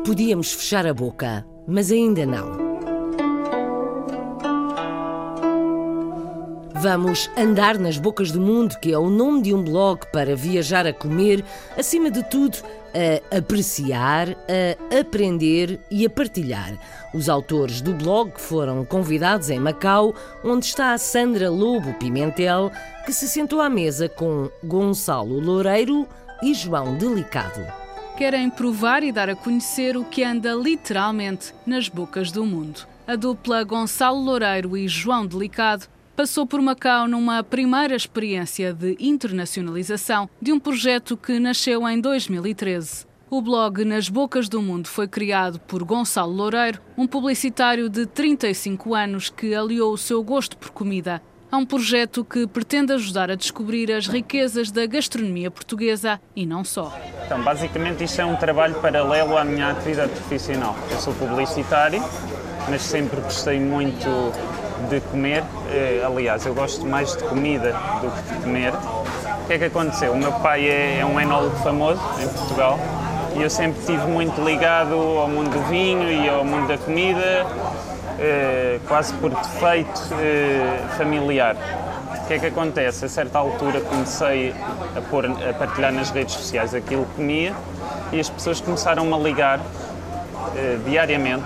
Podíamos 0.06 0.52
fechar 0.52 0.86
a 0.86 0.94
boca, 0.94 1.46
mas 1.66 1.90
ainda 1.90 2.26
não. 2.26 2.74
Vamos 6.76 7.32
andar 7.38 7.80
nas 7.80 7.98
bocas 7.98 8.30
do 8.30 8.42
mundo, 8.42 8.78
que 8.82 8.92
é 8.92 8.98
o 8.98 9.10
nome 9.10 9.44
de 9.44 9.54
um 9.54 9.64
blog 9.64 10.02
para 10.12 10.36
viajar 10.36 10.86
a 10.86 10.92
comer, 10.92 11.42
acima 11.78 12.12
de 12.12 12.22
tudo, 12.24 12.58
a 13.32 13.38
apreciar, 13.38 14.32
a 14.32 15.00
aprender 15.00 15.80
e 15.90 16.06
a 16.06 16.10
partilhar. 16.10 16.78
Os 17.14 17.30
autores 17.30 17.80
do 17.80 17.94
blog 17.94 18.34
foram 18.36 18.84
convidados 18.84 19.50
em 19.50 19.58
Macau, 19.58 20.14
onde 20.44 20.66
está 20.66 20.92
a 20.92 20.98
Sandra 20.98 21.50
Lobo 21.50 21.94
Pimentel, 21.94 22.70
que 23.06 23.14
se 23.14 23.30
sentou 23.30 23.62
à 23.62 23.70
mesa 23.70 24.10
com 24.10 24.50
Gonçalo 24.62 25.40
Loureiro 25.40 26.06
e 26.42 26.54
João 26.54 26.98
Delicado. 26.98 27.83
Querem 28.18 28.48
provar 28.48 29.02
e 29.04 29.12
dar 29.12 29.28
a 29.28 29.36
conhecer 29.36 29.98
o 29.98 30.06
que 30.06 30.24
anda 30.24 30.54
literalmente 30.54 31.52
nas 31.66 31.90
bocas 31.90 32.32
do 32.32 32.46
mundo. 32.46 32.88
A 33.08 33.16
dupla 33.16 33.64
Gonçalo 33.64 34.22
Loureiro 34.22 34.78
e 34.78 34.88
João 34.88 35.26
Delicado 35.26 35.88
passou 36.16 36.46
por 36.46 36.62
Macau 36.62 37.08
numa 37.08 37.44
primeira 37.44 37.96
experiência 37.96 38.72
de 38.72 38.96
internacionalização 39.00 40.30
de 40.40 40.54
um 40.54 40.60
projeto 40.60 41.18
que 41.18 41.40
nasceu 41.40 41.90
em 41.90 42.00
2013. 42.00 43.08
O 43.32 43.42
blog 43.42 43.84
Nas 43.84 44.10
Bocas 44.10 44.48
do 44.48 44.62
Mundo 44.62 44.88
foi 44.88 45.08
criado 45.08 45.60
por 45.62 45.84
Gonçalo 45.84 46.32
Loureiro, 46.32 46.80
um 46.96 47.08
publicitário 47.08 47.90
de 47.90 48.06
35 48.06 48.94
anos 48.94 49.32
que 49.32 49.56
aliou 49.56 49.92
o 49.92 49.98
seu 49.98 50.24
gosto 50.24 50.56
por 50.56 50.70
comida 50.70 51.20
a 51.54 51.58
um 51.58 51.68
projeto 51.68 52.26
que 52.26 52.48
pretende 52.48 52.94
ajudar 52.94 53.30
a 53.30 53.36
descobrir 53.36 53.92
as 53.92 54.08
riquezas 54.08 54.72
da 54.72 54.88
gastronomia 54.88 55.52
portuguesa 55.52 56.20
e 56.36 56.48
não 56.48 56.64
só. 56.64 56.92
Então, 57.24 57.44
basicamente, 57.44 58.04
isto 58.04 58.20
é 58.20 58.26
um 58.26 58.36
trabalho 58.36 58.74
paralelo 58.82 59.38
à 59.38 59.46
minha 59.46 59.70
atividade 59.70 60.12
profissional. 60.14 60.76
Eu 60.90 60.98
sou 60.98 61.14
publicitário, 61.14 62.04
mas 62.68 62.82
sempre 62.82 63.22
gostei 63.22 63.60
muito 63.60 64.34
de 64.90 65.00
comer. 65.12 65.44
Eh, 65.70 66.02
aliás, 66.04 66.44
eu 66.44 66.56
gosto 66.56 66.88
mais 66.88 67.16
de 67.16 67.24
comida 67.24 67.72
do 68.02 68.10
que 68.10 68.34
de 68.34 68.42
comer. 68.42 68.74
O 68.74 69.46
que 69.46 69.54
é 69.54 69.58
que 69.60 69.66
aconteceu? 69.66 70.14
O 70.14 70.18
meu 70.18 70.32
pai 70.32 70.68
é, 70.68 71.02
é 71.02 71.06
um 71.06 71.20
enólogo 71.20 71.56
famoso 71.58 72.02
em 72.20 72.28
Portugal 72.30 72.80
e 73.36 73.44
eu 73.44 73.50
sempre 73.50 73.80
estive 73.80 74.08
muito 74.08 74.44
ligado 74.44 74.96
ao 74.96 75.28
mundo 75.28 75.52
do 75.52 75.70
vinho 75.70 76.12
e 76.12 76.28
ao 76.28 76.44
mundo 76.44 76.68
da 76.68 76.80
comida, 76.80 77.46
eh, 78.24 78.80
quase 78.88 79.14
por 79.16 79.30
defeito 79.30 80.02
eh, 80.20 80.80
familiar. 80.98 81.56
O 82.24 82.26
que 82.26 82.36
é 82.36 82.40
que 82.40 82.46
acontece? 82.46 83.04
A 83.04 83.10
certa 83.10 83.38
altura 83.38 83.82
comecei 83.82 84.56
a, 84.96 85.02
pôr, 85.02 85.26
a 85.26 85.54
partilhar 85.54 85.92
nas 85.92 86.10
redes 86.10 86.34
sociais 86.34 86.74
aquilo 86.74 87.06
que 87.06 87.16
comia 87.16 87.54
e 88.14 88.20
as 88.20 88.30
pessoas 88.30 88.62
começaram 88.62 89.14
a 89.14 89.18
ligar 89.18 89.60
diariamente 90.86 91.44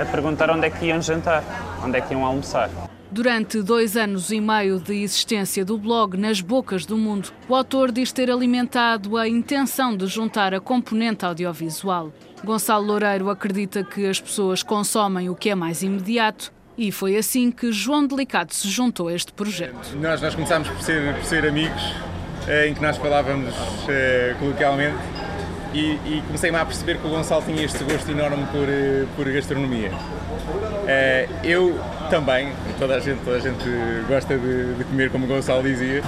a 0.00 0.04
perguntar 0.04 0.50
onde 0.50 0.66
é 0.66 0.70
que 0.70 0.86
iam 0.86 1.00
jantar 1.00 1.42
onde 1.84 1.98
é 1.98 2.00
que 2.00 2.12
iam 2.12 2.24
almoçar. 2.24 2.85
Durante 3.16 3.62
dois 3.62 3.96
anos 3.96 4.30
e 4.30 4.38
meio 4.38 4.78
de 4.78 5.02
existência 5.02 5.64
do 5.64 5.78
blog 5.78 6.18
Nas 6.18 6.42
Bocas 6.42 6.84
do 6.84 6.98
Mundo, 6.98 7.32
o 7.48 7.54
autor 7.54 7.90
diz 7.90 8.12
ter 8.12 8.30
alimentado 8.30 9.16
a 9.16 9.26
intenção 9.26 9.96
de 9.96 10.06
juntar 10.06 10.52
a 10.52 10.60
componente 10.60 11.24
audiovisual. 11.24 12.12
Gonçalo 12.44 12.84
Loureiro 12.84 13.30
acredita 13.30 13.82
que 13.82 14.04
as 14.04 14.20
pessoas 14.20 14.62
consomem 14.62 15.30
o 15.30 15.34
que 15.34 15.48
é 15.48 15.54
mais 15.54 15.82
imediato 15.82 16.52
e 16.76 16.92
foi 16.92 17.16
assim 17.16 17.50
que 17.50 17.72
João 17.72 18.06
Delicado 18.06 18.52
se 18.52 18.68
juntou 18.68 19.08
a 19.08 19.14
este 19.14 19.32
projeto. 19.32 19.96
Nós, 19.98 20.20
nós 20.20 20.34
começámos 20.34 20.68
por 20.68 20.82
ser, 20.82 21.14
por 21.14 21.24
ser 21.24 21.46
amigos, 21.46 21.94
eh, 22.46 22.68
em 22.68 22.74
que 22.74 22.82
nós 22.82 22.98
falávamos 22.98 23.54
eh, 23.88 24.36
coloquialmente 24.38 24.98
e, 25.72 25.92
e 26.04 26.22
comecei-me 26.26 26.58
a 26.58 26.66
perceber 26.66 26.98
que 26.98 27.06
o 27.06 27.10
Gonçalo 27.10 27.42
tinha 27.46 27.64
este 27.64 27.82
gosto 27.82 28.10
enorme 28.10 28.44
por, 28.52 28.68
eh, 28.68 29.06
por 29.16 29.24
gastronomia. 29.32 29.90
Eh, 30.86 31.28
eu 31.42 31.80
também, 32.06 32.52
toda 32.78 32.96
a 32.96 33.00
gente, 33.00 33.20
toda 33.24 33.36
a 33.36 33.40
gente 33.40 33.64
gosta 34.08 34.36
de, 34.36 34.74
de 34.74 34.84
comer, 34.84 35.10
como 35.10 35.24
o 35.24 35.28
Gonçalo 35.28 35.62
dizia, 35.62 36.02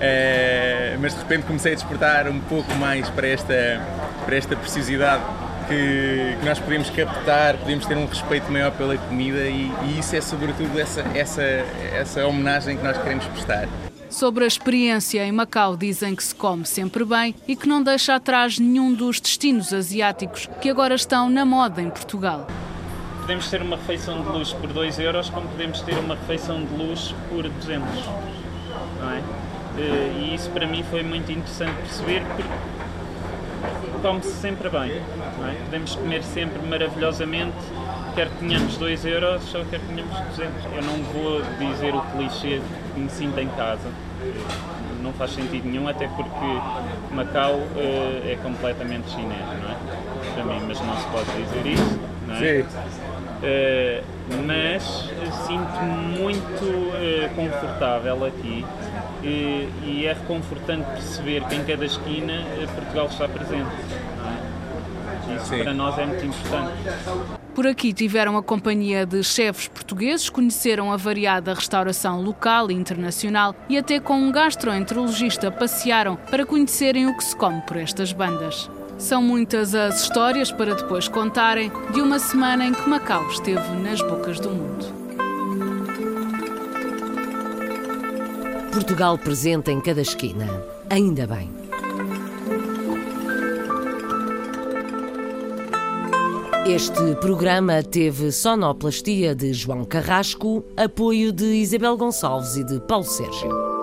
eh, 0.00 0.96
mas 1.00 1.14
de 1.14 1.20
repente 1.20 1.46
comecei 1.46 1.72
a 1.72 1.74
despertar 1.74 2.28
um 2.28 2.40
pouco 2.40 2.72
mais 2.74 3.08
para 3.10 3.26
esta, 3.26 3.80
para 4.24 4.36
esta 4.36 4.56
preciosidade 4.56 5.22
que, 5.68 6.36
que, 6.38 6.44
nós 6.44 6.58
podemos 6.58 6.90
captar, 6.90 7.56
podemos 7.56 7.86
ter 7.86 7.96
um 7.96 8.06
respeito 8.06 8.50
maior 8.50 8.72
pela 8.72 8.96
comida 8.96 9.40
e, 9.46 9.72
e, 9.84 9.98
isso 9.98 10.14
é 10.14 10.20
sobretudo 10.20 10.78
essa, 10.78 11.00
essa, 11.14 11.42
essa 11.42 12.26
homenagem 12.26 12.76
que 12.76 12.84
nós 12.84 12.96
queremos 12.98 13.24
prestar. 13.26 13.68
Sobre 14.10 14.44
a 14.44 14.46
experiência 14.46 15.24
em 15.26 15.32
Macau 15.32 15.76
dizem 15.76 16.14
que 16.14 16.22
se 16.22 16.34
come 16.34 16.64
sempre 16.64 17.04
bem 17.04 17.34
e 17.48 17.56
que 17.56 17.66
não 17.66 17.82
deixa 17.82 18.14
atrás 18.14 18.58
nenhum 18.58 18.92
dos 18.92 19.20
destinos 19.20 19.72
asiáticos 19.72 20.48
que 20.60 20.70
agora 20.70 20.94
estão 20.94 21.28
na 21.28 21.44
moda 21.44 21.82
em 21.82 21.90
Portugal. 21.90 22.46
Podemos 23.24 23.48
ter 23.48 23.62
uma 23.62 23.76
refeição 23.76 24.20
de 24.20 24.28
luxo 24.28 24.54
por 24.56 24.70
2 24.70 24.98
euros, 24.98 25.30
como 25.30 25.48
podemos 25.48 25.80
ter 25.80 25.96
uma 25.96 26.14
refeição 26.14 26.62
de 26.62 26.74
luxo 26.74 27.16
por 27.30 27.48
200. 27.48 27.88
Não 29.00 29.10
é? 29.10 29.22
E 29.78 30.34
isso 30.34 30.50
para 30.50 30.66
mim 30.66 30.84
foi 30.90 31.02
muito 31.02 31.32
interessante 31.32 31.72
perceber 31.72 32.22
porque 32.26 32.42
come-se 34.02 34.30
sempre 34.30 34.68
bem. 34.68 34.90
É? 34.90 35.56
Podemos 35.64 35.96
comer 35.96 36.22
sempre 36.22 36.60
maravilhosamente, 36.68 37.56
quer 38.14 38.28
tenhamos 38.38 38.76
2 38.76 39.06
euros 39.06 39.54
ou 39.54 39.64
quer 39.64 39.80
tenhamos 39.80 40.20
200. 40.36 40.64
Eu 40.76 40.82
não 40.82 41.02
vou 41.04 41.40
dizer 41.58 41.94
o 41.94 42.02
clichê 42.02 42.60
que 42.92 43.00
me 43.00 43.08
sinto 43.08 43.40
em 43.40 43.48
casa. 43.48 43.88
Não 45.02 45.14
faz 45.14 45.30
sentido 45.30 45.66
nenhum, 45.66 45.88
até 45.88 46.08
porque 46.08 46.60
Macau 47.10 47.54
uh, 47.54 48.22
é 48.22 48.36
completamente 48.42 49.10
chinês, 49.10 49.46
não 49.62 49.70
é? 49.70 50.34
Para 50.34 50.44
mim, 50.44 50.60
mas 50.68 50.78
não 50.80 50.96
se 50.96 51.06
pode 51.08 51.42
dizer 51.42 51.66
isso, 51.72 52.00
é? 52.30 52.62
Sim. 52.62 53.13
Uh, 53.44 54.02
mas 54.46 54.82
sinto-me 55.46 56.18
muito 56.18 56.64
uh, 56.64 57.34
confortável 57.36 58.24
aqui 58.24 58.64
e, 59.22 59.68
e, 59.84 60.06
é 60.06 60.14
reconfortante 60.14 60.86
perceber 60.92 61.44
que 61.44 61.54
em 61.54 61.64
cada 61.64 61.84
esquina 61.84 62.42
Portugal 62.74 63.06
está 63.06 63.28
presente. 63.28 63.68
É? 63.68 65.36
Isso 65.36 65.46
Sim. 65.46 65.62
para 65.62 65.74
nós 65.74 65.98
é 65.98 66.06
muito 66.06 66.24
importante. 66.24 66.72
Por 67.54 67.66
aqui 67.66 67.92
tiveram 67.92 68.36
a 68.36 68.42
companhia 68.42 69.06
de 69.06 69.22
chefes 69.22 69.68
portugueses, 69.68 70.28
conheceram 70.28 70.90
a 70.90 70.96
variada 70.96 71.54
restauração 71.54 72.20
local 72.20 72.70
e 72.70 72.74
internacional 72.74 73.54
e 73.68 73.78
até 73.78 74.00
com 74.00 74.14
um 74.14 74.32
gastroenterologista 74.32 75.50
passearam 75.50 76.16
para 76.16 76.44
conhecerem 76.44 77.06
o 77.06 77.16
que 77.16 77.22
se 77.22 77.36
come 77.36 77.60
por 77.62 77.76
estas 77.76 78.12
bandas. 78.12 78.68
São 78.98 79.22
muitas 79.22 79.74
as 79.74 80.02
histórias 80.02 80.50
para 80.50 80.74
depois 80.74 81.08
contarem 81.08 81.70
de 81.92 82.00
uma 82.00 82.18
semana 82.18 82.64
em 82.66 82.72
que 82.72 82.88
Macau 82.88 83.26
esteve 83.28 83.68
nas 83.76 84.00
bocas 84.00 84.40
do 84.40 84.50
mundo. 84.50 84.86
Portugal 88.72 89.18
presente 89.18 89.70
em 89.70 89.80
cada 89.80 90.00
esquina. 90.00 90.46
Ainda 90.90 91.26
bem. 91.26 91.50
Este 96.66 97.14
programa 97.20 97.82
teve 97.82 98.32
sonoplastia 98.32 99.34
de 99.34 99.52
João 99.52 99.84
Carrasco, 99.84 100.64
apoio 100.76 101.30
de 101.30 101.44
Isabel 101.44 101.96
Gonçalves 101.96 102.56
e 102.56 102.64
de 102.64 102.80
Paulo 102.80 103.04
Sérgio. 103.04 103.73